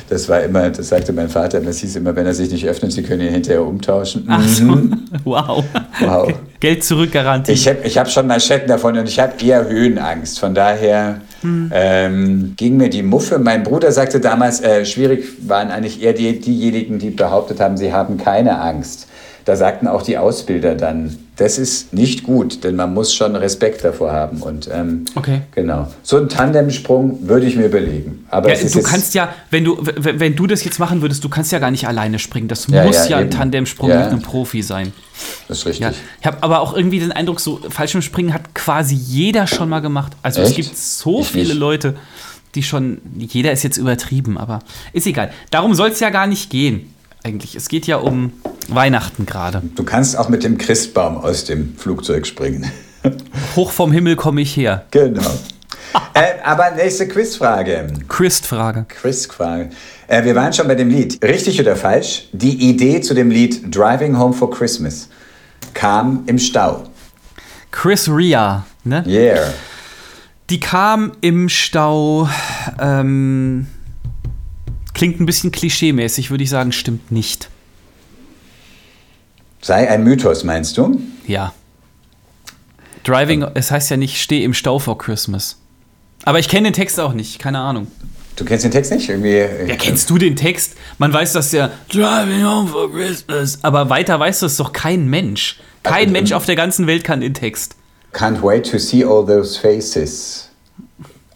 Das 0.09 0.29
war 0.29 0.43
immer, 0.43 0.71
das 0.71 0.89
sagte 0.89 1.13
mein 1.13 1.29
Vater, 1.29 1.61
das 1.61 1.79
hieß 1.79 1.97
immer, 1.97 2.17
wenn 2.17 2.27
er 2.27 2.35
sich 2.35 2.51
nicht 2.51 2.67
öffnet, 2.67 2.93
Sie 2.93 3.03
können 3.03 3.23
ihn 3.23 3.33
hinterher 3.33 3.63
umtauschen. 3.63 4.25
Ach 4.29 4.47
so. 4.47 4.65
Mhm. 4.65 4.95
Wow. 5.25 5.65
Wow. 6.01 6.33
Geld 6.61 6.85
zurück 6.85 7.13
Garantie. 7.13 7.53
Ich 7.53 7.67
habe 7.67 7.79
ich 7.85 7.97
hab 7.97 8.11
schon 8.11 8.27
Manschetten 8.27 8.69
davon 8.69 8.97
und 8.99 9.09
ich 9.09 9.19
habe 9.19 9.33
eher 9.43 9.67
Höhenangst. 9.67 10.39
Von 10.39 10.55
daher 10.55 11.21
ähm, 11.43 12.55
ging 12.57 12.77
mir 12.77 12.91
die 12.91 13.03
Muffe. 13.03 13.39
Mein 13.39 13.63
Bruder 13.63 13.93
sagte 13.93 14.21
damals, 14.21 14.61
äh, 14.61 14.85
schwierig 14.85 15.25
waren 15.49 15.71
eigentlich 15.71 16.03
eher 16.03 16.13
die, 16.13 16.41
diejenigen, 16.41 16.99
die 16.99 17.11
behauptet 17.11 17.61
haben, 17.61 17.77
sie 17.77 17.93
haben 17.93 18.19
keine 18.19 18.61
Angst. 18.61 19.09
Da 19.45 19.57
sagten 19.57 19.87
auch 19.87 20.03
die 20.03 20.19
Ausbilder 20.19 20.75
dann, 20.75 21.17
das 21.39 21.57
ist 21.57 21.93
nicht 21.95 22.25
gut, 22.25 22.65
denn 22.65 22.77
man 22.77 22.93
muss 22.93 23.15
schon 23.15 23.35
Respekt 23.37 23.85
davor 23.85 24.13
haben. 24.13 24.43
Und 24.43 24.69
ähm, 24.73 25.05
Okay. 25.15 25.43
genau. 25.55 25.89
So 26.03 26.17
einen 26.17 26.29
Tandemsprung 26.29 27.29
würde 27.29 27.47
ich 27.47 27.57
mir 27.57 27.67
überlegen. 27.67 28.27
Aber 28.29 28.49
Ja, 28.49 28.55
es 28.55 28.65
ist 28.65 28.75
du 28.75 28.83
kannst 28.83 29.15
ja, 29.15 29.33
wenn 29.51 29.65
du, 29.65 29.79
wenn 29.81 30.35
du 30.35 30.47
das 30.47 30.65
jetzt 30.65 30.79
machen 30.79 31.01
würdest, 31.01 31.23
du 31.25 31.29
kannst 31.29 31.53
ja 31.53 31.59
gar 31.61 31.71
nicht 31.71 31.87
alleine 31.87 32.19
springen. 32.19 32.49
Das 32.49 32.67
Ja, 32.67 32.85
muss 32.85 32.97
ja, 32.97 33.07
ja, 33.11 33.17
ein 33.19 33.27
eben. 33.29 33.31
Tandemsprung 33.31 33.89
mit 33.89 33.99
einem 33.99 34.21
Profi 34.21 34.63
sein. 34.63 34.93
das 35.47 35.59
ist 35.59 35.67
richtig. 35.67 35.87
Ja. 35.87 35.93
Ich 36.21 36.27
habe 36.27 36.39
aber 36.43 36.61
auch 36.61 36.75
irgendwie 36.75 36.99
den 36.99 37.13
Eindruck, 37.13 37.39
so 37.41 37.61
Fallschirmspringen 37.69 38.35
hat 38.35 38.55
quasi 38.55 38.95
jeder 38.97 39.47
schon 39.47 39.69
mal 39.69 39.81
gemacht. 39.81 40.13
Also 40.23 40.43
es 40.43 40.49
Echt? 40.49 40.57
gibt 40.57 40.77
so 40.77 41.21
Ich 41.21 41.29
viele 41.29 41.49
nicht. 41.51 41.59
Leute, 41.59 41.95
die 42.57 42.63
schon, 42.65 42.99
jeder 43.17 43.53
ist 43.53 43.63
jetzt 43.63 43.77
übertrieben, 43.77 44.39
aber 44.39 44.59
ist 44.93 45.07
egal. 45.07 45.31
Darum 45.51 45.75
soll 45.75 45.91
es 45.91 46.01
ja 46.01 46.11
gar 46.11 46.27
nicht 46.27 46.51
gehen, 46.51 46.93
eigentlich. 47.25 47.55
Es 47.55 47.69
geht 47.69 47.87
ja 47.87 47.97
um 47.97 48.33
Weihnachten 48.69 49.27
gerade. 49.27 49.63
Du 49.75 49.85
kannst 49.85 50.17
auch 50.17 50.29
mit 50.29 50.45
dem 50.45 50.59
Christbaum 50.59 51.19
aus 51.19 51.45
dem 51.45 51.77
Flugzeug 51.77 52.27
springen. 52.27 52.71
Hoch 53.57 53.71
vom 53.71 53.93
Himmel 53.93 54.17
komme 54.17 54.41
ich 54.41 54.57
her. 54.57 54.85
genau. 54.91 55.31
äh, 56.15 56.41
aber 56.45 56.71
nächste 56.73 57.09
Quizfrage. 57.09 57.87
Christ-Frage. 58.09 58.87
Quizfrage. 58.89 59.71
Äh, 60.07 60.25
wir 60.25 60.35
waren 60.35 60.53
schon 60.53 60.69
bei 60.69 60.75
dem 60.75 60.89
Lied. 60.89 61.23
Richtig 61.23 61.61
oder 61.61 61.77
falsch? 61.77 62.29
Die 62.33 62.71
Idee 62.71 63.01
zu 63.01 63.15
dem 63.15 63.31
Lied 63.31 63.75
Driving 63.75 64.19
Home 64.19 64.35
for 64.35 64.51
Christmas 64.51 65.09
kam 65.75 66.25
im 66.27 66.39
Stau. 66.39 66.85
Chris 67.71 68.09
Ria, 68.09 68.67
ne? 68.85 69.05
Yeah. 69.07 69.53
Die 70.51 70.61
kam 70.61 71.13
im 71.21 71.49
Stau. 71.49 72.29
Ähm, 72.81 73.67
klingt 74.99 75.21
ein 75.21 75.27
bisschen 75.27 75.53
klischeemäßig, 75.53 76.31
würde 76.31 76.43
ich 76.43 76.51
sagen, 76.51 76.73
stimmt 76.73 77.13
nicht. 77.13 77.49
Sei 79.63 79.89
ein 79.89 80.03
Mythos, 80.03 80.43
meinst 80.43 80.77
du? 80.77 81.01
Ja. 81.27 81.55
Driving, 83.05 83.45
es 83.55 83.71
heißt 83.71 83.91
ja 83.91 83.97
nicht, 83.97 84.21
steh 84.21 84.43
im 84.43 84.55
Stau 84.55 84.81
vor 84.81 84.99
Christmas. 84.99 85.57
Aber 86.25 86.41
ich 86.41 86.49
kenne 86.49 86.69
den 86.71 86.75
Text 86.75 86.99
auch 86.99 87.13
nicht, 87.15 87.39
keine 87.39 87.61
Ahnung. 87.61 87.87
Du 88.35 88.45
kennst 88.45 88.65
den 88.65 88.73
Text 88.73 88.91
nicht? 88.93 89.09
Irgendwie, 89.09 89.39
Ja, 89.69 89.77
kennst 89.77 90.11
du 90.11 90.19
den 90.19 90.35
Text? 90.35 90.75
Man 90.99 91.13
weiß, 91.13 91.33
dass 91.33 91.51
der 91.51 91.71
Driving 91.91 92.45
home 92.45 92.69
for 92.69 92.93
Christmas. 92.93 93.59
Aber 93.63 93.89
weiter 93.91 94.19
weiß 94.19 94.41
das 94.41 94.57
doch 94.57 94.73
kein 94.73 95.09
Mensch. 95.09 95.59
Kein 95.85 95.95
Also, 95.95 96.13
Mensch 96.13 96.31
ähm, 96.33 96.37
auf 96.37 96.45
der 96.47 96.57
ganzen 96.57 96.87
Welt 96.89 97.05
kann 97.05 97.21
den 97.21 97.35
Text. 97.35 97.77
Can't 98.13 98.43
wait 98.43 98.69
to 98.69 98.79
see 98.79 99.05
all 99.05 99.25
those 99.25 99.59
faces. 99.59 100.48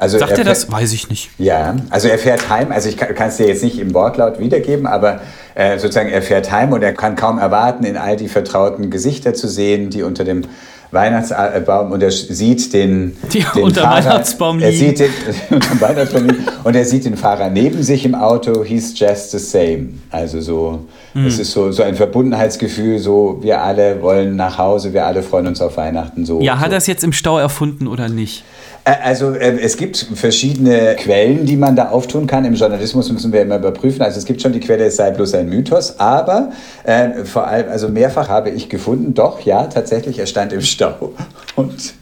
Also 0.02 0.18
Sagt 0.18 0.32
er 0.32 0.36
fährt- 0.38 0.48
das? 0.48 0.70
Weiß 0.72 0.92
ich 0.92 1.08
nicht. 1.10 1.30
Ja, 1.38 1.76
also 1.90 2.08
er 2.08 2.18
fährt 2.18 2.50
heim, 2.50 2.72
also 2.72 2.88
ich 2.88 2.96
kann 2.96 3.28
es 3.28 3.36
dir 3.36 3.46
jetzt 3.46 3.62
nicht 3.62 3.78
im 3.78 3.94
Wortlaut 3.94 4.40
wiedergeben, 4.40 4.86
aber 4.88 5.20
äh, 5.54 5.78
sozusagen 5.78 6.08
er 6.10 6.22
fährt 6.22 6.50
heim 6.50 6.72
und 6.72 6.82
er 6.82 6.92
kann 6.92 7.14
kaum 7.14 7.38
erwarten, 7.38 7.84
in 7.84 7.96
all 7.96 8.16
die 8.16 8.26
vertrauten 8.28 8.90
Gesichter 8.90 9.32
zu 9.32 9.46
sehen, 9.46 9.90
die 9.90 10.02
unter 10.02 10.24
dem 10.24 10.42
Weihnachtsbaum 10.90 11.92
und 11.92 12.02
er 12.02 12.10
sieht 12.10 12.72
den, 12.74 13.16
Die 13.32 13.44
den 13.54 13.62
unter 13.62 13.82
Fahrer, 13.82 14.04
Weihnachtsbaum 14.04 14.60
er 14.60 14.72
sieht 14.72 14.98
den, 14.98 15.10
unter 15.50 15.80
Weihnachtsbaum 15.80 16.26
liegen 16.26 16.44
und 16.64 16.76
er 16.76 16.84
sieht 16.84 17.04
den 17.06 17.16
Fahrer 17.16 17.48
neben 17.48 17.82
sich 17.82 18.04
im 18.04 18.14
Auto, 18.14 18.62
he's 18.62 18.92
just 18.98 19.30
the 19.30 19.38
same. 19.38 19.94
Also 20.10 20.40
so, 20.40 20.84
Hm. 21.14 21.26
es 21.26 21.38
ist 21.38 21.52
so, 21.52 21.70
so 21.72 21.82
ein 21.82 21.94
Verbundenheitsgefühl, 21.94 22.98
so 22.98 23.38
wir 23.42 23.60
alle 23.62 24.00
wollen 24.02 24.36
nach 24.36 24.58
Hause, 24.58 24.92
wir 24.94 25.06
alle 25.06 25.22
freuen 25.22 25.46
uns 25.46 25.60
auf 25.60 25.76
Weihnachten. 25.76 26.24
So, 26.26 26.40
Ja, 26.40 26.58
hat 26.58 26.66
so. 26.68 26.72
er 26.72 26.78
es 26.78 26.86
jetzt 26.86 27.04
im 27.04 27.12
Stau 27.12 27.38
erfunden 27.38 27.86
oder 27.86 28.08
nicht? 28.08 28.44
Also 28.84 29.34
äh, 29.34 29.60
es 29.60 29.76
gibt 29.76 29.96
verschiedene 30.14 30.96
Quellen, 30.96 31.46
die 31.46 31.56
man 31.56 31.76
da 31.76 31.90
auftun 31.90 32.26
kann. 32.26 32.44
Im 32.44 32.54
Journalismus 32.54 33.12
müssen 33.12 33.32
wir 33.32 33.42
immer 33.42 33.56
überprüfen. 33.56 34.02
Also 34.02 34.18
es 34.18 34.24
gibt 34.24 34.42
schon 34.42 34.52
die 34.52 34.58
Quelle, 34.58 34.86
es 34.86 34.96
sei 34.96 35.12
bloß 35.12 35.34
ein 35.34 35.48
Mythos, 35.48 36.00
aber 36.00 36.50
äh, 36.82 37.24
vor 37.24 37.46
allem, 37.46 37.70
also 37.70 37.88
mehrfach 37.88 38.28
habe 38.28 38.50
ich 38.50 38.68
gefunden, 38.68 39.14
doch, 39.14 39.40
ja, 39.42 39.66
tatsächlich, 39.66 40.18
er 40.18 40.26
stand 40.26 40.52
im 40.52 40.62
Stau 40.62 41.12
und 41.56 41.94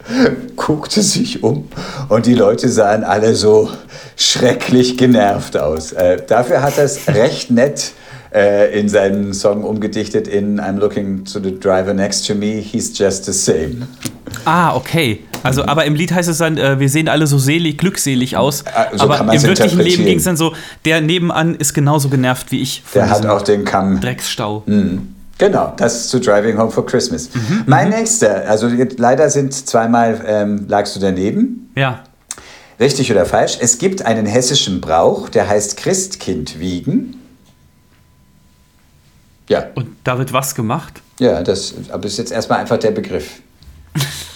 guckte 0.55 1.03
sich 1.03 1.43
um 1.43 1.65
und 2.09 2.25
die 2.25 2.33
Leute 2.33 2.67
sahen 2.67 3.03
alle 3.03 3.35
so 3.35 3.69
schrecklich 4.15 4.97
genervt 4.97 5.57
aus. 5.57 5.91
Äh, 5.91 6.23
dafür 6.25 6.63
hat 6.63 6.79
er 6.79 6.85
es 6.85 7.07
recht 7.07 7.51
nett 7.51 7.91
äh, 8.33 8.79
in 8.79 8.89
seinen 8.89 9.33
Song 9.33 9.63
umgedichtet 9.63 10.27
in 10.27 10.59
I'm 10.59 10.79
looking 10.79 11.25
to 11.25 11.39
the 11.39 11.51
driver 11.59 11.93
next 11.93 12.25
to 12.25 12.33
me, 12.33 12.59
he's 12.59 12.97
just 12.97 13.25
the 13.25 13.33
same. 13.33 13.87
Ah, 14.45 14.75
okay. 14.75 15.19
Also, 15.43 15.65
aber 15.65 15.85
im 15.85 15.95
Lied 15.95 16.11
heißt 16.11 16.29
es 16.29 16.37
dann, 16.37 16.57
äh, 16.57 16.79
wir 16.79 16.89
sehen 16.89 17.07
alle 17.09 17.27
so 17.27 17.37
selig, 17.37 17.77
glückselig 17.77 18.37
aus. 18.37 18.63
Ah, 18.67 18.87
so 18.95 19.03
aber 19.03 19.33
im 19.33 19.43
wirklichen 19.43 19.79
Leben 19.79 20.05
ging 20.05 20.17
es 20.17 20.23
dann 20.23 20.37
so, 20.37 20.53
der 20.85 21.01
nebenan 21.01 21.55
ist 21.55 21.73
genauso 21.73 22.09
genervt 22.09 22.51
wie 22.51 22.61
ich 22.61 22.83
Der 22.93 23.09
hat 23.09 23.25
auch 23.25 23.41
den 23.41 23.65
Kamm 23.65 23.99
Drecksstau. 23.99 24.63
Genau, 25.37 25.73
das 25.77 26.07
zu 26.09 26.19
Driving 26.19 26.57
Home 26.57 26.69
for 26.71 26.85
Christmas. 26.85 27.29
mein 27.65 27.89
nächster, 27.89 28.47
also 28.47 28.69
leider 28.97 29.29
sind 29.29 29.53
zweimal 29.53 30.21
ähm, 30.27 30.65
lagst 30.67 30.95
du 30.95 30.99
daneben. 30.99 31.71
Ja. 31.75 32.03
Richtig 32.79 33.11
oder 33.11 33.25
falsch? 33.25 33.57
Es 33.59 33.77
gibt 33.77 34.05
einen 34.05 34.25
hessischen 34.25 34.81
Brauch, 34.81 35.29
der 35.29 35.47
heißt 35.47 35.77
Christkind 35.77 36.59
wiegen. 36.59 37.15
Ja, 39.49 39.65
Und 39.75 39.87
da 40.03 40.17
wird 40.17 40.31
was 40.33 40.55
gemacht? 40.55 41.01
ja, 41.19 41.41
das 41.43 41.73
aber 41.91 42.05
ist 42.05 42.17
jetzt 42.17 42.31
erstmal 42.31 42.59
einfach 42.59 42.77
der 42.77 42.91
Begriff. 42.91 43.41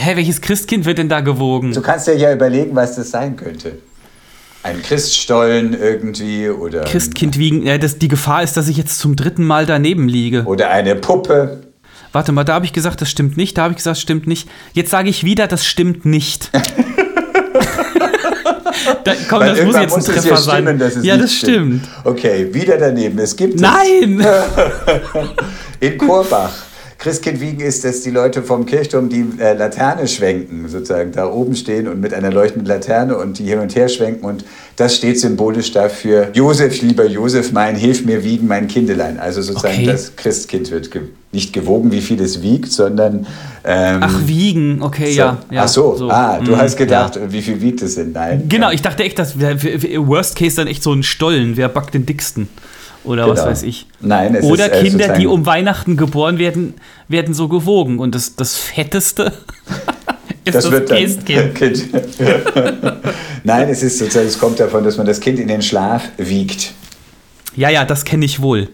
Hä, 0.00 0.16
welches 0.16 0.40
Christkind 0.40 0.86
wird 0.86 0.96
denn 0.96 1.10
da 1.10 1.20
gewogen? 1.20 1.74
Du 1.74 1.82
kannst 1.82 2.06
dir 2.06 2.16
ja 2.16 2.32
überlegen, 2.32 2.74
was 2.74 2.96
das 2.96 3.10
sein 3.10 3.36
könnte. 3.36 3.72
Ein 4.62 4.80
Christstollen 4.82 5.78
irgendwie 5.78 6.48
oder, 6.48 6.84
Christkind 6.84 7.36
wiegen. 7.36 7.66
Ja, 7.66 7.76
das, 7.76 7.98
die 7.98 8.08
Gefahr 8.08 8.42
ist, 8.42 8.56
dass 8.56 8.68
ich 8.68 8.78
jetzt 8.78 8.98
zum 8.98 9.14
dritten 9.14 9.44
Mal 9.44 9.66
daneben 9.66 10.08
liege. 10.08 10.44
oder 10.46 10.70
eine 10.70 10.96
Puppe. 10.96 11.64
Warte 12.12 12.32
mal, 12.32 12.44
da 12.44 12.54
habe 12.54 12.64
ich 12.64 12.72
gesagt, 12.72 13.02
das 13.02 13.10
stimmt 13.10 13.36
nicht. 13.36 13.58
Da 13.58 13.64
habe 13.64 13.72
ich 13.72 13.76
gesagt, 13.76 13.96
das 13.96 14.00
stimmt 14.00 14.26
nicht. 14.26 14.48
Jetzt 14.72 14.90
sage 14.90 15.10
ich 15.10 15.22
wieder, 15.22 15.46
das 15.46 15.66
stimmt 15.66 16.06
nicht. 16.06 16.50
da, 19.04 19.12
komm, 19.28 19.40
Weil 19.40 19.54
das 19.54 19.64
muss 19.66 19.76
jetzt 19.76 19.92
ein 19.92 19.98
muss 19.98 20.08
es 20.08 20.14
Treffer 20.14 20.28
ja 20.30 20.36
sein. 20.36 20.62
stimmen, 20.62 20.78
dass 20.78 20.96
es 20.96 21.04
ja, 21.04 21.18
das 21.18 21.34
stimmt. 21.34 21.86
Okay, 22.04 22.48
wieder 22.54 22.78
daneben. 22.78 23.18
Es 23.18 23.36
gibt 23.36 23.56
es. 23.56 23.60
Nein! 23.60 24.26
In 25.80 25.98
Kurbach. 25.98 26.69
Christkind 27.00 27.40
wiegen 27.40 27.60
ist, 27.60 27.82
dass 27.82 28.02
die 28.02 28.10
Leute 28.10 28.42
vom 28.42 28.66
Kirchturm 28.66 29.08
die 29.08 29.24
äh, 29.38 29.54
Laterne 29.54 30.06
schwenken, 30.06 30.68
sozusagen 30.68 31.12
da 31.12 31.32
oben 31.32 31.56
stehen 31.56 31.88
und 31.88 31.98
mit 31.98 32.12
einer 32.12 32.30
leuchtenden 32.30 32.66
Laterne 32.66 33.16
und 33.16 33.38
die 33.38 33.44
hin 33.44 33.58
und 33.58 33.74
her 33.74 33.88
schwenken. 33.88 34.22
Und 34.26 34.44
das 34.76 34.96
steht 34.96 35.18
symbolisch 35.18 35.72
dafür, 35.72 36.28
Josef, 36.34 36.82
lieber 36.82 37.06
Josef, 37.06 37.52
mein, 37.52 37.74
hilf 37.74 38.04
mir 38.04 38.22
wiegen, 38.22 38.46
mein 38.46 38.68
Kindelein. 38.68 39.18
Also 39.18 39.40
sozusagen 39.40 39.76
Okay. 39.76 39.86
das 39.86 40.14
Christkind 40.14 40.70
wird 40.70 40.90
ge 40.90 41.00
nicht 41.32 41.52
gewogen, 41.52 41.90
wie 41.92 42.00
viel 42.00 42.20
es 42.20 42.42
wiegt, 42.42 42.72
sondern... 42.72 43.24
Ähm, 43.64 44.00
Ach, 44.02 44.26
wiegen. 44.26 44.82
Okay, 44.82 45.12
so. 45.12 45.18
ja. 45.18 45.38
ja. 45.50 45.62
Ach 45.62 45.68
so, 45.68 46.10
ah, 46.10 46.40
du 46.40 46.52
mm, 46.52 46.56
hast 46.56 46.76
gedacht, 46.76 47.16
ja. 47.16 47.32
wie 47.32 47.40
viel 47.40 47.60
wiegt 47.62 47.82
es 47.82 47.94
denn? 47.94 48.12
Nein. 48.12 48.46
Genau, 48.48 48.70
ich 48.72 48.82
dachte 48.82 49.04
echt, 49.04 49.16
das 49.18 49.38
wäre 49.38 49.56
Worst 50.06 50.36
Case 50.36 50.56
dann 50.56 50.66
echt 50.66 50.82
so 50.82 50.92
ein 50.92 51.04
Stollen. 51.04 51.56
Wer 51.56 51.68
backt 51.68 51.94
den 51.94 52.04
dicksten? 52.04 52.48
Oder 53.04 53.28
was 53.28 53.38
Genau. 53.40 53.50
weiß 53.50 53.62
ich. 53.62 53.86
Nein, 54.00 54.34
es 54.34 54.44
Oder 54.44 54.66
ist, 54.72 54.78
äh, 54.78 54.82
Kinder, 54.88 55.08
die 55.14 55.26
um 55.26 55.46
Weihnachten 55.46 55.96
geboren 55.96 56.38
werden, 56.38 56.74
werden 57.08 57.32
so 57.34 57.48
gewogen. 57.48 57.98
Und 57.98 58.14
das, 58.14 58.36
das 58.36 58.56
Fetteste 58.56 59.32
ist 60.44 60.54
das, 60.54 60.64
Das 60.64 60.70
wird 60.70 60.88
Christkind. 60.90 61.54
Kind. 61.54 61.88
Nein, 63.44 63.68
es 63.68 63.82
ist 63.82 63.98
sozusagen, 63.98 64.26
es 64.26 64.38
kommt 64.38 64.60
davon, 64.60 64.84
dass 64.84 64.96
man 64.96 65.06
das 65.06 65.20
Kind 65.20 65.38
in 65.38 65.48
den 65.48 65.62
Schlaf 65.62 66.02
wiegt. 66.18 66.72
Ja, 67.56 67.68
ja, 67.70 67.84
das 67.84 68.04
kenne 68.04 68.24
ich 68.24 68.40
wohl. 68.42 68.68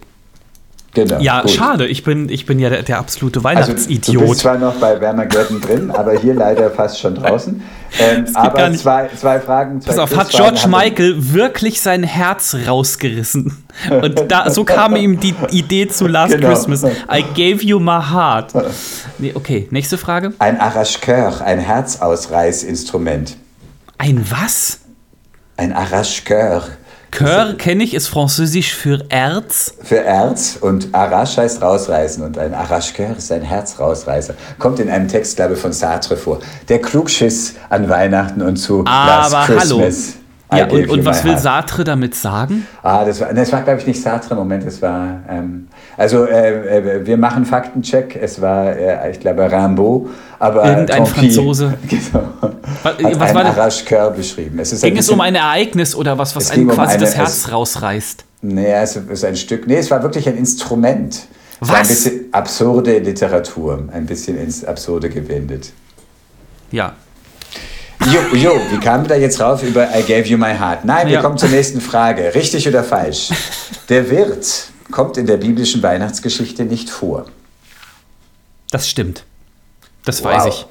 Genau. 0.93 1.19
Ja, 1.19 1.41
gut. 1.41 1.51
schade. 1.51 1.85
Ich 1.85 2.03
bin, 2.03 2.27
ich 2.29 2.45
bin 2.45 2.57
ja 2.59 2.69
der, 2.69 2.81
der 2.81 2.97
absolute 2.97 3.39
Also, 3.43 3.49
du 3.49 3.67
Weihnachtsidiot. 3.67 4.27
bist 4.29 4.39
zwar 4.39 4.57
noch 4.57 4.75
bei 4.75 4.99
Wermergärten 4.99 5.61
drin, 5.61 5.91
aber 5.91 6.17
hier 6.17 6.33
leider 6.33 6.71
fast 6.71 6.99
schon 6.99 7.15
draußen. 7.15 7.61
Ähm, 7.99 8.25
aber 8.33 8.73
zwei, 8.73 9.09
zwei 9.15 9.39
Fragen. 9.39 9.79
Zwei 9.79 9.87
Pass 9.91 9.97
auf, 9.99 10.15
hat 10.17 10.29
George 10.29 10.67
Michael 10.67 11.15
wirklich 11.33 11.79
sein 11.79 12.03
Herz 12.03 12.53
rausgerissen? 12.67 13.63
Und 13.89 14.29
da, 14.29 14.49
so 14.49 14.65
kam 14.65 14.97
ihm 14.97 15.21
die 15.21 15.33
Idee 15.51 15.87
zu 15.87 16.05
Last 16.05 16.33
Genau. 16.33 16.49
Christmas. 16.49 16.83
I 16.83 17.23
gave 17.33 17.63
you 17.63 17.79
my 17.79 18.01
heart. 18.11 18.51
Nee, 19.19 19.31
okay, 19.35 19.69
nächste 19.71 19.97
Frage. 19.97 20.33
Ein 20.39 20.59
Arrache-Coeur, 20.59 21.39
ein 21.45 21.59
Herzausreißinstrument. 21.59 23.37
Ein 23.97 24.23
was? 24.29 24.79
Ein 25.55 25.71
Arrache-Coeur. 25.71 26.63
Coeur 27.17 27.53
kenne 27.57 27.83
ich, 27.83 27.93
ist 27.93 28.07
französisch 28.07 28.75
für 28.75 29.03
Erz. 29.09 29.73
Für 29.81 30.03
Erz 30.03 30.57
und 30.61 30.93
Arrache 30.93 31.41
heißt 31.41 31.61
rausreißen 31.61 32.23
und 32.23 32.37
ein 32.37 32.53
Arrache-Coeur 32.53 33.17
ist 33.17 33.31
ein 33.31 33.41
Herzrausreißer. 33.41 34.35
Kommt 34.59 34.79
in 34.79 34.89
einem 34.89 35.07
Text, 35.07 35.35
glaube 35.35 35.55
ich, 35.55 35.59
von 35.59 35.73
Sartre 35.73 36.15
vor. 36.15 36.39
Der 36.69 36.79
Klugschiss 36.79 37.55
an 37.69 37.89
Weihnachten 37.89 38.41
und 38.41 38.57
zu 38.57 38.81
Aber 38.85 39.35
Last 39.35 39.35
hallo. 39.35 39.77
Christmas. 39.79 40.13
I 40.53 40.59
Ja, 40.59 40.67
und, 40.67 40.89
und 40.89 41.05
was 41.05 41.23
will. 41.23 41.37
Sartre 41.37 41.83
damit 41.83 42.15
sagen? 42.15 42.65
Ah, 42.81 43.03
das 43.03 43.19
war, 43.19 43.33
das 43.33 43.51
war 43.51 43.63
glaube 43.63 43.79
ich, 43.81 43.87
nicht 43.87 44.01
Sartre. 44.01 44.35
Moment, 44.35 44.63
es 44.65 44.81
war. 44.81 45.21
Ähm, 45.27 45.67
also, 45.97 46.25
äh, 46.25 46.77
äh, 46.77 47.05
wir 47.05 47.17
machen 47.17 47.45
Faktencheck. 47.45 48.15
Es 48.21 48.39
war, 48.39 48.67
äh, 48.75 49.11
ich 49.11 49.19
glaube, 49.19 49.51
Rimbaud. 49.51 50.09
Aber 50.39 50.63
Irgendein 50.65 51.03
pis. 51.05 51.13
Franzose. 51.13 51.73
Genau. 51.89 52.23
Was- 52.83 52.93
Hat 52.93 53.19
was 53.19 53.33
war 53.33 53.43
das? 53.43 53.57
Arrache-Coeur 53.57 54.11
beschrieben. 54.11 54.59
Es 54.59 54.69
Ging 54.81 54.91
es 54.93 54.97
bisschen- 54.97 55.13
um 55.15 55.21
ein 55.21 55.35
Ereignis 55.35 55.95
oder 55.95 56.17
was, 56.17 56.35
was 56.35 56.45
Es 56.45 56.51
einem 56.51 56.61
ging 56.61 56.69
um 56.69 56.75
quasi 56.75 56.93
eine- 56.95 57.03
das 57.03 57.15
Herz 57.17 57.29
es- 57.37 57.51
rausreißt? 57.51 58.23
Nee, 58.43 58.71
es 58.71 58.95
ist 58.95 59.25
ein 59.25 59.35
Stück. 59.35 59.65
Nee, 59.67 59.77
es 59.77 59.89
war 59.89 60.01
wirklich 60.03 60.27
ein 60.29 60.37
Instrument. 60.37 61.25
Es 61.59 61.67
war 61.67 61.77
ein 61.77 61.81
Was? 61.81 61.87
bisschen 61.87 62.25
absurde 62.31 62.99
Literatur. 62.99 63.83
Ein 63.91 64.05
bisschen 64.05 64.37
ins 64.37 64.63
Absurde 64.63 65.09
gewendet. 65.09 65.71
Ja. 66.71 66.93
Jo, 68.05 68.19
jo, 68.37 68.51
wie 68.69 68.77
kamen 68.77 69.05
wir 69.05 69.09
da 69.09 69.15
jetzt 69.15 69.41
rauf 69.41 69.63
über 69.63 69.87
I 69.97 70.03
gave 70.03 70.27
you 70.27 70.37
my 70.37 70.53
heart? 70.53 70.85
Nein, 70.85 71.07
wir 71.07 71.15
Ja. 71.15 71.21
kommen 71.21 71.37
zur 71.39 71.49
nächsten 71.49 71.81
Frage. 71.81 72.33
Richtig 72.35 72.67
oder 72.67 72.83
falsch? 72.83 73.29
Der 73.89 74.07
Wirt 74.11 74.67
kommt 74.91 75.17
in 75.17 75.25
der 75.25 75.37
biblischen 75.37 75.83
Weihnachtsgeschichte 75.83 76.63
nicht 76.65 76.89
vor. 76.89 77.25
Das 78.71 78.89
stimmt. 78.89 79.23
Das 80.05 80.23
Wow. 80.23 80.31
weiß 80.31 80.45
ich. 80.47 80.65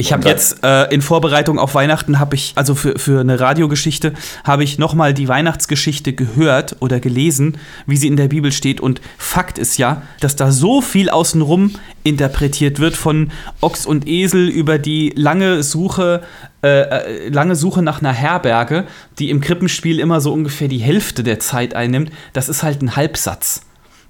Ich 0.00 0.12
habe 0.12 0.28
jetzt 0.28 0.62
äh, 0.62 0.84
in 0.94 1.02
Vorbereitung 1.02 1.58
auf 1.58 1.74
Weihnachten 1.74 2.20
habe 2.20 2.36
ich 2.36 2.52
also 2.54 2.76
für, 2.76 3.00
für 3.00 3.18
eine 3.20 3.40
Radiogeschichte 3.40 4.14
habe 4.44 4.62
ich 4.62 4.78
noch 4.78 4.94
mal 4.94 5.12
die 5.12 5.26
Weihnachtsgeschichte 5.26 6.12
gehört 6.12 6.76
oder 6.78 7.00
gelesen, 7.00 7.58
wie 7.86 7.96
sie 7.96 8.06
in 8.06 8.16
der 8.16 8.28
Bibel 8.28 8.52
steht 8.52 8.80
und 8.80 9.00
Fakt 9.18 9.58
ist 9.58 9.76
ja, 9.76 10.02
dass 10.20 10.36
da 10.36 10.52
so 10.52 10.82
viel 10.82 11.10
außenrum 11.10 11.72
interpretiert 12.04 12.78
wird 12.78 12.94
von 12.96 13.32
Ochs 13.60 13.86
und 13.86 14.06
Esel 14.06 14.48
über 14.48 14.78
die 14.78 15.12
lange 15.16 15.64
Suche 15.64 16.22
äh, 16.62 16.80
äh, 16.80 17.28
lange 17.28 17.54
Suche 17.54 17.82
nach 17.82 18.00
einer 18.00 18.12
Herberge, 18.12 18.84
die 19.18 19.30
im 19.30 19.40
Krippenspiel 19.40 20.00
immer 20.00 20.20
so 20.20 20.32
ungefähr 20.32 20.68
die 20.68 20.78
Hälfte 20.78 21.22
der 21.22 21.38
Zeit 21.38 21.74
einnimmt. 21.74 22.10
Das 22.32 22.48
ist 22.48 22.62
halt 22.62 22.82
ein 22.82 22.96
Halbsatz 22.96 23.62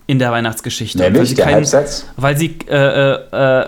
in 0.06 0.18
der 0.18 0.30
Weihnachtsgeschichte. 0.32 0.98
Nämlich 0.98 1.18
Weil 1.20 1.26
sie 1.26 1.34
der 1.34 1.44
keinen- 1.44 1.54
Halbsatz? 1.56 2.06
weil 2.16 2.36
sie 2.38 2.56
äh, 2.68 2.74
äh, 2.74 3.18
äh, 3.62 3.66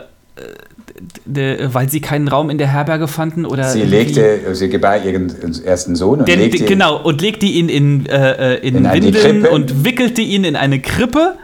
de, 1.27 1.69
weil 1.73 1.89
sie 1.91 2.01
keinen 2.01 2.29
Raum 2.29 2.49
in 2.51 2.57
der 2.59 2.69
Herberge 2.69 3.09
fanden 3.09 3.45
oder 3.47 3.69
Sie 3.71 3.83
legte, 3.83 4.55
sie 4.55 4.69
gebar 4.69 5.03
ihren 5.05 5.31
ersten 5.65 5.95
Sohn 5.97 6.21
und 6.21 6.29
den, 6.29 6.39
legte 6.41 6.59
den, 6.59 6.67
genau 6.67 7.03
und 7.03 7.21
legte 7.21 7.47
ihn 7.47 7.69
in, 7.69 8.07
äh, 8.07 8.57
in, 8.57 8.77
In 8.77 8.91
Windeln 8.93 9.47
und 9.47 9.85
wickelte 9.85 10.23
ihn 10.23 10.45
in 10.45 10.57
eine 10.57 10.81
Krippe, 10.81 11.37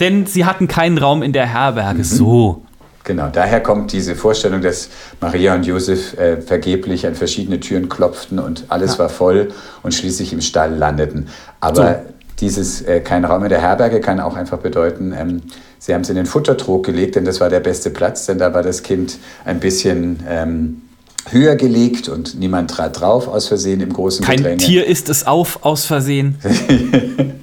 denn 0.00 0.26
sie 0.26 0.44
hatten 0.44 0.68
keinen 0.68 0.98
Raum 0.98 1.22
in 1.22 1.32
der 1.32 1.46
Herberge. 1.46 1.98
Mhm. 1.98 2.04
So. 2.04 2.62
Genau, 3.04 3.28
daher 3.30 3.62
kommt 3.62 3.92
diese 3.92 4.16
Vorstellung, 4.16 4.62
dass 4.62 4.88
Maria 5.20 5.54
und 5.54 5.66
Josef 5.66 6.16
äh, 6.18 6.40
vergeblich 6.40 7.06
an 7.06 7.14
verschiedene 7.14 7.60
Türen 7.60 7.90
klopften 7.90 8.38
und 8.38 8.64
alles 8.68 8.98
war 8.98 9.10
voll 9.10 9.52
und 9.82 9.92
schließlich 9.92 10.32
im 10.32 10.40
Stall 10.40 10.74
landeten. 10.74 11.28
Aber 11.60 12.00
dieses 12.40 12.80
äh, 12.80 13.00
kein 13.00 13.26
Raum 13.26 13.42
in 13.42 13.50
der 13.50 13.60
Herberge 13.60 14.00
kann 14.00 14.20
auch 14.20 14.36
einfach 14.36 14.58
bedeuten, 14.58 15.14
ähm, 15.16 15.42
sie 15.78 15.92
haben 15.92 16.00
es 16.00 16.08
in 16.08 16.16
den 16.16 16.24
Futtertrog 16.24 16.84
gelegt, 16.84 17.16
denn 17.16 17.26
das 17.26 17.40
war 17.40 17.50
der 17.50 17.60
beste 17.60 17.90
Platz, 17.90 18.24
denn 18.24 18.38
da 18.38 18.54
war 18.54 18.62
das 18.62 18.82
Kind 18.82 19.18
ein 19.44 19.60
bisschen 19.60 20.24
ähm, 20.26 20.82
höher 21.30 21.56
gelegt 21.56 22.08
und 22.08 22.38
niemand 22.38 22.70
trat 22.70 23.00
drauf 23.00 23.28
aus 23.28 23.48
Versehen 23.48 23.80
im 23.80 23.92
großen 23.92 24.24
Kein 24.24 24.38
Gedränge. 24.38 24.58
Tier 24.58 24.86
isst 24.86 25.08
es 25.08 25.26
auf 25.26 25.64
aus 25.64 25.86
Versehen. 25.86 26.36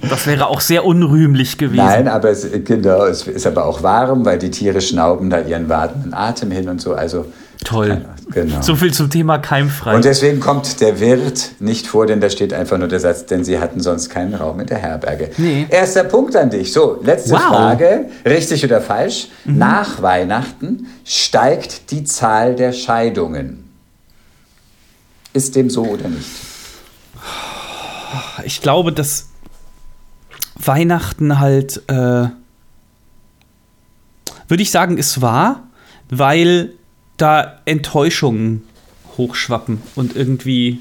das 0.08 0.26
wäre 0.26 0.46
auch 0.48 0.60
sehr 0.60 0.84
unrühmlich 0.84 1.58
gewesen. 1.58 1.84
Nein, 1.84 2.08
aber 2.08 2.30
es, 2.30 2.46
genau, 2.64 3.04
es 3.04 3.26
ist 3.26 3.46
aber 3.46 3.66
auch 3.66 3.82
warm, 3.82 4.24
weil 4.24 4.38
die 4.38 4.50
Tiere 4.50 4.80
schnauben 4.80 5.30
da 5.30 5.40
ihren 5.40 5.68
wartenden 5.68 6.14
Atem 6.14 6.50
hin 6.50 6.68
und 6.68 6.80
so. 6.80 6.94
Also 6.94 7.26
Toll. 7.64 8.04
Genau. 8.32 8.60
So 8.60 8.74
viel 8.74 8.92
zum 8.92 9.10
Thema 9.10 9.38
keimfrei. 9.38 9.94
Und 9.94 10.04
deswegen 10.04 10.40
kommt 10.40 10.80
der 10.80 11.00
Wirt 11.00 11.52
nicht 11.60 11.86
vor, 11.86 12.06
denn 12.06 12.20
da 12.20 12.30
steht 12.30 12.52
einfach 12.52 12.78
nur 12.78 12.88
der 12.88 13.00
Satz, 13.00 13.26
denn 13.26 13.44
sie 13.44 13.58
hatten 13.58 13.80
sonst 13.80 14.08
keinen 14.08 14.34
Raum 14.34 14.60
in 14.60 14.66
der 14.66 14.78
Herberge. 14.78 15.30
Nee. 15.36 15.66
Erster 15.68 16.04
Punkt 16.04 16.34
an 16.34 16.50
dich. 16.50 16.72
So, 16.72 17.00
letzte 17.04 17.32
Wow. 17.32 17.40
Mhm. 17.40 17.44
Frage. 17.54 18.04
Richtig 18.24 18.64
oder 18.64 18.80
falsch? 18.80 19.28
Nach 19.44 20.02
Weihnachten 20.02 20.88
steigt 21.04 21.90
die 21.90 22.04
Zahl 22.04 22.56
der 22.56 22.72
Scheidungen. 22.72 23.61
Ist 25.32 25.56
dem 25.56 25.70
so 25.70 25.84
oder 25.84 26.08
nicht? 26.08 26.26
ich 28.44 28.60
glaube, 28.60 28.92
dass 28.92 29.28
Weihnachten 30.56 31.38
halt, 31.40 31.82
äh, 31.88 32.28
würde 34.48 34.62
ich 34.62 34.70
sagen, 34.70 34.98
ist 34.98 35.20
wahr, 35.22 35.62
weil 36.10 36.72
da 37.16 37.60
Enttäuschungen 37.64 38.62
hochschwappen 39.16 39.82
und 39.94 40.14
irgendwie, 40.16 40.80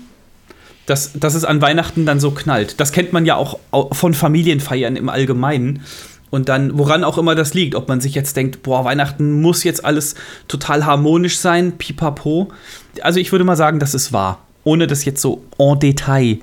dass, 0.86 1.12
dass 1.14 1.36
es 1.36 1.46
an 1.46 1.62
Weihnachten 1.62 2.06
dann 2.06 2.20
so 2.20 2.32
knallt. 2.32 2.80
Das 2.80 2.92
kennt 2.92 3.14
man 3.14 3.26
ja 3.26 3.36
auch 3.36 3.60
au- 3.72 3.94
von 3.94 4.14
Familienfeiern 4.14 4.96
im 4.96 5.10
Allgemeinen. 5.10 5.84
Und 6.30 6.48
dann, 6.48 6.78
woran 6.78 7.04
auch 7.04 7.18
immer 7.18 7.36
das 7.36 7.54
liegt, 7.54 7.76
ob 7.76 7.90
man 7.90 8.00
sich 8.00 8.16
jetzt 8.16 8.38
denkt, 8.38 8.64
boah, 8.64 8.86
Weihnachten 8.86 9.42
muss 9.42 9.66
jetzt 9.66 9.84
alles 9.84 10.16
total 10.48 10.86
harmonisch 10.86 11.38
sein, 11.38 11.78
pipapo. 11.78 12.52
Also 13.02 13.20
ich 13.20 13.32
würde 13.32 13.46
mal 13.46 13.56
sagen, 13.56 13.80
das 13.80 13.94
ist 13.94 14.12
wahr. 14.14 14.40
Ohne 14.64 14.88
das 14.88 15.06
jetzt 15.06 15.22
so 15.22 15.42
en 15.58 15.80
Detail 15.80 16.38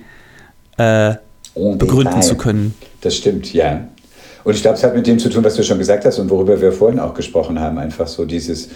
äh, 0.79 1.11
En 1.55 1.77
begründen 1.79 2.07
Detail. 2.15 2.23
zu 2.23 2.37
können. 2.37 2.75
Das 3.01 3.17
stimmt, 3.17 3.53
ja. 3.53 3.87
Und 4.45 4.55
ich 4.55 4.63
glaube, 4.63 4.77
es 4.77 4.85
hat 4.85 4.95
mit 4.95 5.07
dem 5.07 5.19
zu 5.19 5.29
tun, 5.29 5.45
was 5.45 5.57
du 5.57 5.63
schon 5.63 5.79
gesagt 5.79 6.05
hast 6.05 6.19
und 6.19 6.31
worüber 6.31 6.61
wir 6.61 6.73
vorhin 6.73 6.99
auch 7.01 7.15
gesprochen 7.15 7.61
haben. 7.61 7.79
Einfach 7.79 8.07
so 8.07 8.25
dieses, 8.25 8.69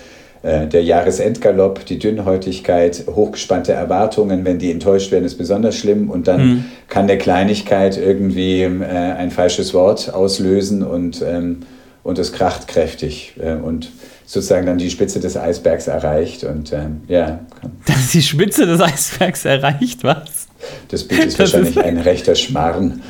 äh, 0.42 0.66
der 0.66 0.82
Jahresendgalopp, 0.82 1.86
die 1.86 1.98
Dünnhäutigkeit, 1.98 3.04
hochgespannte 3.08 3.72
Erwartungen. 3.72 4.44
Wenn 4.44 4.58
die 4.58 4.70
enttäuscht 4.70 5.10
werden, 5.12 5.24
ist 5.24 5.38
besonders 5.38 5.76
schlimm. 5.76 6.10
Und 6.10 6.28
dann 6.28 6.46
Mhm. 6.46 6.64
kann 6.88 7.06
der 7.06 7.18
Kleinigkeit 7.18 7.96
irgendwie 7.96 8.62
äh, 8.62 8.68
ein 8.90 9.30
falsches 9.30 9.72
Wort 9.72 10.12
auslösen 10.12 10.82
und, 10.82 11.22
ähm, 11.22 11.60
und 12.02 12.18
es 12.18 12.32
kracht 12.32 12.68
kräftig. 12.68 13.34
Äh, 13.40 13.54
und 13.54 13.90
sozusagen 14.26 14.66
dann 14.66 14.78
die 14.78 14.90
Spitze 14.90 15.20
des 15.20 15.36
Eisbergs 15.36 15.86
erreicht. 15.88 16.44
Und 16.44 16.72
ähm, 16.72 17.02
ja, 17.08 17.40
Dass 17.86 18.08
die 18.12 18.22
Spitze 18.22 18.66
des 18.66 18.80
Eisbergs 18.80 19.44
erreicht, 19.44 20.02
was? 20.04 20.48
das 20.88 21.02
Bild 21.02 21.24
ist 21.24 21.40
Das 21.40 21.52
wahrscheinlich 21.52 21.76
ist- 21.76 21.84
ein 21.84 21.98
rechter 21.98 22.34
Schmarren. 22.36 23.02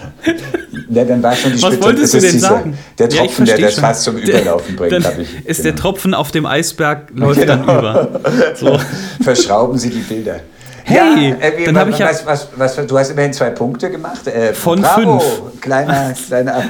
Ja, 0.89 1.05
dann 1.05 1.23
war 1.23 1.37
schon 1.37 1.53
die 1.53 1.63
Was 1.63 1.69
Spitze. 1.75 1.85
wolltest 1.87 2.15
du 2.15 2.21
denn 2.21 2.33
dieser- 2.33 2.49
sagen? 2.49 2.79
Der 2.99 3.09
Ja, 3.11 3.17
Tropfen, 3.19 3.45
der 3.45 3.57
versteh 3.59 3.77
das 3.77 3.85
fast 3.85 4.03
zum 4.05 4.17
Überlaufen 4.17 4.77
bringt, 4.77 4.93
Dann 4.93 5.21
ich. 5.21 5.45
ist 5.47 5.63
der 5.65 5.73
genau. 5.73 5.83
Tropfen 5.83 6.15
auf 6.15 6.31
dem 6.31 6.47
Eisberg, 6.47 7.09
läuft 7.15 7.47
dann 7.47 7.61
Genau. 7.67 7.79
über. 7.79 8.21
So. 8.55 8.81
Verschrauben 9.23 9.77
Sie 9.79 9.91
die 9.91 9.99
Bilder. 10.01 10.41
Hey, 10.85 11.31
äh, 11.41 11.53
wie- 11.69 11.73
dann 11.73 11.91
ich 11.91 11.99
ja- 11.99 12.09
was, 12.09 12.25
was, 12.27 12.49
was, 12.57 12.75
du 12.87 12.99
hast 12.99 13.11
immerhin 13.11 13.33
zwei 13.35 13.51
Punkte 13.51 13.91
gemacht. 13.91 14.27
Äh, 14.27 14.53
Von 14.55 14.81
bravo, 14.81 15.21
fünf. 15.21 15.61
Kleiner, 15.61 16.13
kleiner, 16.27 16.65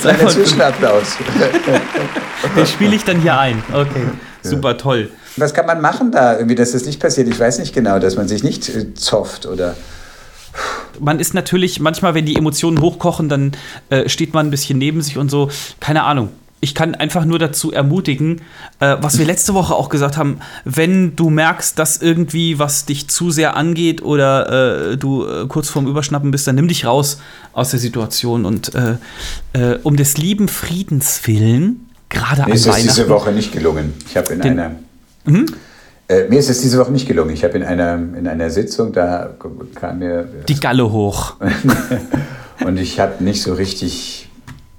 kleiner 0.00 0.28
Zwischenapplaus. 0.28 1.16
Den 2.56 2.66
spiele 2.66 2.96
ich 2.96 3.04
dann 3.04 3.20
hier 3.20 3.38
ein. 3.38 3.62
Okay, 3.72 4.08
super 4.42 4.76
toll. 4.76 5.10
Was 5.36 5.54
kann 5.54 5.66
man 5.66 5.80
machen 5.80 6.12
da, 6.12 6.34
irgendwie, 6.34 6.54
dass 6.54 6.72
das 6.72 6.84
nicht 6.84 7.00
passiert? 7.00 7.28
Ich 7.28 7.38
weiß 7.38 7.58
nicht 7.58 7.74
genau, 7.74 7.98
dass 7.98 8.16
man 8.16 8.28
sich 8.28 8.42
nicht 8.42 8.68
äh, 8.68 8.94
zofft 8.94 9.46
oder. 9.46 9.76
Man 10.98 11.20
ist 11.20 11.34
natürlich, 11.34 11.80
manchmal, 11.80 12.14
wenn 12.14 12.26
die 12.26 12.36
Emotionen 12.36 12.80
hochkochen, 12.80 13.28
dann 13.28 13.52
äh, 13.88 14.08
steht 14.08 14.34
man 14.34 14.48
ein 14.48 14.50
bisschen 14.50 14.78
neben 14.78 15.00
sich 15.00 15.16
und 15.16 15.30
so. 15.30 15.50
Keine 15.78 16.02
Ahnung. 16.02 16.30
Ich 16.62 16.74
kann 16.74 16.94
einfach 16.94 17.24
nur 17.24 17.38
dazu 17.38 17.72
ermutigen, 17.72 18.42
äh, 18.80 18.96
was 19.00 19.18
wir 19.18 19.24
letzte 19.24 19.54
Woche 19.54 19.74
auch 19.74 19.88
gesagt 19.88 20.18
haben, 20.18 20.40
wenn 20.66 21.16
du 21.16 21.30
merkst, 21.30 21.78
dass 21.78 21.96
irgendwie 22.02 22.58
was 22.58 22.84
dich 22.84 23.08
zu 23.08 23.30
sehr 23.30 23.56
angeht 23.56 24.02
oder 24.02 24.90
äh, 24.92 24.96
du 24.98 25.24
äh, 25.26 25.46
kurz 25.48 25.70
vorm 25.70 25.86
Überschnappen 25.86 26.30
bist, 26.30 26.46
dann 26.46 26.56
nimm 26.56 26.68
dich 26.68 26.84
raus 26.84 27.20
aus 27.54 27.70
der 27.70 27.80
Situation 27.80 28.44
und 28.44 28.72
äh, 28.74 28.96
äh, 29.54 29.78
um 29.84 29.96
des 29.96 30.18
lieben 30.18 30.48
Friedens 30.48 31.22
willen, 31.26 31.88
gerade 32.10 32.42
Mir 32.42 32.46
an 32.48 32.52
ist 32.52 32.66
es 32.66 32.76
diese 32.76 32.88
Weihnachten. 32.98 33.08
Woche 33.10 33.32
nicht 33.32 33.52
gelungen. 33.52 33.94
Ich 34.06 34.16
habe 34.18 34.32
in 34.34 34.40
Den- 34.40 34.58
einer. 34.58 34.70
Äh, 36.08 36.28
mir 36.28 36.40
ist 36.40 36.50
es 36.50 36.60
diese 36.60 36.78
Woche 36.78 36.90
nicht 36.92 37.06
gelungen. 37.06 37.30
Ich 37.32 37.44
habe 37.44 37.56
in 37.56 37.62
einer, 37.62 37.94
in 37.94 38.26
einer 38.26 38.50
Sitzung, 38.50 38.92
da 38.92 39.30
kam 39.76 40.00
mir. 40.00 40.28
Die 40.48 40.58
Galle 40.60 40.90
hoch. 40.90 41.36
Und 42.66 42.78
ich 42.78 43.00
habe 43.00 43.22
nicht 43.24 43.40
so 43.42 43.54
richtig. 43.54 44.19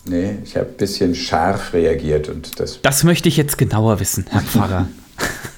Nee, 0.05 0.39
ich 0.43 0.55
habe 0.55 0.67
ein 0.67 0.77
bisschen 0.77 1.13
scharf 1.13 1.73
reagiert 1.73 2.27
und 2.27 2.59
das. 2.59 2.79
Das 2.81 3.03
möchte 3.03 3.29
ich 3.29 3.37
jetzt 3.37 3.57
genauer 3.57 3.99
wissen, 3.99 4.25
Herr 4.29 4.41
Pfarrer. 4.41 4.87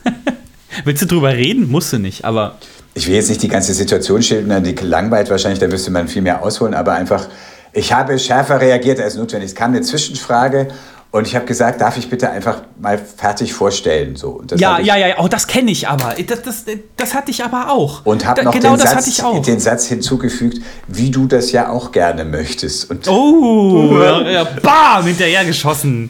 Willst 0.84 1.02
du 1.02 1.06
drüber 1.06 1.34
reden? 1.34 1.70
Musst 1.70 1.94
du 1.94 1.98
nicht, 2.00 2.26
aber 2.26 2.58
Ich 2.94 3.08
will 3.08 3.16
jetzt 3.16 3.30
nicht 3.30 3.42
die 3.42 3.48
ganze 3.48 3.74
Situation 3.74 4.22
schildern, 4.22 4.64
die 4.64 4.74
langweilt 4.74 5.30
wahrscheinlich, 5.30 5.60
da 5.60 5.68
müsste 5.68 5.92
man 5.92 6.08
viel 6.08 6.22
mehr 6.22 6.44
ausholen, 6.44 6.74
aber 6.74 6.94
einfach, 6.94 7.28
ich 7.72 7.94
habe 7.94 8.20
schärfer 8.20 8.60
reagiert 8.60 9.00
als 9.00 9.16
notwendig. 9.16 9.52
Es 9.52 9.56
kam 9.56 9.72
eine 9.72 9.82
Zwischenfrage 9.82 10.68
und 11.14 11.28
ich 11.28 11.36
habe 11.36 11.46
gesagt, 11.46 11.80
darf 11.80 11.96
ich 11.98 12.10
bitte 12.10 12.30
einfach 12.32 12.64
mal 12.82 12.98
fertig 12.98 13.54
vorstellen? 13.54 14.16
So. 14.16 14.30
Und 14.32 14.52
das 14.52 14.60
ja, 14.60 14.80
ich, 14.80 14.88
ja, 14.88 14.98
ja, 14.98 15.16
oh, 15.20 15.28
das 15.28 15.46
kenne 15.48 15.70
ich 15.72 15.88
aber. 15.88 16.16
Das, 16.28 16.42
das, 16.42 16.66
das 16.98 17.14
hatte 17.14 17.30
ich 17.32 17.44
aber 17.44 17.72
auch. 17.72 18.04
Und 18.06 18.26
habe 18.26 18.40
Da- 18.42 18.46
noch 18.46 18.52
genau 18.54 18.72
den, 18.72 18.80
das 18.80 18.90
Satz, 18.90 18.98
hatte 18.98 19.10
ich 19.10 19.24
auch. 19.24 19.42
den 19.42 19.60
Satz 19.60 19.86
hinzugefügt, 19.86 20.60
wie 20.88 21.12
du 21.12 21.28
das 21.28 21.52
ja 21.52 21.70
auch 21.70 21.92
gerne 21.92 22.26
möchtest. 22.26 22.90
Und 22.90 23.08
Oh, 23.08 23.96
ja, 24.02 24.22
ja, 24.30 24.44
bam, 24.44 25.06
hinterhergeschossen. 25.06 26.10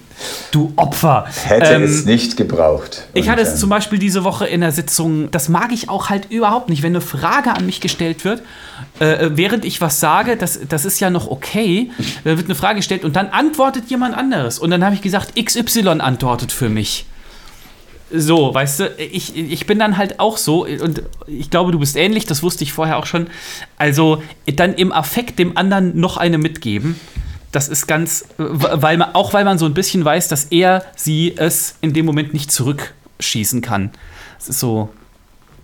Du 0.51 0.72
Opfer. 0.78 1.26
hätte 1.47 1.74
Ähm, 1.74 1.84
es 1.84 2.06
nicht 2.06 2.38
gebraucht. 2.38 3.04
Ich 3.14 3.26
und, 3.26 3.32
hatte 3.32 3.41
es 3.41 3.60
zum 3.60 3.70
Beispiel 3.70 3.99
diese 3.99 4.24
Woche 4.24 4.45
in 4.47 4.62
der 4.62 4.72
Sitzung, 4.72 5.30
das 5.32 5.49
mag 5.49 5.74
ich 5.74 5.89
auch 5.89 6.10
halt 6.10 6.32
überhaupt 6.32 6.70
nicht, 6.70 6.82
wenn 6.82 6.93
eine 6.93 7.01
Frage 7.01 7.51
an 7.51 7.66
mich 7.66 7.82
gestellt 7.82 8.24
wird, 8.24 8.41
äh, 8.99 9.32
während 9.34 9.66
ich 9.66 9.82
was 9.82 9.99
sage, 9.99 10.38
das, 10.38 10.60
das 10.70 10.86
ist 10.86 11.01
ja 11.01 11.10
noch 11.10 11.28
okay, 11.30 11.91
da 12.24 12.38
wird 12.38 12.45
eine 12.45 12.56
Frage 12.56 12.78
gestellt 12.78 13.04
und 13.04 13.18
dann 13.18 13.28
antwortet 13.30 13.89
jemand 13.89 14.16
anderes. 14.16 14.60
Und 14.60 14.70
dann 14.72 14.86
habe 14.86 14.93
ich 14.94 15.02
gesagt, 15.02 15.34
XY 15.36 16.00
antwortet 16.00 16.52
für 16.52 16.70
mich. 16.70 17.06
So, 18.16 18.54
weißt 18.54 18.80
du, 18.80 18.89
ich, 18.98 19.36
ich 19.36 19.66
bin 19.66 19.80
dann 19.80 19.98
halt 19.98 20.20
auch 20.20 20.38
so, 20.38 20.66
und 20.66 21.02
ich 21.26 21.50
glaube, 21.50 21.72
du 21.72 21.80
bist 21.80 21.96
ähnlich, 21.96 22.26
das 22.26 22.44
wusste 22.44 22.64
ich 22.64 22.72
vorher 22.72 22.98
auch 22.98 23.08
schon. 23.08 23.28
Also 23.78 24.22
dann 24.46 24.76
im 24.76 24.91
Affekt 24.91 25.39
dem 25.39 25.58
anderen 25.58 26.00
noch 26.00 26.18
eine 26.18 26.38
mitgeben. 26.38 27.00
Das 27.52 27.70
ist 27.70 27.88
ganz, 27.88 28.26
weil 28.38 28.98
man, 28.98 29.16
auch 29.16 29.34
weil 29.34 29.46
man 29.46 29.58
so 29.58 29.66
ein 29.66 29.74
bisschen 29.74 30.06
weiß, 30.06 30.28
dass 30.28 30.46
er 30.46 30.86
sie 30.96 31.34
es 31.36 31.76
in 31.82 31.94
dem 31.94 32.06
Moment 32.06 32.34
nicht 32.34 32.52
zurückschießen 32.52 33.62
kann. 33.62 33.91
Es 34.39 34.50
ist 34.50 34.60
so, 34.60 34.89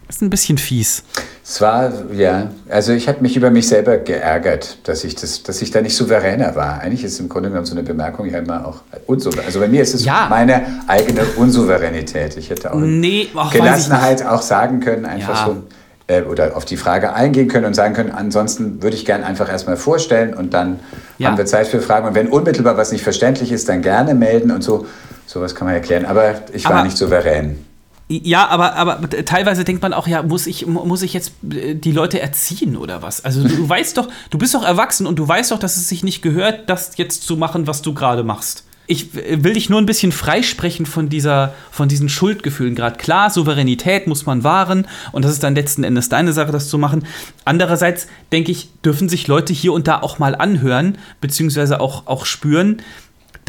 ist 0.09 0.21
ein 0.21 0.29
bisschen 0.29 0.57
fies. 0.57 1.03
Es 1.43 1.61
war, 1.61 1.91
ja, 2.13 2.49
also 2.69 2.91
ich 2.93 3.07
habe 3.07 3.21
mich 3.21 3.35
über 3.37 3.49
mich 3.49 3.67
selber 3.67 3.97
geärgert, 3.97 4.77
dass 4.87 5.03
ich, 5.03 5.15
das, 5.15 5.43
dass 5.43 5.61
ich 5.61 5.71
da 5.71 5.81
nicht 5.81 5.95
souveräner 5.95 6.55
war. 6.55 6.81
Eigentlich 6.81 7.03
ist 7.03 7.19
im 7.19 7.29
Grunde 7.29 7.49
genommen 7.49 7.65
so 7.65 7.73
eine 7.73 7.83
Bemerkung 7.83 8.27
ja 8.29 8.39
immer 8.39 8.67
auch 8.67 8.81
unsouverän. 9.07 9.45
Also 9.45 9.59
bei 9.59 9.67
mir 9.67 9.81
ist 9.81 9.93
es 9.95 10.05
Ja. 10.05 10.27
meine 10.29 10.83
eigene 10.87 11.23
Unsouveränität. 11.37 12.37
Ich 12.37 12.49
hätte 12.49 12.71
auch 12.73 12.77
Nee, 12.79 13.29
ach, 13.35 13.51
Gelassenheit 13.51 14.25
auch 14.25 14.41
sagen 14.41 14.79
können, 14.79 15.05
einfach 15.05 15.47
Ja. 15.47 15.53
so, 15.53 15.63
äh, 16.07 16.21
oder 16.23 16.55
auf 16.55 16.65
die 16.65 16.77
Frage 16.77 17.13
eingehen 17.13 17.47
können 17.47 17.65
und 17.65 17.73
sagen 17.75 17.93
können, 17.93 18.11
ansonsten 18.11 18.81
würde 18.83 18.95
ich 18.95 19.05
gern 19.05 19.23
einfach 19.23 19.49
erstmal 19.49 19.77
vorstellen 19.77 20.33
und 20.33 20.53
dann 20.53 20.79
Ja. 21.17 21.29
haben 21.29 21.37
wir 21.37 21.45
Zeit 21.45 21.67
für 21.67 21.81
Fragen. 21.81 22.07
Und 22.07 22.15
wenn 22.15 22.27
unmittelbar 22.27 22.77
was 22.77 22.91
nicht 22.91 23.03
verständlich 23.03 23.51
ist, 23.51 23.69
dann 23.69 23.81
gerne 23.81 24.13
melden 24.15 24.51
und 24.51 24.63
so. 24.63 24.85
Sowas 25.25 25.53
kann 25.55 25.65
man 25.67 25.75
erklären. 25.75 26.05
Aber 26.05 26.35
ich 26.53 26.65
war 26.65 26.73
Aber- 26.75 26.83
nicht 26.83 26.97
souverän. 26.97 27.63
Ja, 28.11 28.47
aber, 28.47 28.75
aber 28.75 29.07
teilweise 29.23 29.63
denkt 29.63 29.83
man 29.83 29.93
auch, 29.93 30.07
ja, 30.07 30.23
muss 30.23 30.47
ich, 30.47 30.65
muss 30.65 31.03
ich 31.03 31.13
jetzt 31.13 31.33
äh, 31.47 31.75
die 31.75 31.91
Leute 31.91 32.19
erziehen 32.19 32.75
oder 32.75 33.03
was? 33.03 33.23
Also 33.23 33.47
du 33.47 33.69
weißt 33.69 33.97
doch, 33.97 34.07
du 34.31 34.39
bist 34.39 34.55
doch 34.55 34.63
erwachsen 34.63 35.05
und 35.05 35.19
du 35.19 35.27
weißt 35.27 35.51
doch, 35.51 35.59
dass 35.59 35.77
es 35.77 35.87
sich 35.87 36.03
nicht 36.03 36.23
gehört, 36.23 36.69
das 36.71 36.97
jetzt 36.97 37.21
zu 37.21 37.37
machen, 37.37 37.67
was 37.67 37.83
du 37.83 37.93
gerade 37.93 38.23
machst. 38.23 38.63
Ich 38.87 39.15
äh, 39.15 39.43
will 39.43 39.53
dich 39.53 39.69
nur 39.69 39.79
ein 39.79 39.85
bisschen 39.85 40.11
freisprechen 40.11 40.87
von, 40.87 41.09
dieser, 41.09 41.53
von 41.69 41.87
diesen 41.87 42.09
Schuldgefühlen 42.09 42.73
gerade. 42.73 42.97
Klar, 42.97 43.29
Souveränität 43.29 44.07
muss 44.07 44.25
man 44.25 44.43
wahren 44.43 44.87
und 45.11 45.23
das 45.23 45.33
ist 45.33 45.43
dann 45.43 45.53
letzten 45.53 45.83
Endes 45.83 46.09
deine 46.09 46.33
Sache, 46.33 46.51
das 46.51 46.67
zu 46.67 46.79
machen. 46.79 47.05
Andererseits 47.45 48.07
denke 48.31 48.51
ich, 48.51 48.69
dürfen 48.83 49.07
sich 49.07 49.27
Leute 49.27 49.53
hier 49.53 49.71
und 49.71 49.87
da 49.87 50.01
auch 50.01 50.17
mal 50.17 50.33
anhören, 50.33 50.97
beziehungsweise 51.21 51.79
auch, 51.79 52.07
auch 52.07 52.25
spüren, 52.25 52.81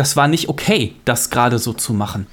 das 0.00 0.16
war 0.16 0.28
nicht 0.28 0.48
okay, 0.48 0.94
das 1.04 1.28
gerade 1.28 1.58
so 1.58 1.72
zu 1.74 1.92
machen. 1.92 2.26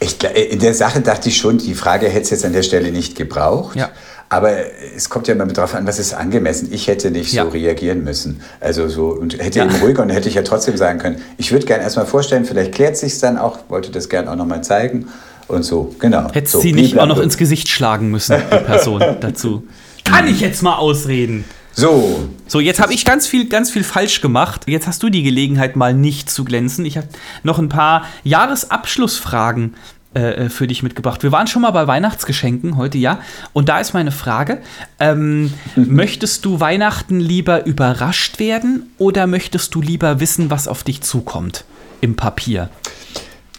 Ich, 0.00 0.16
gl- 0.18 0.32
in 0.32 0.58
der 0.58 0.74
Sache 0.74 1.00
dachte 1.00 1.28
ich 1.28 1.36
schon, 1.36 1.58
die 1.58 1.74
Frage 1.74 2.06
hätte 2.08 2.22
es 2.22 2.30
jetzt 2.30 2.44
an 2.44 2.52
der 2.52 2.64
Stelle 2.64 2.90
nicht 2.90 3.16
gebraucht. 3.16 3.76
Ja. 3.76 3.90
Aber 4.28 4.50
es 4.96 5.08
kommt 5.08 5.28
ja 5.28 5.34
immer 5.34 5.46
darauf 5.46 5.74
an, 5.74 5.86
was 5.86 5.98
ist 6.00 6.14
angemessen. 6.14 6.68
Ich 6.72 6.88
hätte 6.88 7.10
nicht 7.12 7.32
Ja. 7.32 7.44
so 7.44 7.50
reagieren 7.50 8.02
müssen. 8.02 8.40
Also 8.60 8.88
so, 8.88 9.08
und 9.08 9.38
hätte 9.38 9.60
Ja. 9.60 9.66
eben 9.66 9.74
ruhiger 9.76 10.02
und 10.02 10.10
hätte 10.10 10.28
ich 10.28 10.34
ja 10.34 10.42
trotzdem 10.42 10.76
sagen 10.76 10.98
können, 10.98 11.22
ich 11.36 11.52
würde 11.52 11.64
gerne 11.66 11.84
erstmal 11.84 12.06
vorstellen, 12.06 12.44
vielleicht 12.44 12.72
klärt 12.72 12.96
sich 12.96 13.16
dann 13.20 13.38
auch, 13.38 13.58
wollte 13.68 13.90
das 13.92 14.08
gerne 14.08 14.30
auch 14.30 14.36
nochmal 14.36 14.64
zeigen. 14.64 15.06
Und 15.48 15.62
so, 15.64 15.94
genau. 16.00 16.28
Hättest 16.32 16.52
so, 16.54 16.60
sie 16.60 16.72
nicht 16.72 16.98
auch 16.98 17.06
noch 17.06 17.20
ins 17.20 17.36
Gesicht 17.36 17.68
schlagen 17.68 18.10
müssen, 18.10 18.36
die 18.50 18.56
Person 18.64 19.00
dazu. 19.20 19.62
Kann 20.04 20.26
ich 20.26 20.40
jetzt 20.40 20.62
mal 20.62 20.76
ausreden? 20.76 21.44
So, 21.74 22.28
So, 22.46 22.60
jetzt 22.60 22.80
habe 22.80 22.92
ich 22.92 23.04
ganz 23.04 23.26
viel, 23.26 23.48
ganz 23.48 23.70
viel 23.70 23.82
falsch 23.82 24.20
gemacht. 24.20 24.64
Jetzt 24.66 24.86
hast 24.86 25.02
du 25.02 25.08
die 25.08 25.22
Gelegenheit, 25.22 25.74
mal 25.74 25.94
nicht 25.94 26.30
zu 26.30 26.44
glänzen. 26.44 26.84
Ich 26.84 26.96
habe 26.98 27.08
noch 27.42 27.58
ein 27.58 27.70
paar 27.70 28.04
Jahresabschlussfragen 28.24 29.74
äh, 30.14 30.50
für 30.50 30.66
dich 30.66 30.82
mitgebracht. 30.82 31.22
Wir 31.22 31.32
waren 31.32 31.46
schon 31.46 31.62
mal 31.62 31.70
bei 31.70 31.86
Weihnachtsgeschenken 31.86 32.76
heute, 32.76 32.98
ja. 32.98 33.20
Und 33.54 33.70
da 33.70 33.80
ist 33.80 33.94
meine 33.94 34.12
Frage: 34.12 34.60
ähm, 35.00 35.54
Möchtest 35.76 36.44
du 36.44 36.60
Weihnachten 36.60 37.18
lieber 37.18 37.64
überrascht 37.64 38.38
werden 38.38 38.90
oder 38.98 39.26
möchtest 39.26 39.74
du 39.74 39.80
lieber 39.80 40.20
wissen, 40.20 40.50
was 40.50 40.68
auf 40.68 40.82
dich 40.82 41.00
zukommt 41.00 41.64
im 42.02 42.16
Papier? 42.16 42.68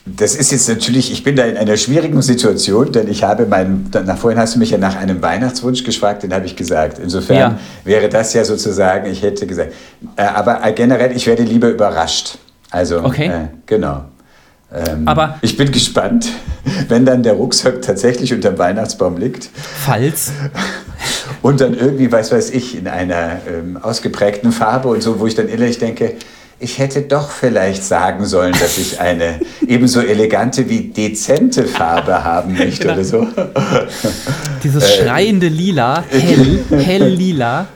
Das 0.05 0.35
ist 0.35 0.51
jetzt 0.51 0.67
natürlich, 0.67 1.13
ich 1.13 1.23
bin 1.23 1.37
da 1.37 1.45
in 1.45 1.55
einer 1.55 1.77
schwierigen 1.77 2.21
Situation, 2.21 2.91
denn 2.91 3.07
ich 3.07 3.23
habe 3.23 3.45
meinen, 3.45 3.89
nach 4.05 4.17
vorhin 4.17 4.37
hast 4.37 4.55
du 4.55 4.59
mich 4.59 4.71
ja 4.71 4.77
nach 4.77 4.97
einem 4.97 5.21
Weihnachtswunsch 5.21 5.85
gefragt, 5.85 6.23
den 6.23 6.33
habe 6.33 6.45
ich 6.45 6.57
gesagt. 6.57 6.99
Insofern 6.99 7.37
ja. 7.37 7.59
wäre 7.85 8.09
das 8.09 8.33
ja 8.33 8.43
sozusagen, 8.43 9.09
ich 9.09 9.21
hätte 9.21 9.47
gesagt, 9.47 9.71
äh, 10.17 10.23
aber 10.23 10.59
generell, 10.73 11.15
ich 11.15 11.25
werde 11.25 11.43
lieber 11.43 11.69
überrascht. 11.69 12.37
Also, 12.69 13.01
okay. 13.01 13.27
äh, 13.27 13.47
genau. 13.65 14.03
Ähm, 14.73 15.07
aber 15.07 15.37
ich 15.41 15.55
bin 15.55 15.71
gespannt, 15.71 16.27
wenn 16.89 17.05
dann 17.05 17.23
der 17.23 17.33
Rucksack 17.33 17.81
tatsächlich 17.81 18.33
unter 18.33 18.51
dem 18.51 18.57
Weihnachtsbaum 18.57 19.17
liegt. 19.17 19.49
Falls. 19.53 20.31
Und 21.41 21.61
dann 21.61 21.73
irgendwie, 21.73 22.11
weiß 22.11 22.31
weiß 22.31 22.51
ich, 22.51 22.77
in 22.77 22.87
einer 22.87 23.37
ähm, 23.47 23.77
ausgeprägten 23.81 24.53
Farbe 24.53 24.87
und 24.87 25.03
so, 25.03 25.19
wo 25.19 25.27
ich 25.27 25.35
dann 25.35 25.49
innerlich 25.49 25.77
denke, 25.77 26.15
ich 26.59 26.79
hätte 26.79 27.01
doch 27.01 27.29
vielleicht 27.29 27.83
sagen 27.83 28.25
sollen, 28.25 28.53
dass 28.53 28.77
ich 28.77 28.99
eine 28.99 29.39
ebenso 29.67 30.01
elegante 30.01 30.69
wie 30.69 30.89
dezente 30.89 31.65
Farbe 31.65 32.23
haben 32.23 32.53
möchte 32.57 32.83
genau. 32.87 32.93
oder 32.93 33.03
so. 33.03 33.27
Dieses 34.63 34.83
äh, 34.83 35.03
schreiende 35.03 35.47
Lila, 35.47 36.03
hell, 36.09 36.59
hell 36.79 37.07
lila. 37.07 37.67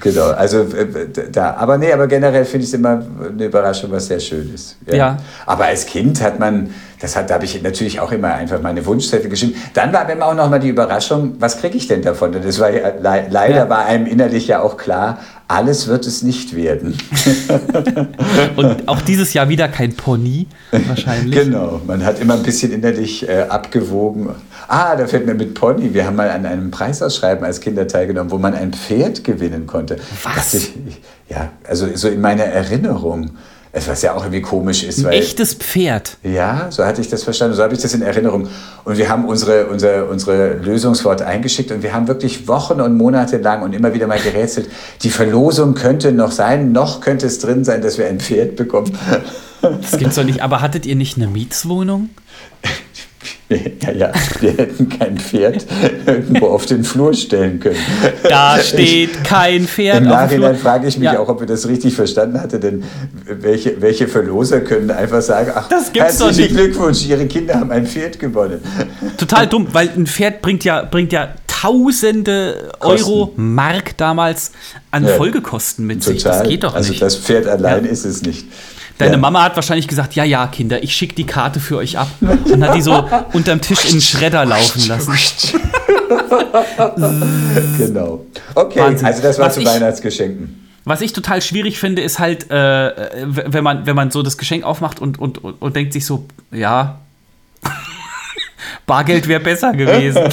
Genau, 0.00 0.30
also 0.30 0.60
äh, 0.62 0.86
da, 1.30 1.54
aber 1.54 1.76
nee, 1.76 1.92
aber 1.92 2.06
generell 2.06 2.44
finde 2.46 2.64
ich 2.64 2.70
es 2.70 2.74
immer 2.74 3.02
eine 3.28 3.44
Überraschung, 3.44 3.90
was 3.90 4.06
sehr 4.06 4.20
schön 4.20 4.52
ist. 4.54 4.76
Ja. 4.86 4.94
ja. 4.94 5.16
Aber 5.44 5.66
als 5.66 5.84
Kind 5.84 6.22
hat 6.22 6.38
man, 6.38 6.74
das 6.98 7.14
hat, 7.14 7.28
da 7.28 7.34
habe 7.34 7.44
ich 7.44 7.62
natürlich 7.62 8.00
auch 8.00 8.10
immer 8.10 8.32
einfach 8.32 8.60
meine 8.62 8.84
Wunschzettel 8.86 9.28
geschrieben. 9.28 9.54
Dann 9.74 9.92
war 9.92 10.08
immer 10.08 10.26
auch 10.26 10.34
noch 10.34 10.48
mal 10.48 10.60
die 10.60 10.68
Überraschung, 10.68 11.36
was 11.40 11.58
kriege 11.58 11.76
ich 11.76 11.88
denn 11.88 12.00
davon? 12.00 12.34
Und 12.34 12.44
das 12.44 12.58
war 12.58 12.70
ja, 12.70 12.88
le 12.88 13.26
leider 13.28 13.56
ja. 13.56 13.68
war 13.68 13.84
einem 13.84 14.06
innerlich 14.06 14.46
ja 14.48 14.60
auch 14.60 14.78
klar, 14.78 15.18
alles 15.48 15.86
wird 15.86 16.06
es 16.06 16.22
nicht 16.22 16.56
werden. 16.56 16.96
Und 18.56 18.88
auch 18.88 19.00
dieses 19.00 19.32
Jahr 19.32 19.48
wieder 19.48 19.68
kein 19.68 19.94
Pony, 19.94 20.48
wahrscheinlich. 20.70 21.38
Genau, 21.38 21.80
man 21.86 22.04
hat 22.04 22.20
immer 22.20 22.34
ein 22.34 22.42
bisschen 22.42 22.72
innerlich 22.72 23.28
äh, 23.28 23.42
abgewogen. 23.48 24.30
Ah, 24.66 24.96
da 24.96 25.06
fällt 25.06 25.26
mir 25.26 25.34
mit 25.34 25.54
Pony. 25.54 25.94
Wir 25.94 26.06
haben 26.06 26.16
mal 26.16 26.30
an 26.30 26.44
einem 26.46 26.70
Preisausschreiben 26.70 27.44
als 27.44 27.60
Kinder 27.60 27.86
teilgenommen, 27.86 28.32
wo 28.32 28.38
man 28.38 28.54
ein 28.54 28.72
Pferd 28.72 29.22
gewinnen 29.22 29.66
konnte. 29.66 29.98
Was? 30.24 30.54
Ich, 30.54 30.72
ja, 31.28 31.52
also 31.66 31.88
so 31.94 32.08
in 32.08 32.20
meiner 32.20 32.44
Erinnerung. 32.44 33.30
Was 33.86 34.00
ja 34.02 34.14
auch 34.14 34.22
irgendwie 34.22 34.40
komisch 34.40 34.82
ist. 34.82 34.98
Ein 35.00 35.04
weil, 35.06 35.20
echtes 35.20 35.54
Pferd. 35.54 36.16
Ja, 36.22 36.68
so 36.70 36.84
hatte 36.84 37.02
ich 37.02 37.08
das 37.08 37.24
verstanden, 37.24 37.54
so 37.56 37.62
habe 37.62 37.74
ich 37.74 37.80
das 37.80 37.92
in 37.92 38.00
Erinnerung. 38.00 38.48
Und 38.84 38.96
wir 38.96 39.08
haben 39.08 39.26
unsere, 39.26 39.66
unsere, 39.66 40.06
unsere 40.06 40.54
Lösungswort 40.54 41.20
eingeschickt 41.20 41.70
und 41.70 41.82
wir 41.82 41.92
haben 41.92 42.08
wirklich 42.08 42.48
Wochen 42.48 42.80
und 42.80 42.96
Monate 42.96 43.36
lang 43.36 43.62
und 43.62 43.74
immer 43.74 43.92
wieder 43.92 44.06
mal 44.06 44.18
gerätselt, 44.18 44.70
die 45.02 45.10
Verlosung 45.10 45.74
könnte 45.74 46.12
noch 46.12 46.30
sein, 46.30 46.72
noch 46.72 47.02
könnte 47.02 47.26
es 47.26 47.38
drin 47.38 47.64
sein, 47.64 47.82
dass 47.82 47.98
wir 47.98 48.06
ein 48.06 48.18
Pferd 48.18 48.56
bekommen. 48.56 48.96
Das 49.60 49.98
gibt's 49.98 50.16
doch 50.16 50.24
nicht. 50.24 50.42
Aber 50.42 50.62
hattet 50.62 50.86
ihr 50.86 50.96
nicht 50.96 51.16
eine 51.16 51.26
Mietswohnung? 51.26 52.10
Ja, 53.82 53.92
ja, 53.92 54.12
wir 54.40 54.52
hätten 54.56 54.88
kein 54.88 55.18
Pferd 55.18 55.66
irgendwo 56.04 56.46
auf 56.48 56.66
den 56.66 56.82
Flur 56.82 57.14
stellen 57.14 57.60
können. 57.60 57.76
Da 58.28 58.58
steht 58.62 59.10
ich, 59.12 59.22
kein 59.22 59.66
Pferd. 59.68 59.98
Im 59.98 60.08
Nachhinein 60.08 60.56
frage 60.56 60.88
ich 60.88 60.98
mich 60.98 61.04
ja. 61.06 61.20
auch, 61.20 61.28
ob 61.28 61.40
wir 61.40 61.46
das 61.46 61.68
richtig 61.68 61.94
verstanden 61.94 62.40
hatte, 62.40 62.58
denn 62.58 62.82
welche, 63.24 63.80
welche 63.80 64.08
Verloser 64.08 64.60
können 64.60 64.90
einfach 64.90 65.22
sagen, 65.22 65.52
ach, 65.54 65.68
das 65.68 65.92
gibt's 65.92 66.20
herzlichen 66.20 66.56
Glückwunsch, 66.56 67.06
Ihre 67.06 67.26
Kinder 67.26 67.54
haben 67.54 67.70
ein 67.70 67.86
Pferd 67.86 68.18
gewonnen. 68.18 68.60
Total 69.16 69.46
dumm, 69.46 69.68
weil 69.72 69.90
ein 69.96 70.06
Pferd 70.06 70.42
bringt 70.42 70.64
ja, 70.64 70.82
bringt 70.82 71.12
ja 71.12 71.34
tausende 71.46 72.70
Kosten. 72.78 73.10
Euro, 73.10 73.32
Mark 73.36 73.96
damals 73.96 74.52
an 74.90 75.06
ja, 75.06 75.14
Folgekosten 75.14 75.86
mit 75.86 76.02
total. 76.02 76.14
sich. 76.14 76.22
Das 76.24 76.48
geht 76.48 76.64
doch 76.64 76.74
also 76.74 76.90
nicht. 76.90 77.02
Also 77.02 77.16
das 77.16 77.24
Pferd 77.24 77.46
allein 77.46 77.84
ja. 77.84 77.90
ist 77.90 78.04
es 78.04 78.22
nicht. 78.22 78.46
Deine 78.98 79.12
ja. 79.12 79.18
Mama 79.18 79.42
hat 79.42 79.56
wahrscheinlich 79.56 79.88
gesagt, 79.88 80.14
ja, 80.14 80.24
ja, 80.24 80.46
Kinder, 80.46 80.82
ich 80.82 80.94
schicke 80.94 81.14
die 81.14 81.26
Karte 81.26 81.60
für 81.60 81.76
euch 81.76 81.98
ab. 81.98 82.08
Und 82.20 82.64
hat 82.64 82.74
die 82.74 82.82
so 82.82 83.08
unterm 83.32 83.60
Tisch 83.60 83.84
in 83.84 83.92
den 83.92 84.00
Schredder 84.00 84.46
laufen 84.46 84.88
lassen. 84.88 85.12
genau. 87.78 88.24
Okay, 88.54 88.80
Wahnsinn. 88.80 89.06
also 89.06 89.22
das 89.22 89.38
war 89.38 89.46
was 89.46 89.54
zu 89.54 89.60
ich, 89.60 89.66
Weihnachtsgeschenken. 89.66 90.66
Was 90.84 91.02
ich 91.02 91.12
total 91.12 91.42
schwierig 91.42 91.78
finde, 91.78 92.00
ist 92.00 92.18
halt, 92.18 92.50
äh, 92.50 92.92
wenn, 93.24 93.64
man, 93.64 93.86
wenn 93.86 93.96
man 93.96 94.10
so 94.10 94.22
das 94.22 94.38
Geschenk 94.38 94.64
aufmacht 94.64 95.00
und, 95.00 95.18
und, 95.18 95.42
und, 95.42 95.60
und 95.60 95.76
denkt 95.76 95.92
sich 95.92 96.06
so, 96.06 96.26
ja, 96.50 97.00
Bargeld 98.86 99.26
wäre 99.26 99.40
besser 99.40 99.72
gewesen. 99.72 100.22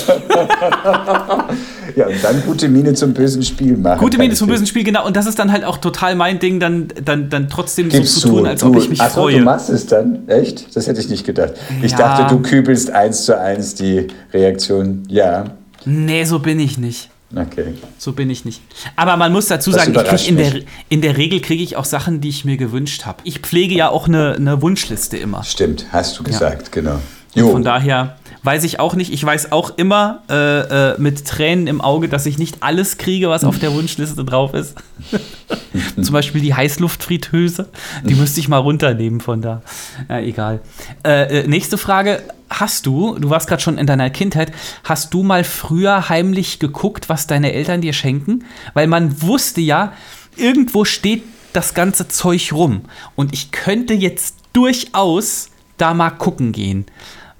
ja, 1.95 2.05
und 2.07 2.23
dann 2.23 2.43
gute 2.45 2.69
Miene 2.69 2.93
zum 2.93 3.13
bösen 3.13 3.41
Spiel 3.41 3.75
machen. 3.75 3.99
Gute 3.99 4.19
Miene 4.19 4.35
zum 4.35 4.47
bösen 4.47 4.67
Spiel, 4.67 4.83
genau. 4.83 5.07
Und 5.07 5.15
das 5.15 5.25
ist 5.25 5.39
dann 5.39 5.51
halt 5.51 5.63
auch 5.63 5.77
total 5.77 6.15
mein 6.15 6.37
Ding, 6.37 6.59
dann, 6.59 6.87
dann, 7.03 7.29
dann 7.31 7.49
trotzdem 7.49 7.89
Gibst 7.89 8.13
so 8.13 8.21
zu 8.21 8.27
tun, 8.29 8.45
als 8.45 8.61
du, 8.61 8.67
ob 8.67 8.77
ich 8.77 8.89
mich 8.89 9.01
ach 9.01 9.09
freue. 9.09 9.39
Du 9.39 9.43
machst 9.43 9.69
es 9.69 9.87
dann? 9.87 10.29
Echt? 10.29 10.75
Das 10.75 10.85
hätte 10.85 11.01
ich 11.01 11.09
nicht 11.09 11.25
gedacht. 11.25 11.53
Ich 11.81 11.93
ja. 11.93 11.97
dachte, 11.97 12.35
du 12.35 12.43
kübelst 12.43 12.91
eins 12.91 13.25
zu 13.25 13.39
eins 13.39 13.73
die 13.73 14.07
Reaktion. 14.31 15.03
Ja. 15.07 15.45
Nee, 15.85 16.23
so 16.23 16.37
bin 16.37 16.59
ich 16.59 16.77
nicht. 16.77 17.09
Okay. 17.35 17.73
So 17.97 18.11
bin 18.11 18.29
ich 18.29 18.45
nicht. 18.45 18.61
Aber 18.95 19.17
man 19.17 19.31
muss 19.31 19.47
dazu 19.47 19.71
sagen, 19.71 19.95
ich 19.95 20.03
krieg 20.03 20.27
in, 20.27 20.37
der, 20.37 20.53
in 20.89 21.01
der 21.01 21.17
Regel 21.17 21.41
kriege 21.41 21.63
ich 21.63 21.75
auch 21.75 21.85
Sachen, 21.85 22.21
die 22.21 22.29
ich 22.29 22.45
mir 22.45 22.57
gewünscht 22.57 23.05
habe. 23.05 23.17
Ich 23.23 23.39
pflege 23.39 23.73
ja 23.73 23.89
auch 23.89 24.07
eine, 24.07 24.35
eine 24.35 24.61
Wunschliste 24.61 25.17
immer. 25.17 25.43
Stimmt, 25.43 25.87
hast 25.91 26.19
du 26.19 26.23
gesagt, 26.23 26.67
ja. 26.67 26.81
genau. 26.81 26.99
Jo. 27.33 27.49
Von 27.49 27.63
daher 27.63 28.17
weiß 28.43 28.63
ich 28.65 28.79
auch 28.79 28.95
nicht. 28.95 29.11
Ich 29.11 29.23
weiß 29.23 29.51
auch 29.51 29.77
immer 29.77 30.23
äh, 30.29 30.91
äh, 30.91 30.95
mit 30.99 31.25
Tränen 31.25 31.67
im 31.67 31.81
Auge, 31.81 32.09
dass 32.09 32.25
ich 32.25 32.37
nicht 32.37 32.57
alles 32.61 32.97
kriege, 32.97 33.29
was 33.29 33.43
auf 33.43 33.57
der 33.59 33.73
Wunschliste 33.73 34.23
drauf 34.23 34.53
ist. 34.53 34.75
Zum 36.01 36.13
Beispiel 36.13 36.41
die 36.41 36.53
Heißluftfritteuse. 36.53 37.69
Die 38.03 38.15
müsste 38.15 38.39
ich 38.39 38.49
mal 38.49 38.57
runternehmen 38.57 39.21
von 39.21 39.41
da. 39.41 39.61
Ja, 40.09 40.19
egal. 40.19 40.61
Äh, 41.05 41.41
äh 41.41 41.47
nächste 41.47 41.77
Frage. 41.77 42.21
Hast 42.49 42.85
du, 42.85 43.17
du 43.17 43.31
warst 43.31 43.47
gerade 43.47 43.63
schon 43.63 43.79
in 43.79 43.87
deiner 43.87 44.11
Kindheit, 44.11 44.51
hast 44.83 45.11
du 45.11 45.23
mal 45.23 45.43
früher 45.43 46.07
heimlich 46.09 46.59
geguckt, 46.59 47.09
was 47.09 47.25
deine 47.25 47.51
Eltern 47.51 47.81
dir 47.81 47.93
schenken? 47.93 48.45
Weil 48.75 48.85
man 48.85 49.23
wusste 49.23 49.59
ja, 49.59 49.93
irgendwo 50.35 50.85
steht 50.85 51.23
das 51.53 51.73
ganze 51.73 52.09
Zeug 52.09 52.53
rum. 52.53 52.81
Und 53.15 53.33
ich 53.33 53.51
könnte 53.51 53.95
jetzt 53.95 54.35
durchaus 54.53 55.49
da 55.77 55.95
mal 55.95 56.11
gucken 56.11 56.51
gehen. 56.51 56.85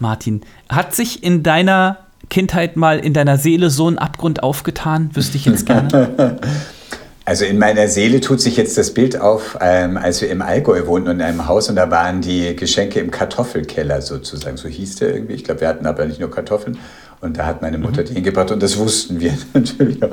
Martin, 0.04 0.42
hat 0.70 0.94
sich 0.94 1.24
in 1.24 1.44
deiner 1.44 1.98
Kindheit 2.30 2.76
mal 2.76 3.00
in 3.00 3.14
deiner 3.14 3.38
Seele 3.38 3.70
so 3.70 3.88
ein 3.88 3.98
Abgrund 3.98 4.44
aufgetan? 4.44 5.10
Wüsste 5.14 5.38
ich 5.38 5.46
jetzt 5.46 5.66
gerne. 5.66 6.38
Also 7.26 7.46
in 7.46 7.58
meiner 7.58 7.88
Seele 7.88 8.20
tut 8.20 8.42
sich 8.42 8.58
jetzt 8.58 8.78
das 8.78 8.94
Bild 8.94 9.18
auf, 9.18 9.58
ähm, 9.62 9.96
als 9.96 10.20
wir 10.20 10.30
im 10.30 10.42
Allgäu 10.42 10.86
wohnten 10.88 11.08
und 11.08 11.16
in 11.16 11.22
einem 11.22 11.48
Haus 11.48 11.70
und 11.70 11.78
da 11.78 11.90
waren 11.90 12.20
die 12.20 12.54
Geschenke 12.54 13.00
im 13.00 13.12
Kartoffelkeller 13.12 14.02
sozusagen. 14.02 14.58
So 14.58 14.68
hieß 14.68 14.98
der 14.98 15.14
irgendwie. 15.14 15.36
Ich 15.36 15.46
glaube, 15.46 15.62
wir 15.62 15.70
hatten 15.70 15.86
aber 15.86 16.04
nicht 16.04 16.20
nur 16.20 16.30
Kartoffeln 16.30 16.78
und 17.22 17.38
da 17.38 17.46
hat 17.46 17.62
meine 17.62 17.78
Mutter 17.78 18.02
mhm. 18.02 18.08
die 18.08 18.14
hingebracht 18.16 18.52
und 18.52 18.62
das 18.62 18.78
wussten 18.78 19.22
wir 19.22 19.38
natürlich 19.54 20.04
auch. 20.04 20.10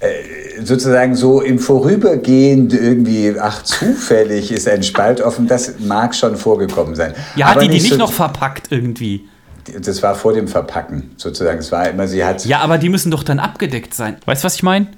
Äh, 0.00 0.64
sozusagen 0.64 1.14
so 1.14 1.42
im 1.42 1.58
Vorübergehen 1.58 2.70
irgendwie, 2.70 3.34
ach, 3.38 3.62
zufällig 3.62 4.50
ist 4.50 4.66
ein 4.66 4.82
Spalt 4.82 5.20
offen, 5.20 5.46
das 5.46 5.74
mag 5.78 6.14
schon 6.14 6.36
vorgekommen 6.36 6.94
sein. 6.94 7.14
Ja, 7.36 7.48
hat 7.48 7.60
die 7.60 7.68
die 7.68 7.74
nicht 7.74 7.90
so 7.90 7.96
noch 7.96 8.12
verpackt 8.12 8.68
irgendwie? 8.70 9.28
Das 9.78 10.02
war 10.02 10.14
vor 10.14 10.32
dem 10.32 10.48
Verpacken 10.48 11.10
sozusagen. 11.18 11.58
Es 11.58 11.70
war 11.70 11.88
immer, 11.88 12.08
sie 12.08 12.24
hat. 12.24 12.46
Ja, 12.46 12.60
aber 12.60 12.78
die 12.78 12.88
müssen 12.88 13.10
doch 13.10 13.22
dann 13.22 13.38
abgedeckt 13.38 13.92
sein. 13.92 14.16
Weißt 14.24 14.42
du, 14.42 14.46
was 14.46 14.54
ich 14.54 14.62
meine? 14.62 14.88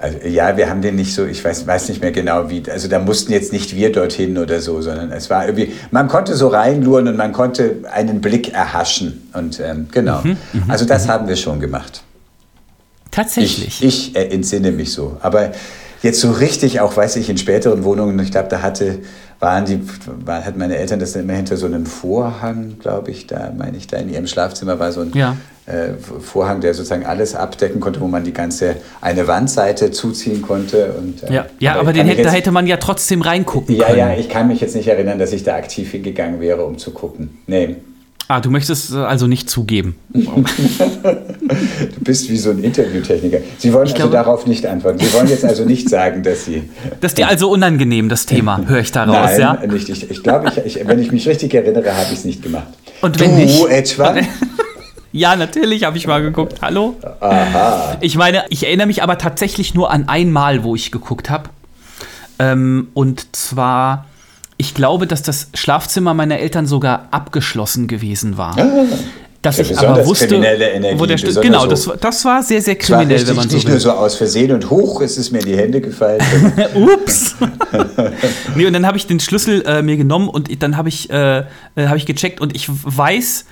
Also, 0.00 0.18
ja, 0.26 0.56
wir 0.56 0.68
haben 0.68 0.82
den 0.82 0.96
nicht 0.96 1.14
so, 1.14 1.26
ich 1.26 1.44
weiß, 1.44 1.66
weiß 1.66 1.88
nicht 1.88 2.00
mehr 2.00 2.10
genau 2.10 2.50
wie, 2.50 2.62
also 2.68 2.88
da 2.88 2.98
mussten 2.98 3.32
jetzt 3.32 3.52
nicht 3.52 3.76
wir 3.76 3.92
dorthin 3.92 4.36
oder 4.36 4.60
so, 4.60 4.82
sondern 4.82 5.12
es 5.12 5.30
war 5.30 5.46
irgendwie, 5.46 5.74
man 5.92 6.08
konnte 6.08 6.34
so 6.34 6.48
reinluren 6.48 7.06
und 7.06 7.16
man 7.16 7.32
konnte 7.32 7.84
einen 7.92 8.20
Blick 8.20 8.52
erhaschen. 8.52 9.30
Und 9.32 9.60
ähm, 9.60 9.86
genau, 9.92 10.22
mhm, 10.22 10.36
mhm 10.52 10.64
also 10.68 10.86
das 10.86 11.08
haben 11.08 11.28
wir 11.28 11.36
schon 11.36 11.60
gemacht. 11.60 12.02
Tatsächlich. 13.10 13.82
Ich, 13.82 14.12
ich 14.12 14.16
äh, 14.16 14.28
entsinne 14.28 14.72
mich 14.72 14.92
so. 14.92 15.16
Aber 15.20 15.52
jetzt 16.02 16.20
so 16.20 16.30
richtig, 16.30 16.80
auch 16.80 16.96
weiß 16.96 17.16
ich, 17.16 17.28
in 17.28 17.38
späteren 17.38 17.84
Wohnungen, 17.84 18.18
ich 18.20 18.30
glaube, 18.30 18.48
da 18.48 18.62
hatte, 18.62 18.98
waren 19.38 19.64
die, 19.64 19.80
war, 20.24 20.44
hat 20.44 20.56
meine 20.56 20.76
Eltern 20.76 21.00
das 21.00 21.12
dann 21.12 21.22
immer 21.22 21.34
hinter 21.34 21.56
so 21.56 21.66
einem 21.66 21.86
Vorhang, 21.86 22.76
glaube 22.78 23.10
ich, 23.10 23.26
da 23.26 23.52
meine 23.56 23.76
ich, 23.76 23.86
da 23.86 23.98
in 23.98 24.10
ihrem 24.10 24.26
Schlafzimmer 24.26 24.78
war 24.78 24.92
so 24.92 25.00
ein 25.00 25.12
ja. 25.14 25.36
äh, 25.66 25.94
Vorhang, 26.20 26.60
der 26.60 26.74
sozusagen 26.74 27.04
alles 27.04 27.34
abdecken 27.34 27.80
konnte, 27.80 28.00
wo 28.00 28.06
man 28.06 28.24
die 28.24 28.32
ganze 28.32 28.76
eine 29.00 29.26
Wandseite 29.26 29.90
zuziehen 29.90 30.42
konnte. 30.42 30.94
Und, 30.98 31.22
äh, 31.24 31.32
ja, 31.32 31.46
ja, 31.58 31.72
aber, 31.72 31.80
aber 31.80 31.92
den 31.92 32.06
hätte, 32.06 32.22
da 32.22 32.30
hätte 32.30 32.52
man 32.52 32.66
ja 32.66 32.76
trotzdem 32.76 33.22
reingucken 33.22 33.76
ja, 33.76 33.86
können. 33.86 33.98
Ja, 33.98 34.12
ja, 34.12 34.18
ich 34.18 34.28
kann 34.28 34.48
mich 34.48 34.60
jetzt 34.60 34.74
nicht 34.74 34.88
erinnern, 34.88 35.18
dass 35.18 35.32
ich 35.32 35.42
da 35.42 35.56
aktiv 35.56 35.90
hingegangen 35.90 36.40
wäre, 36.40 36.64
um 36.64 36.78
zu 36.78 36.92
gucken. 36.92 37.38
Nee. 37.46 37.76
Ah, 38.30 38.38
du 38.38 38.48
möchtest 38.48 38.94
also 38.94 39.26
nicht 39.26 39.50
zugeben. 39.50 39.96
du 40.12 40.44
bist 41.98 42.30
wie 42.30 42.36
so 42.36 42.50
ein 42.50 42.62
Interviewtechniker. 42.62 43.38
Sie 43.58 43.72
wollen 43.72 43.86
ich 43.88 43.94
also 43.94 44.08
glaube, 44.08 44.12
darauf 44.12 44.46
nicht 44.46 44.64
antworten. 44.66 45.00
Sie 45.00 45.12
wollen 45.12 45.26
jetzt 45.26 45.44
also 45.44 45.64
nicht 45.64 45.88
sagen, 45.88 46.22
dass 46.22 46.44
Sie. 46.44 46.62
Das 47.00 47.10
ist 47.10 47.18
dir 47.18 47.26
also 47.26 47.50
unangenehm, 47.50 48.08
das 48.08 48.26
Thema, 48.26 48.64
höre 48.68 48.78
ich 48.78 48.92
daraus, 48.92 49.36
Nein, 49.36 49.40
ja? 49.40 49.54
nicht. 49.66 49.88
Ich, 49.88 50.08
ich 50.08 50.22
glaube, 50.22 50.48
ich, 50.48 50.76
ich, 50.76 50.86
wenn 50.86 51.00
ich 51.00 51.10
mich 51.10 51.26
richtig 51.26 51.52
erinnere, 51.54 51.92
habe 51.92 52.06
ich 52.12 52.20
es 52.20 52.24
nicht 52.24 52.40
gemacht. 52.40 52.68
Und 53.00 53.18
wenn 53.18 53.32
du 53.32 53.36
nicht. 53.36 53.66
etwa? 53.66 54.14
Ja, 55.12 55.34
natürlich 55.34 55.82
habe 55.82 55.96
ich 55.96 56.06
mal 56.06 56.22
geguckt. 56.22 56.62
Hallo? 56.62 56.94
Aha. 57.18 57.96
Ich 58.00 58.14
meine, 58.14 58.44
ich 58.48 58.62
erinnere 58.64 58.86
mich 58.86 59.02
aber 59.02 59.18
tatsächlich 59.18 59.74
nur 59.74 59.90
an 59.90 60.08
einmal, 60.08 60.62
wo 60.62 60.76
ich 60.76 60.92
geguckt 60.92 61.30
habe. 61.30 61.50
Ähm, 62.38 62.90
und 62.94 63.34
zwar, 63.34 64.06
ich 64.60 64.74
glaube, 64.74 65.06
dass 65.06 65.22
das 65.22 65.48
Schlafzimmer 65.54 66.12
meiner 66.14 66.38
Eltern 66.38 66.66
sogar 66.66 67.08
abgeschlossen 67.10 67.88
gewesen 67.88 68.36
war. 68.36 68.54
Dass 69.42 69.56
Ja, 69.56 69.64
ich 69.64 69.78
aber 69.78 70.04
wusste, 70.04 70.26
kriminelle 70.28 70.68
Energie, 70.70 71.00
wo 71.00 71.06
der 71.06 71.18
St- 71.18 71.40
genau, 71.40 71.60
so- 71.62 71.66
das, 71.68 71.86
war- 71.88 71.96
das 71.96 72.24
war 72.26 72.42
sehr, 72.42 72.60
sehr 72.60 72.76
kriminell, 72.76 73.12
richtig, 73.16 73.28
wenn 73.30 73.36
man 73.36 73.48
so 73.48 73.56
nicht 73.56 73.64
will. 73.66 73.72
nur 73.72 73.80
so 73.80 73.90
aus 73.92 74.16
Versehen 74.16 74.52
und 74.52 74.68
hoch 74.68 75.00
ist 75.00 75.16
es 75.16 75.30
mir 75.30 75.38
in 75.38 75.46
die 75.46 75.56
Hände 75.56 75.80
gefallen. 75.80 76.20
Ups. 76.74 77.36
nee, 78.54 78.66
und 78.66 78.74
dann 78.74 78.86
habe 78.86 78.98
ich 78.98 79.06
den 79.06 79.18
Schlüssel 79.18 79.62
äh, 79.66 79.80
mir 79.82 79.96
genommen 79.96 80.28
und 80.28 80.62
dann 80.62 80.76
habe 80.76 80.90
ich, 80.90 81.08
äh, 81.08 81.38
äh, 81.38 81.44
hab 81.78 81.96
ich 81.96 82.04
gecheckt 82.04 82.42
und 82.42 82.54
ich 82.54 82.66
weiß, 82.68 83.46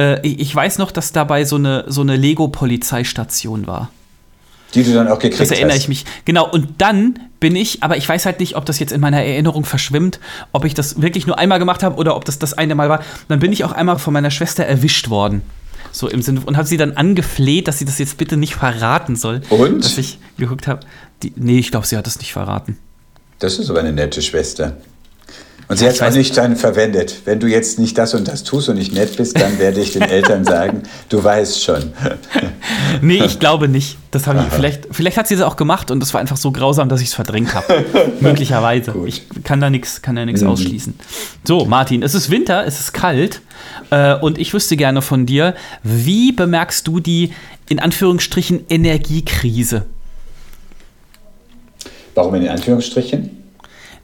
äh, 0.00 0.26
ich 0.26 0.40
ich 0.40 0.54
weiß 0.54 0.78
noch, 0.78 0.90
dass 0.90 1.12
dabei 1.12 1.44
so 1.44 1.56
eine, 1.56 1.84
so 1.88 2.00
eine 2.00 2.16
Lego-Polizeistation 2.16 3.66
war. 3.66 3.90
Die 4.74 4.82
du 4.84 4.92
dann 4.92 5.08
auch 5.08 5.18
gekriegt 5.18 5.40
Das 5.40 5.50
erinnere 5.50 5.72
hast. 5.74 5.82
ich 5.82 5.88
mich. 5.88 6.04
Genau, 6.24 6.48
und 6.50 6.68
dann 6.78 7.18
bin 7.40 7.54
ich, 7.56 7.82
aber 7.82 7.96
ich 7.96 8.08
weiß 8.08 8.26
halt 8.26 8.40
nicht, 8.40 8.56
ob 8.56 8.64
das 8.66 8.78
jetzt 8.78 8.92
in 8.92 9.00
meiner 9.00 9.22
Erinnerung 9.22 9.64
verschwimmt, 9.64 10.20
ob 10.52 10.64
ich 10.64 10.74
das 10.74 11.00
wirklich 11.00 11.26
nur 11.26 11.38
einmal 11.38 11.58
gemacht 11.58 11.82
habe 11.82 11.96
oder 11.96 12.16
ob 12.16 12.24
das 12.24 12.38
das 12.38 12.54
eine 12.54 12.74
Mal 12.74 12.88
war. 12.88 13.02
Dann 13.28 13.38
bin 13.38 13.52
ich 13.52 13.64
auch 13.64 13.72
einmal 13.72 13.98
von 13.98 14.12
meiner 14.12 14.30
Schwester 14.30 14.64
erwischt 14.64 15.08
worden. 15.10 15.42
So 15.92 16.08
im 16.08 16.20
Sinne 16.20 16.40
und 16.44 16.56
habe 16.58 16.66
sie 16.68 16.76
dann 16.76 16.92
angefleht, 16.92 17.68
dass 17.68 17.78
sie 17.78 17.84
das 17.86 17.98
jetzt 17.98 18.18
bitte 18.18 18.36
nicht 18.36 18.54
verraten 18.56 19.16
soll. 19.16 19.40
Und? 19.50 19.84
Dass 19.84 19.96
ich 19.96 20.18
geguckt 20.36 20.66
habe. 20.66 20.80
Die- 21.22 21.32
Nee, 21.36 21.58
ich 21.58 21.70
glaube, 21.70 21.86
sie 21.86 21.96
hat 21.96 22.06
das 22.06 22.18
nicht 22.18 22.32
verraten. 22.32 22.76
Das 23.38 23.58
ist 23.58 23.70
aber 23.70 23.80
eine 23.80 23.92
nette 23.92 24.20
Schwester. 24.20 24.76
Und 25.68 25.78
sie 25.78 25.86
hat 25.86 26.00
es 26.00 26.14
nicht 26.14 26.36
dann 26.36 26.54
verwendet. 26.54 27.22
Wenn 27.24 27.40
du 27.40 27.48
jetzt 27.48 27.80
nicht 27.80 27.98
das 27.98 28.14
und 28.14 28.28
das 28.28 28.44
tust 28.44 28.68
und 28.68 28.76
nicht 28.76 28.92
nett 28.92 29.16
bist, 29.16 29.40
dann 29.40 29.58
werde 29.58 29.80
ich 29.80 29.92
den 29.92 30.02
Eltern 30.16 30.44
sagen, 30.44 30.84
du 31.08 31.22
weißt 31.22 31.62
schon. 31.62 31.92
Nee, 33.02 33.24
ich 33.24 33.40
glaube 33.40 33.66
nicht. 33.68 33.98
Das 34.12 34.28
haben 34.28 34.38
die, 34.38 34.54
vielleicht, 34.54 34.86
vielleicht 34.92 35.16
hat 35.16 35.26
sie 35.26 35.34
das 35.34 35.44
auch 35.44 35.56
gemacht 35.56 35.90
und 35.90 35.98
das 35.98 36.14
war 36.14 36.20
einfach 36.20 36.36
so 36.36 36.52
grausam, 36.52 36.88
dass 36.88 37.00
ich 37.00 37.08
es 37.08 37.14
verdrängt 37.14 37.52
habe. 37.54 37.84
Möglicherweise. 38.20 38.92
Gut. 38.92 39.08
Ich 39.08 39.24
kann 39.42 39.60
da 39.60 39.68
nichts 39.68 40.02
kann 40.02 40.14
da 40.14 40.24
nichts 40.24 40.44
ausschließen. 40.44 40.94
So, 41.44 41.64
Martin, 41.64 42.04
es 42.04 42.14
ist 42.14 42.30
Winter, 42.30 42.64
es 42.64 42.78
ist 42.78 42.92
kalt 42.92 43.40
äh, 43.90 44.14
und 44.14 44.38
ich 44.38 44.54
wüsste 44.54 44.76
gerne 44.76 45.02
von 45.02 45.26
dir, 45.26 45.54
wie 45.82 46.30
bemerkst 46.30 46.86
du 46.86 47.00
die 47.00 47.32
in 47.68 47.80
Anführungsstrichen 47.80 48.66
Energiekrise? 48.68 49.84
Warum 52.14 52.36
in 52.36 52.48
Anführungsstrichen? 52.48 53.30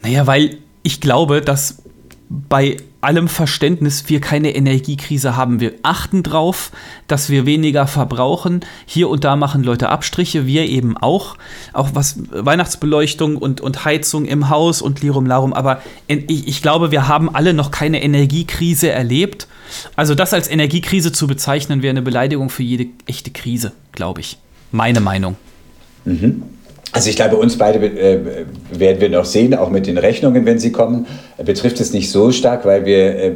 Naja, 0.02 0.26
weil 0.26 0.58
ich 0.82 1.00
glaube, 1.00 1.40
dass 1.40 1.82
bei 2.28 2.78
allem 3.02 3.28
Verständnis 3.28 4.08
wir 4.08 4.20
keine 4.20 4.54
Energiekrise 4.54 5.36
haben. 5.36 5.60
Wir 5.60 5.74
achten 5.82 6.22
drauf, 6.22 6.70
dass 7.08 7.28
wir 7.28 7.46
weniger 7.46 7.86
verbrauchen. 7.86 8.60
Hier 8.86 9.08
und 9.08 9.24
da 9.24 9.36
machen 9.36 9.64
Leute 9.64 9.88
Abstriche, 9.88 10.46
wir 10.46 10.66
eben 10.66 10.96
auch. 10.96 11.36
Auch 11.72 11.90
was 11.94 12.20
Weihnachtsbeleuchtung 12.30 13.36
und, 13.36 13.60
und 13.60 13.84
Heizung 13.84 14.24
im 14.24 14.48
Haus 14.48 14.80
und 14.80 15.02
Lirum 15.02 15.26
Larum. 15.26 15.52
Aber 15.52 15.82
ich, 16.06 16.46
ich 16.46 16.62
glaube, 16.62 16.90
wir 16.90 17.08
haben 17.08 17.34
alle 17.34 17.54
noch 17.54 17.70
keine 17.70 18.02
Energiekrise 18.02 18.90
erlebt. 18.90 19.48
Also 19.96 20.14
das 20.14 20.32
als 20.32 20.48
Energiekrise 20.48 21.12
zu 21.12 21.26
bezeichnen, 21.26 21.82
wäre 21.82 21.90
eine 21.90 22.02
Beleidigung 22.02 22.50
für 22.50 22.62
jede 22.62 22.86
echte 23.06 23.30
Krise, 23.30 23.72
glaube 23.90 24.20
ich. 24.20 24.38
Meine 24.70 25.00
Meinung. 25.00 25.36
Also 26.94 27.08
ich 27.08 27.16
glaube, 27.16 27.36
uns 27.36 27.56
beide 27.56 27.78
äh, 27.78 28.18
werden 28.70 29.00
wir 29.00 29.08
noch 29.08 29.24
sehen, 29.24 29.54
auch 29.54 29.70
mit 29.70 29.86
den 29.86 29.96
Rechnungen, 29.96 30.44
wenn 30.44 30.58
sie 30.58 30.72
kommen, 30.72 31.06
äh, 31.38 31.44
betrifft 31.44 31.80
es 31.80 31.94
nicht 31.94 32.10
so 32.10 32.30
stark, 32.32 32.66
weil 32.66 32.84
wir 32.84 32.96
äh, 32.98 33.28
äh, 33.28 33.32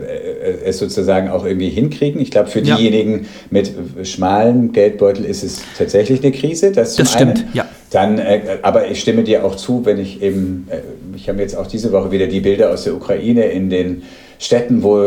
es 0.67 0.79
sozusagen 0.79 1.31
auch 1.31 1.47
irgendwie 1.47 1.71
hinkriegen. 1.71 2.21
Ich 2.21 2.31
glaube, 2.31 2.51
für 2.51 2.61
Ja. 2.61 2.77
diejenigen 2.77 3.27
mit 3.51 3.69
äh, 3.99 4.05
schmalem 4.05 4.73
Geldbeutel 4.73 5.25
ist 5.25 5.43
es 5.43 5.63
tatsächlich 5.79 6.23
eine 6.23 6.33
Krise. 6.33 6.71
Das, 6.71 6.97
Das 6.97 7.13
stimmt, 7.13 7.39
einen. 7.39 7.49
ja. 7.55 7.65
Dann, 7.91 8.19
äh, 8.19 8.59
aber 8.61 8.91
ich 8.91 9.01
stimme 9.01 9.23
dir 9.23 9.43
auch 9.45 9.57
zu, 9.57 9.87
wenn 9.87 9.99
ich 9.99 10.21
eben, 10.21 10.69
äh, 10.71 10.81
ich 11.17 11.29
habe 11.31 11.41
jetzt 11.41 11.57
auch 11.57 11.67
diese 11.67 11.93
Woche 11.93 12.11
wieder 12.11 12.27
die 12.27 12.41
Bilder 12.41 12.71
aus 12.73 12.85
der 12.85 12.95
Ukraine 12.95 13.47
in 13.47 13.71
den 13.71 14.03
Städten, 14.39 14.83
wo 14.83 15.01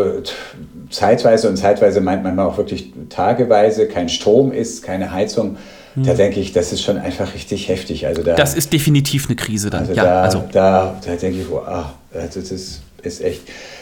zeitweise 0.89 1.49
und 1.49 1.57
zeitweise 1.57 2.01
meint 2.01 2.23
man 2.23 2.39
auch 2.39 2.57
wirklich 2.57 2.91
tageweise 3.09 3.87
kein 3.87 4.09
Strom 4.09 4.51
ist, 4.51 4.81
keine 4.81 5.11
Heizung. 5.11 5.57
Da 6.03 6.13
denke 6.13 6.39
ich, 6.39 6.51
das 6.53 6.71
ist 6.73 6.81
schon 6.81 6.97
einfach 6.97 7.33
richtig 7.33 7.67
heftig. 7.67 8.05
Also 8.07 8.23
da, 8.23 8.31
Hm. 8.31 8.37
Das 8.37 8.53
ist 8.55 8.71
definitiv 8.73 9.27
eine 9.27 9.35
Krise 9.35 9.69
dann. 9.69 9.81
also 9.81 9.93
ja, 9.93 10.03
da, 10.03 10.21
also 10.23 10.43
da, 10.51 10.99
da 11.05 11.15
denke 11.15 11.39
ich, 11.41 11.49
wow, 11.49 11.63
ah, 11.67 11.93
also 12.13 12.39
das 12.39 12.51
ist, 12.51 12.81
ist 13.01 13.21
echt. 13.21 13.41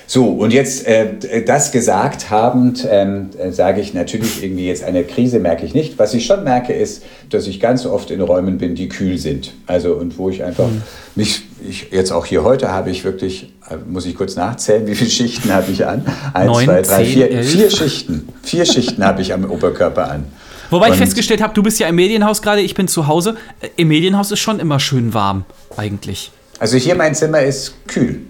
So, 0.10 0.26
und 0.30 0.54
jetzt 0.54 0.88
äh, 0.88 1.44
das 1.46 1.74
gesagt 1.74 2.30
habend, 2.30 2.88
ähm, 2.90 3.30
äh, 3.38 3.52
sage 3.52 3.82
ich 3.82 3.94
natürlich 3.94 4.42
irgendwie 4.42 4.68
jetzt 4.68 4.84
eine 4.86 5.04
Krise 5.04 5.40
merke 5.40 5.66
ich 5.66 5.74
nicht. 5.74 6.00
Was 6.00 6.14
ich 6.14 6.26
schon 6.26 6.46
merke, 6.46 6.72
ist, 6.72 7.04
dass 7.30 7.46
ich 7.46 7.60
ganz 7.60 7.86
oft 7.86 8.10
in 8.10 8.22
Räumen 8.22 8.58
bin, 8.58 8.74
die 8.76 8.88
kühl 8.88 9.18
sind. 9.18 9.52
Also 9.66 9.96
und 9.96 10.18
wo 10.18 10.30
ich 10.30 10.44
einfach 10.46 10.64
Hm. 10.68 10.82
mich, 11.16 11.42
ich, 11.68 11.88
jetzt 11.92 12.12
auch 12.12 12.26
hier 12.26 12.46
heute 12.46 12.72
habe 12.72 12.90
ich 12.90 13.04
wirklich, 13.04 13.52
äh, 13.70 13.76
muss 13.86 14.06
ich 14.06 14.16
kurz 14.16 14.38
nachzählen, 14.38 14.88
wie 14.88 14.96
viele 14.96 15.10
Schichten 15.10 15.52
habe 15.52 15.70
ich 15.72 15.86
an? 15.86 16.06
Eins, 16.34 16.48
Neun, 16.54 16.66
zwei, 16.66 16.82
drei, 16.84 17.04
zehn, 17.04 17.14
vier, 17.14 17.32
elf. 17.32 17.52
vier 17.52 17.70
Schichten. 17.70 18.30
Vier 18.44 18.66
Schichten 18.66 19.04
habe 19.04 19.22
ich 19.22 19.34
am 19.34 19.44
Oberkörper 19.50 20.10
an. 20.10 20.24
Wobei 20.70 20.88
ich 20.88 20.94
Und- 20.94 21.00
festgestellt 21.00 21.42
habe, 21.42 21.54
du 21.54 21.64
bist 21.64 21.80
ja 21.80 21.88
im 21.88 21.96
Medienhaus 21.96 22.42
gerade, 22.42 22.62
ich 22.62 22.74
bin 22.76 22.88
zu 22.88 23.08
Hause. 23.08 23.36
Äh, 23.62 23.70
Im 23.78 23.88
Medienhaus 23.90 24.32
ist 24.32 24.40
schon 24.40 24.60
immer 24.60 24.80
schön 24.80 25.14
warm, 25.14 25.46
eigentlich. 25.78 26.32
Also 26.60 26.78
hier 26.78 26.96
mein 26.96 27.14
Zimmer 27.16 27.42
ist 27.42 27.74
kühl. 27.88 28.22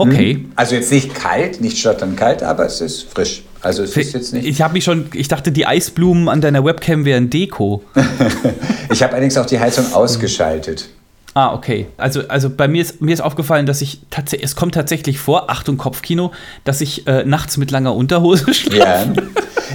Okay. 0.00 0.46
Also 0.54 0.76
jetzt 0.76 0.92
nicht 0.92 1.12
kalt, 1.14 1.60
nicht 1.60 1.76
stotternd 1.78 2.16
kalt, 2.16 2.42
aber 2.44 2.64
es 2.66 2.80
ist 2.80 3.12
frisch. 3.12 3.42
Also 3.60 3.82
es 3.82 3.96
ist 3.96 4.12
jetzt 4.14 4.32
nicht. 4.32 4.46
Ich 4.46 4.62
habe 4.62 4.74
mich 4.74 4.84
schon, 4.84 5.06
ich 5.12 5.26
dachte, 5.26 5.50
die 5.50 5.66
Eisblumen 5.66 6.28
an 6.28 6.40
deiner 6.40 6.64
Webcam 6.64 7.04
wären 7.04 7.30
Deko. 7.30 7.82
Ich 8.90 9.02
habe 9.02 9.12
allerdings 9.12 9.36
auch 9.36 9.44
die 9.44 9.60
Heizung 9.60 9.92
ausgeschaltet. 9.92 10.88
Ah, 11.34 11.54
okay. 11.54 11.86
Also, 11.96 12.22
also 12.28 12.50
bei 12.50 12.68
mir 12.68 12.82
ist, 12.82 13.00
mir 13.00 13.12
ist 13.12 13.20
aufgefallen, 13.20 13.66
dass 13.66 13.80
ich 13.80 14.00
tatsächlich, 14.10 14.44
es 14.44 14.56
kommt 14.56 14.74
tatsächlich 14.74 15.18
vor, 15.18 15.50
Achtung 15.50 15.76
Kopfkino, 15.76 16.32
dass 16.64 16.80
ich 16.80 17.06
äh, 17.06 17.24
nachts 17.24 17.56
mit 17.56 17.70
langer 17.70 17.94
Unterhose 17.94 18.52
schlafe. 18.54 18.78
Ja. 18.78 19.22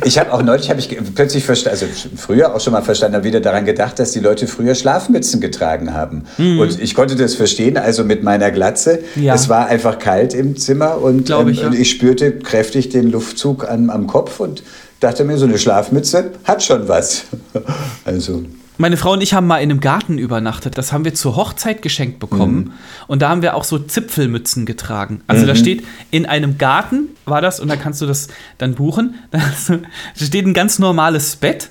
Ich 0.05 0.17
habe 0.17 0.33
auch 0.33 0.41
neulich, 0.41 0.69
habe 0.69 0.79
ich 0.79 0.89
plötzlich 1.13 1.45
verstanden, 1.45 1.79
also 1.79 1.85
früher 2.15 2.55
auch 2.55 2.59
schon 2.59 2.73
mal 2.73 2.81
verstanden, 2.81 3.15
habe 3.15 3.25
wieder 3.25 3.39
daran 3.39 3.63
gedacht, 3.65 3.99
dass 3.99 4.11
die 4.11 4.19
Leute 4.19 4.47
früher 4.47 4.73
Schlafmützen 4.73 5.39
getragen 5.39 5.93
haben. 5.93 6.23
Und 6.37 6.81
ich 6.81 6.95
konnte 6.95 7.15
das 7.15 7.35
verstehen, 7.35 7.77
also 7.77 8.03
mit 8.03 8.23
meiner 8.23 8.49
Glatze. 8.49 8.99
Mhm. 9.15 9.23
Ja. 9.23 9.35
Es 9.35 9.49
war 9.49 9.67
einfach 9.67 9.99
kalt 9.99 10.33
im 10.33 10.57
Zimmer 10.57 10.97
und, 10.99 11.27
Glaub 11.27 11.47
ich, 11.47 11.59
ähm, 11.59 11.63
ja. 11.63 11.69
und 11.69 11.79
ich 11.79 11.91
spürte 11.91 12.39
kräftig 12.39 12.89
den 12.89 13.11
Luftzug 13.11 13.69
an, 13.69 13.91
am 13.91 14.07
Kopf 14.07 14.39
und 14.39 14.63
dachte 14.99 15.23
mir, 15.25 15.37
so 15.37 15.45
eine 15.45 15.59
Schlafmütze 15.59 16.31
hat 16.43 16.63
schon 16.63 16.87
was. 16.87 17.25
Also. 18.05 18.43
Meine 18.83 18.97
Frau 18.97 19.13
und 19.13 19.23
ich 19.23 19.33
haben 19.33 19.47
mal 19.47 19.59
in 19.59 19.71
einem 19.71 19.79
Garten 19.79 20.17
übernachtet. 20.17 20.77
Das 20.77 20.91
haben 20.91 21.05
wir 21.05 21.13
zur 21.13 21.37
Hochzeit 21.37 21.81
geschenkt 21.81 22.19
bekommen. 22.19 22.73
Und 23.07 23.21
da 23.21 23.29
haben 23.29 23.41
wir 23.41 23.55
auch 23.55 23.63
so 23.63 23.79
Zipfelmützen 23.79 24.65
getragen. 24.65 25.21
Also 25.25 25.45
da 25.45 25.55
steht 25.55 25.85
in 26.11 26.25
einem 26.25 26.57
Garten, 26.57 27.07
war 27.23 27.39
das, 27.39 27.61
und 27.61 27.69
da 27.69 27.77
kannst 27.77 28.01
du 28.01 28.05
das 28.05 28.27
dann 28.57 28.75
buchen. 28.75 29.15
Da 29.31 30.25
steht 30.25 30.45
ein 30.45 30.53
ganz 30.53 30.79
normales 30.79 31.37
Bett, 31.37 31.69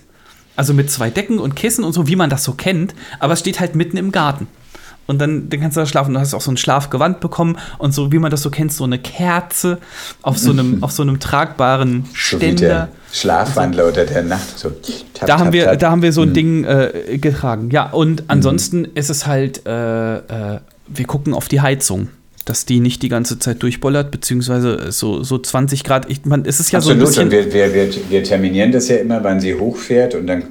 also 0.57 0.73
mit 0.73 0.91
zwei 0.91 1.11
Decken 1.11 1.39
und 1.39 1.55
Kissen 1.55 1.85
und 1.85 1.93
so, 1.93 2.09
wie 2.09 2.17
man 2.17 2.31
das 2.31 2.45
so 2.45 2.53
kennt. 2.53 2.95
Aber 3.19 3.35
es 3.35 3.41
steht 3.41 3.61
halt 3.61 3.75
mitten 3.75 3.99
im 3.99 4.11
Garten. 4.11 4.47
Und 5.07 5.19
dann, 5.19 5.51
dann 5.51 5.61
kannst 5.61 5.77
du 5.77 5.81
da 5.83 5.87
schlafen. 5.87 6.15
Du 6.15 6.21
hast 6.21 6.33
auch 6.33 6.41
so 6.41 6.51
ein 6.51 6.57
Schlafgewand 6.57 7.21
bekommen 7.21 7.59
und 7.77 7.93
so, 7.93 8.11
wie 8.11 8.21
man 8.21 8.31
das 8.31 8.41
so 8.41 8.49
kennt, 8.49 8.73
so 8.73 8.85
eine 8.85 8.99
Kerze 8.99 9.81
auf 10.23 10.39
so 10.39 10.51
einem, 10.51 10.79
auf 10.83 10.93
so 10.93 11.03
einem 11.03 11.21
tragbaren 11.21 12.07
Ständer. 12.15 12.89
Schlafwandler 13.13 13.89
oder 13.89 14.05
der 14.07 14.23
Nacht. 14.23 14.59
So 14.59 14.71
tap, 14.71 15.27
Da 15.29 15.35
haben, 15.39 15.45
tap, 15.47 15.53
wir, 15.53 15.65
tap. 15.67 15.79
da 15.81 15.91
haben 15.91 16.03
wir 16.03 16.13
so 16.13 16.23
ein 16.23 16.33
Ding 16.33 16.65
äh, 16.65 17.19
getragen. 17.19 17.71
Ja, 17.71 17.91
und 17.91 18.25
ansonsten 18.29 18.85
ist 18.95 19.11
es 19.11 19.27
halt, 19.27 19.67
äh, 19.67 20.17
äh, 20.17 20.59
wir 20.89 21.05
gucken 21.07 21.35
auf 21.35 21.49
die 21.49 21.61
Heizung, 21.61 22.09
dass 22.45 22.65
die 22.65 22.81
nicht 22.81 23.03
die 23.03 23.09
ganze 23.09 23.39
Zeit 23.39 23.63
durchbollert, 23.63 24.11
beziehungsweise 24.11 24.91
so, 24.91 25.23
so 25.23 25.39
20 25.39 25.85
Grad. 25.85 26.11
Ich, 26.11 26.25
man, 26.25 26.45
es 26.47 26.59
ist 26.59 26.73
ja 26.73 26.79
Absolut, 26.79 27.07
so 27.09 27.21
ein 27.21 27.27
und 27.27 27.31
bisschen. 27.31 27.53
wir, 27.53 27.75
wir, 27.75 27.75
wir, 27.93 28.11
wir 28.11 28.25
terminieren 28.25 28.73
das 28.73 28.89
ja 28.89 28.97
immer, 28.97 29.23
wann 29.23 29.41
sie 29.41 29.55
hochfährt 29.55 30.15
und 30.15 30.27
dann 30.27 30.45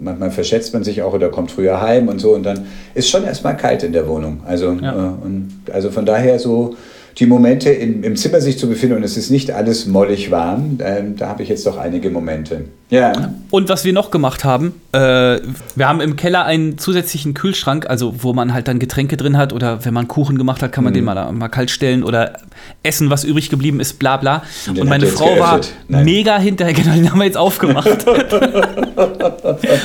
manchmal 0.00 0.30
verschätzt 0.30 0.72
man 0.72 0.82
sich 0.84 1.02
auch 1.02 1.12
oder 1.12 1.28
kommt 1.28 1.50
früher 1.52 1.80
heim 1.80 2.08
und 2.08 2.18
so 2.18 2.34
und 2.34 2.42
dann 2.44 2.66
ist 2.94 3.08
schon 3.10 3.24
erstmal 3.24 3.56
kalt 3.56 3.82
in 3.82 3.92
der 3.92 4.08
Wohnung. 4.08 4.40
Also, 4.46 4.72
Ja. 4.80 4.92
äh, 4.92 5.24
und, 5.24 5.50
also 5.72 5.90
von 5.90 6.06
daher 6.06 6.38
so 6.38 6.76
die 7.16 7.26
Momente 7.26 7.70
im, 7.70 8.02
im 8.02 8.16
Zimmer 8.16 8.40
sich 8.40 8.58
zu 8.58 8.68
befinden 8.68 8.96
und 8.96 9.02
es 9.02 9.16
ist 9.16 9.30
nicht 9.30 9.50
alles 9.50 9.86
mollig 9.86 10.30
warm, 10.30 10.78
ähm, 10.82 11.16
da 11.16 11.28
habe 11.28 11.42
ich 11.42 11.48
jetzt 11.48 11.66
doch 11.66 11.76
einige 11.76 12.10
Momente. 12.10 12.64
Ja. 12.90 13.12
Und 13.50 13.68
was 13.70 13.84
wir 13.84 13.92
noch 13.92 14.10
gemacht 14.10 14.44
haben, 14.44 14.74
äh, 14.92 14.98
wir 14.98 15.88
haben 15.88 16.00
im 16.00 16.16
Keller 16.16 16.44
einen 16.44 16.76
zusätzlichen 16.78 17.32
Kühlschrank, 17.34 17.88
also 17.88 18.22
wo 18.22 18.32
man 18.34 18.52
halt 18.52 18.68
dann 18.68 18.78
Getränke 18.78 19.16
drin 19.16 19.36
hat 19.38 19.52
oder 19.52 19.84
wenn 19.84 19.94
man 19.94 20.06
Kuchen 20.06 20.36
gemacht 20.38 20.62
hat, 20.62 20.70
kann 20.70 20.84
man 20.84 20.92
den 20.92 21.02
mal, 21.04 21.32
mal 21.32 21.48
kalt 21.48 21.70
stellen 21.70 22.04
oder 22.04 22.34
essen, 22.82 23.10
was 23.10 23.24
übrig 23.24 23.48
geblieben 23.50 23.80
ist, 23.80 23.98
bla 23.98 24.16
bla. 24.18 24.42
Und 24.68 24.76
den 24.76 24.82
Und 24.82 24.88
meine 24.90 25.06
Frau 25.06 25.38
war? 25.38 25.60
Nein. 25.88 26.04
mega 26.04 26.38
hinterher, 26.38 26.74
genau, 26.82 26.94
den 26.94 27.10
haben 27.10 27.18
wir 27.18 27.24
jetzt 27.24 27.38
aufgemacht. 27.38 27.88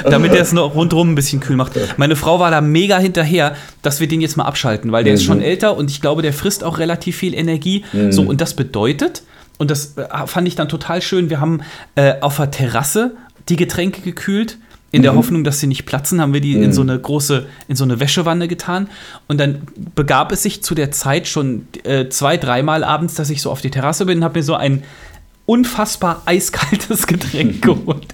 Damit 0.05 0.33
er 0.33 0.41
es 0.41 0.51
noch 0.53 0.75
rundherum 0.75 1.11
ein 1.11 1.15
bisschen 1.15 1.39
kühl 1.39 1.55
macht. 1.55 1.71
Meine 1.97 2.15
Frau 2.15 2.39
war 2.39 2.51
da 2.51 2.61
mega 2.61 2.97
hinterher, 2.99 3.55
dass 3.81 3.99
wir 3.99 4.07
den 4.07 4.21
jetzt 4.21 4.37
mal 4.37 4.45
abschalten, 4.45 4.91
weil 4.91 5.03
der 5.03 5.13
ist 5.13 5.21
Mhm. 5.21 5.25
schon 5.25 5.41
älter 5.41 5.77
und 5.77 5.89
ich 5.89 6.01
glaube, 6.01 6.21
der 6.21 6.33
frisst 6.33 6.63
auch 6.63 6.77
relativ 6.79 7.15
viel 7.17 7.33
Energie. 7.33 7.83
So, 8.09 8.23
und 8.23 8.41
das 8.41 8.53
bedeutet, 8.53 9.23
und 9.59 9.69
das 9.69 9.95
äh, 9.97 10.25
fand 10.25 10.47
ich 10.47 10.55
dann 10.55 10.67
total 10.69 11.01
schön. 11.03 11.29
Wir 11.29 11.39
haben 11.39 11.61
äh, 11.93 12.15
auf 12.21 12.37
der 12.37 12.49
Terrasse 12.49 13.15
die 13.49 13.55
Getränke 13.55 14.01
gekühlt. 14.01 14.57
In 14.91 15.03
der 15.03 15.11
Mhm. 15.13 15.17
Hoffnung, 15.17 15.43
dass 15.43 15.59
sie 15.59 15.67
nicht 15.67 15.85
platzen, 15.85 16.19
haben 16.19 16.33
wir 16.33 16.41
die 16.41 16.53
in 16.53 16.73
so 16.73 16.81
eine 16.81 16.97
große, 16.97 17.45
in 17.67 17.75
so 17.75 17.83
eine 17.83 17.99
Wäschewanne 17.99 18.47
getan. 18.47 18.89
Und 19.27 19.39
dann 19.39 19.61
begab 19.93 20.31
es 20.31 20.41
sich 20.41 20.63
zu 20.63 20.73
der 20.73 20.89
Zeit 20.89 21.27
schon 21.27 21.67
äh, 21.83 22.09
zwei, 22.09 22.37
dreimal 22.37 22.83
abends, 22.83 23.13
dass 23.13 23.29
ich 23.29 23.43
so 23.43 23.51
auf 23.51 23.61
die 23.61 23.69
Terrasse 23.69 24.07
bin 24.07 24.17
und 24.17 24.23
habe 24.23 24.39
mir 24.39 24.43
so 24.43 24.55
ein 24.55 24.81
unfassbar 25.45 26.23
eiskaltes 26.25 27.05
Getränk 27.07 27.61
geholt. 27.61 28.07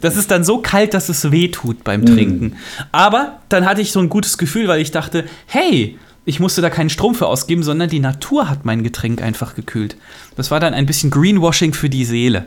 Das 0.00 0.16
ist 0.16 0.30
dann 0.30 0.44
so 0.44 0.58
kalt, 0.58 0.94
dass 0.94 1.08
es 1.08 1.32
weh 1.32 1.48
tut 1.48 1.82
beim 1.82 2.06
Trinken. 2.06 2.56
Aber 2.92 3.40
dann 3.48 3.64
hatte 3.66 3.80
ich 3.80 3.90
so 3.90 3.98
ein 4.00 4.08
gutes 4.08 4.38
Gefühl, 4.38 4.68
weil 4.68 4.80
ich 4.80 4.92
dachte, 4.92 5.24
hey, 5.46 5.98
ich 6.30 6.38
musste 6.38 6.62
da 6.62 6.70
keinen 6.70 6.90
Strom 6.90 7.16
für 7.16 7.26
ausgeben, 7.26 7.64
sondern 7.64 7.90
die 7.90 7.98
Natur 7.98 8.48
hat 8.48 8.64
mein 8.64 8.84
Getränk 8.84 9.20
einfach 9.20 9.56
gekühlt. 9.56 9.96
Das 10.36 10.52
war 10.52 10.60
dann 10.60 10.74
ein 10.74 10.86
bisschen 10.86 11.10
Greenwashing 11.10 11.74
für 11.74 11.90
die 11.90 12.04
Seele. 12.04 12.46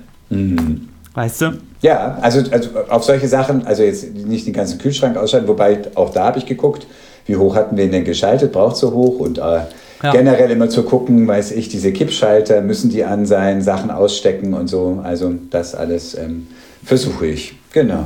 Weißt 1.13 1.41
du? 1.41 1.57
Ja, 1.81 2.17
also, 2.21 2.49
also 2.49 2.69
auf 2.87 3.03
solche 3.03 3.27
Sachen, 3.27 3.67
also 3.67 3.83
jetzt 3.83 4.15
nicht 4.15 4.47
den 4.47 4.53
ganzen 4.53 4.79
Kühlschrank 4.79 5.17
ausschalten, 5.17 5.49
wobei 5.49 5.79
auch 5.95 6.11
da 6.11 6.27
habe 6.27 6.39
ich 6.39 6.45
geguckt, 6.45 6.87
wie 7.25 7.35
hoch 7.35 7.55
hatten 7.55 7.75
wir 7.75 7.83
ihn 7.83 7.91
denn 7.91 8.05
geschaltet, 8.05 8.53
braucht 8.53 8.77
so 8.77 8.93
hoch 8.93 9.19
und 9.19 9.37
äh, 9.37 9.41
Ja. 9.41 10.11
generell 10.11 10.49
immer 10.51 10.69
zu 10.69 10.83
gucken, 10.83 11.27
weiß 11.27 11.51
ich, 11.51 11.67
diese 11.67 11.91
Kippschalter, 11.91 12.61
müssen 12.61 12.89
die 12.89 13.03
an 13.03 13.25
sein, 13.25 13.61
Sachen 13.61 13.91
ausstecken 13.91 14.53
und 14.53 14.67
so, 14.67 15.01
also 15.03 15.33
das 15.49 15.75
alles 15.75 16.17
ähm, 16.17 16.47
versuche 16.85 17.27
ich, 17.27 17.55
genau. 17.73 18.05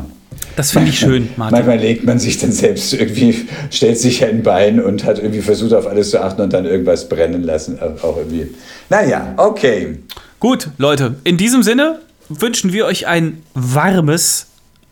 Das 0.55 0.71
finde 0.71 0.89
ich 0.89 0.99
schön, 0.99 1.29
Martin. 1.35 1.57
Manchmal 1.57 1.77
legt 1.77 2.03
man 2.03 2.19
sich 2.19 2.39
dann 2.39 2.51
selbst 2.51 2.93
irgendwie, 2.93 3.47
stellt 3.69 3.99
sich 3.99 4.25
ein 4.25 4.43
Bein 4.43 4.81
und 4.81 5.03
hat 5.03 5.19
irgendwie 5.19 5.41
versucht, 5.41 5.73
auf 5.73 5.85
alles 5.85 6.09
zu 6.09 6.21
achten 6.21 6.41
und 6.41 6.51
dann 6.51 6.65
irgendwas 6.65 7.07
brennen 7.09 7.43
lassen. 7.43 7.77
Auch 8.01 8.17
irgendwie. 8.17 8.47
Naja, 8.89 9.33
okay. 9.37 9.99
Gut, 10.39 10.69
Leute, 10.77 11.15
in 11.23 11.37
diesem 11.37 11.63
Sinne 11.63 11.99
wünschen 12.29 12.73
wir 12.73 12.85
euch 12.85 13.07
ein 13.07 13.43
warmes 13.53 14.47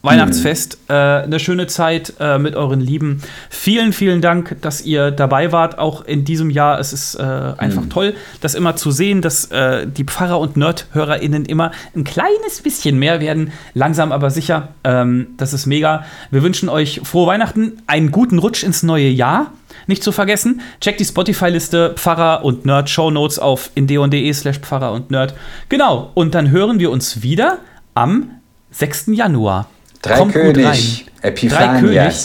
Weihnachtsfest, 0.05 0.77
äh, 0.87 0.93
eine 0.93 1.39
schöne 1.39 1.67
Zeit 1.67 2.13
äh, 2.19 2.37
mit 2.37 2.55
euren 2.55 2.79
Lieben. 2.79 3.21
Vielen, 3.49 3.93
vielen 3.93 4.21
Dank, 4.21 4.57
dass 4.61 4.81
ihr 4.81 5.11
dabei 5.11 5.51
wart, 5.51 5.77
auch 5.77 6.05
in 6.05 6.25
diesem 6.25 6.49
Jahr. 6.49 6.79
Es 6.79 6.93
ist 6.93 7.15
äh, 7.15 7.23
einfach 7.23 7.83
toll, 7.89 8.13
das 8.41 8.55
immer 8.55 8.75
zu 8.75 8.91
sehen, 8.91 9.21
dass 9.21 9.45
äh, 9.51 9.87
die 9.87 10.03
Pfarrer- 10.05 10.39
und 10.39 10.57
Nerd-HörerInnen 10.57 11.45
immer 11.45 11.71
ein 11.95 12.03
kleines 12.03 12.61
bisschen 12.61 12.97
mehr 12.99 13.19
werden. 13.19 13.51
Langsam 13.73 14.11
aber 14.11 14.29
sicher. 14.29 14.69
Ähm, 14.83 15.27
das 15.37 15.53
ist 15.53 15.65
mega. 15.65 16.05
Wir 16.31 16.43
wünschen 16.43 16.69
euch 16.69 17.01
frohe 17.03 17.27
Weihnachten, 17.27 17.81
einen 17.87 18.11
guten 18.11 18.39
Rutsch 18.39 18.63
ins 18.63 18.83
neue 18.83 19.09
Jahr. 19.09 19.51
Nicht 19.87 20.03
zu 20.03 20.11
vergessen, 20.11 20.61
checkt 20.81 20.99
die 20.99 21.05
Spotify-Liste 21.05 21.93
Pfarrer 21.95 22.43
und 22.43 22.65
Nerd 22.65 22.89
Show 22.89 23.11
Notes 23.11 23.39
auf 23.39 23.71
indeon.de 23.75 24.33
slash 24.33 24.59
Pfarrer 24.59 24.93
und 24.93 25.11
Nerd. 25.11 25.35
Genau, 25.69 26.11
und 26.13 26.33
dann 26.33 26.49
hören 26.49 26.79
wir 26.79 26.91
uns 26.91 27.21
wieder 27.21 27.59
am 27.93 28.31
6. 28.71 29.07
Januar. 29.07 29.67
Drei 30.05 30.17
Kommt 30.17 30.33
gut 30.33 30.43
König, 30.43 30.65
rein. 30.65 31.31
Epiphanias. 31.31 31.63
Drei 31.63 31.79
König. 31.79 32.15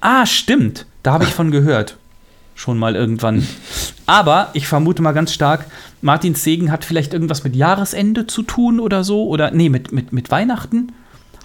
Ah, 0.00 0.26
stimmt. 0.26 0.86
Da 1.04 1.12
habe 1.12 1.24
ich 1.24 1.30
von 1.30 1.50
gehört. 1.50 1.96
Schon 2.56 2.78
mal 2.78 2.96
irgendwann. 2.96 3.46
Aber 4.06 4.50
ich 4.54 4.66
vermute 4.66 5.02
mal 5.02 5.12
ganz 5.12 5.32
stark, 5.32 5.66
Martins 6.00 6.42
Segen 6.42 6.72
hat 6.72 6.84
vielleicht 6.84 7.12
irgendwas 7.12 7.44
mit 7.44 7.54
Jahresende 7.54 8.26
zu 8.26 8.42
tun 8.42 8.80
oder 8.80 9.04
so. 9.04 9.28
Oder 9.28 9.52
nee, 9.52 9.68
mit, 9.68 9.92
mit, 9.92 10.12
mit 10.12 10.32
Weihnachten. 10.32 10.92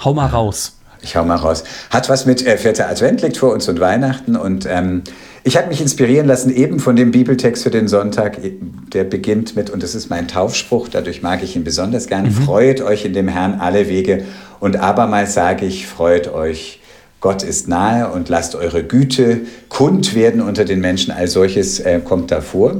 Hau 0.03 0.15
mal 0.15 0.25
raus. 0.25 0.79
Ich 1.03 1.15
hau 1.15 1.23
mal 1.23 1.35
raus. 1.35 1.63
Hat 1.91 2.09
was 2.09 2.25
mit 2.25 2.43
äh, 2.45 2.57
vierter 2.57 2.89
Advent 2.89 3.21
liegt 3.21 3.37
vor 3.37 3.53
uns 3.53 3.67
und 3.67 3.79
Weihnachten. 3.79 4.35
Und 4.35 4.65
ähm, 4.65 5.03
ich 5.43 5.57
habe 5.57 5.67
mich 5.67 5.81
inspirieren 5.81 6.25
lassen 6.25 6.55
eben 6.55 6.79
von 6.79 6.95
dem 6.95 7.11
Bibeltext 7.11 7.63
für 7.63 7.69
den 7.69 7.87
Sonntag. 7.87 8.37
Der 8.93 9.03
beginnt 9.03 9.55
mit, 9.55 9.69
und 9.69 9.83
das 9.83 9.93
ist 9.93 10.09
mein 10.09 10.27
Taufspruch, 10.27 10.87
dadurch 10.87 11.21
mag 11.21 11.43
ich 11.43 11.55
ihn 11.55 11.63
besonders 11.63 12.07
gern. 12.07 12.31
Freut 12.31 12.81
euch 12.81 13.03
in 13.05 13.13
dem 13.13 13.27
Herrn 13.27 13.59
alle 13.59 13.89
Wege. 13.89 14.23
Und 14.59 14.77
abermals 14.77 15.33
sage 15.33 15.65
ich, 15.65 15.87
freut 15.87 16.33
euch. 16.33 16.79
Gott 17.19 17.43
ist 17.43 17.67
nahe 17.67 18.11
und 18.11 18.29
lasst 18.29 18.55
eure 18.55 18.83
Güte 18.83 19.41
kund 19.69 20.13
werden 20.15 20.41
unter 20.41 20.65
den 20.65 20.81
Menschen. 20.81 21.11
Als 21.11 21.33
solches 21.33 21.79
äh, 21.79 21.99
kommt 22.03 22.31
davor. 22.31 22.77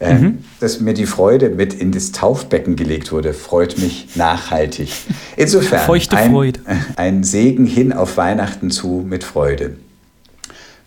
Ähm, 0.00 0.38
Dass 0.60 0.80
mir 0.80 0.94
die 0.94 1.06
Freude 1.06 1.50
mit 1.50 1.74
in 1.74 1.92
das 1.92 2.10
Taufbecken 2.10 2.74
gelegt 2.74 3.12
wurde, 3.12 3.32
freut 3.32 3.78
mich 3.78 4.16
nachhaltig. 4.16 4.90
Insofern 5.36 5.88
ein, 5.88 6.30
Freude. 6.30 6.60
ein 6.96 7.22
Segen 7.22 7.66
hin 7.66 7.92
auf 7.92 8.16
Weihnachten 8.16 8.70
zu 8.70 9.04
mit 9.08 9.24
Freude. 9.24 9.76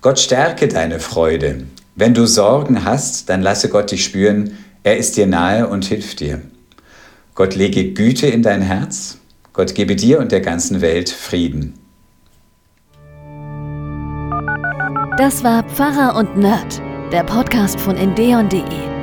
Gott 0.06 0.20
stärke 0.20 0.68
deine 0.68 1.00
Freude. 1.00 1.64
Wenn 1.96 2.14
du 2.14 2.28
Sorgen 2.28 2.86
hast, 2.86 3.28
dann 3.28 3.42
lasse 3.42 3.70
Gott 3.70 3.90
dich 3.90 4.04
spüren, 4.04 4.56
er 4.84 4.98
ist 4.98 5.18
dir 5.18 5.26
nahe 5.26 5.68
und 5.68 5.84
hilft 5.86 6.20
dir. 6.20 6.44
Gott 7.34 7.56
lege 7.56 7.92
Güte 7.92 8.28
in 8.28 8.44
dein 8.44 8.62
Herz. 8.62 9.18
Gott 9.52 9.74
gebe 9.74 9.96
dir 9.96 10.20
und 10.20 10.32
der 10.32 10.42
ganzen 10.42 10.82
Welt 10.82 11.10
Frieden. 11.10 11.74
Das 15.18 15.44
war 15.44 15.64
Pfarrer 15.64 16.16
und 16.16 16.38
Nerd, 16.38 16.80
der 17.12 17.24
Podcast 17.24 17.80
von 17.80 17.96
endeon.de 17.96 18.62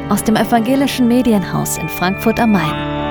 aus 0.09 0.23
dem 0.23 0.37
evangelischen 0.37 1.09
Medienhaus 1.09 1.79
in 1.79 1.89
Frankfurt 1.89 2.39
am 2.39 2.53
Main. 2.53 3.02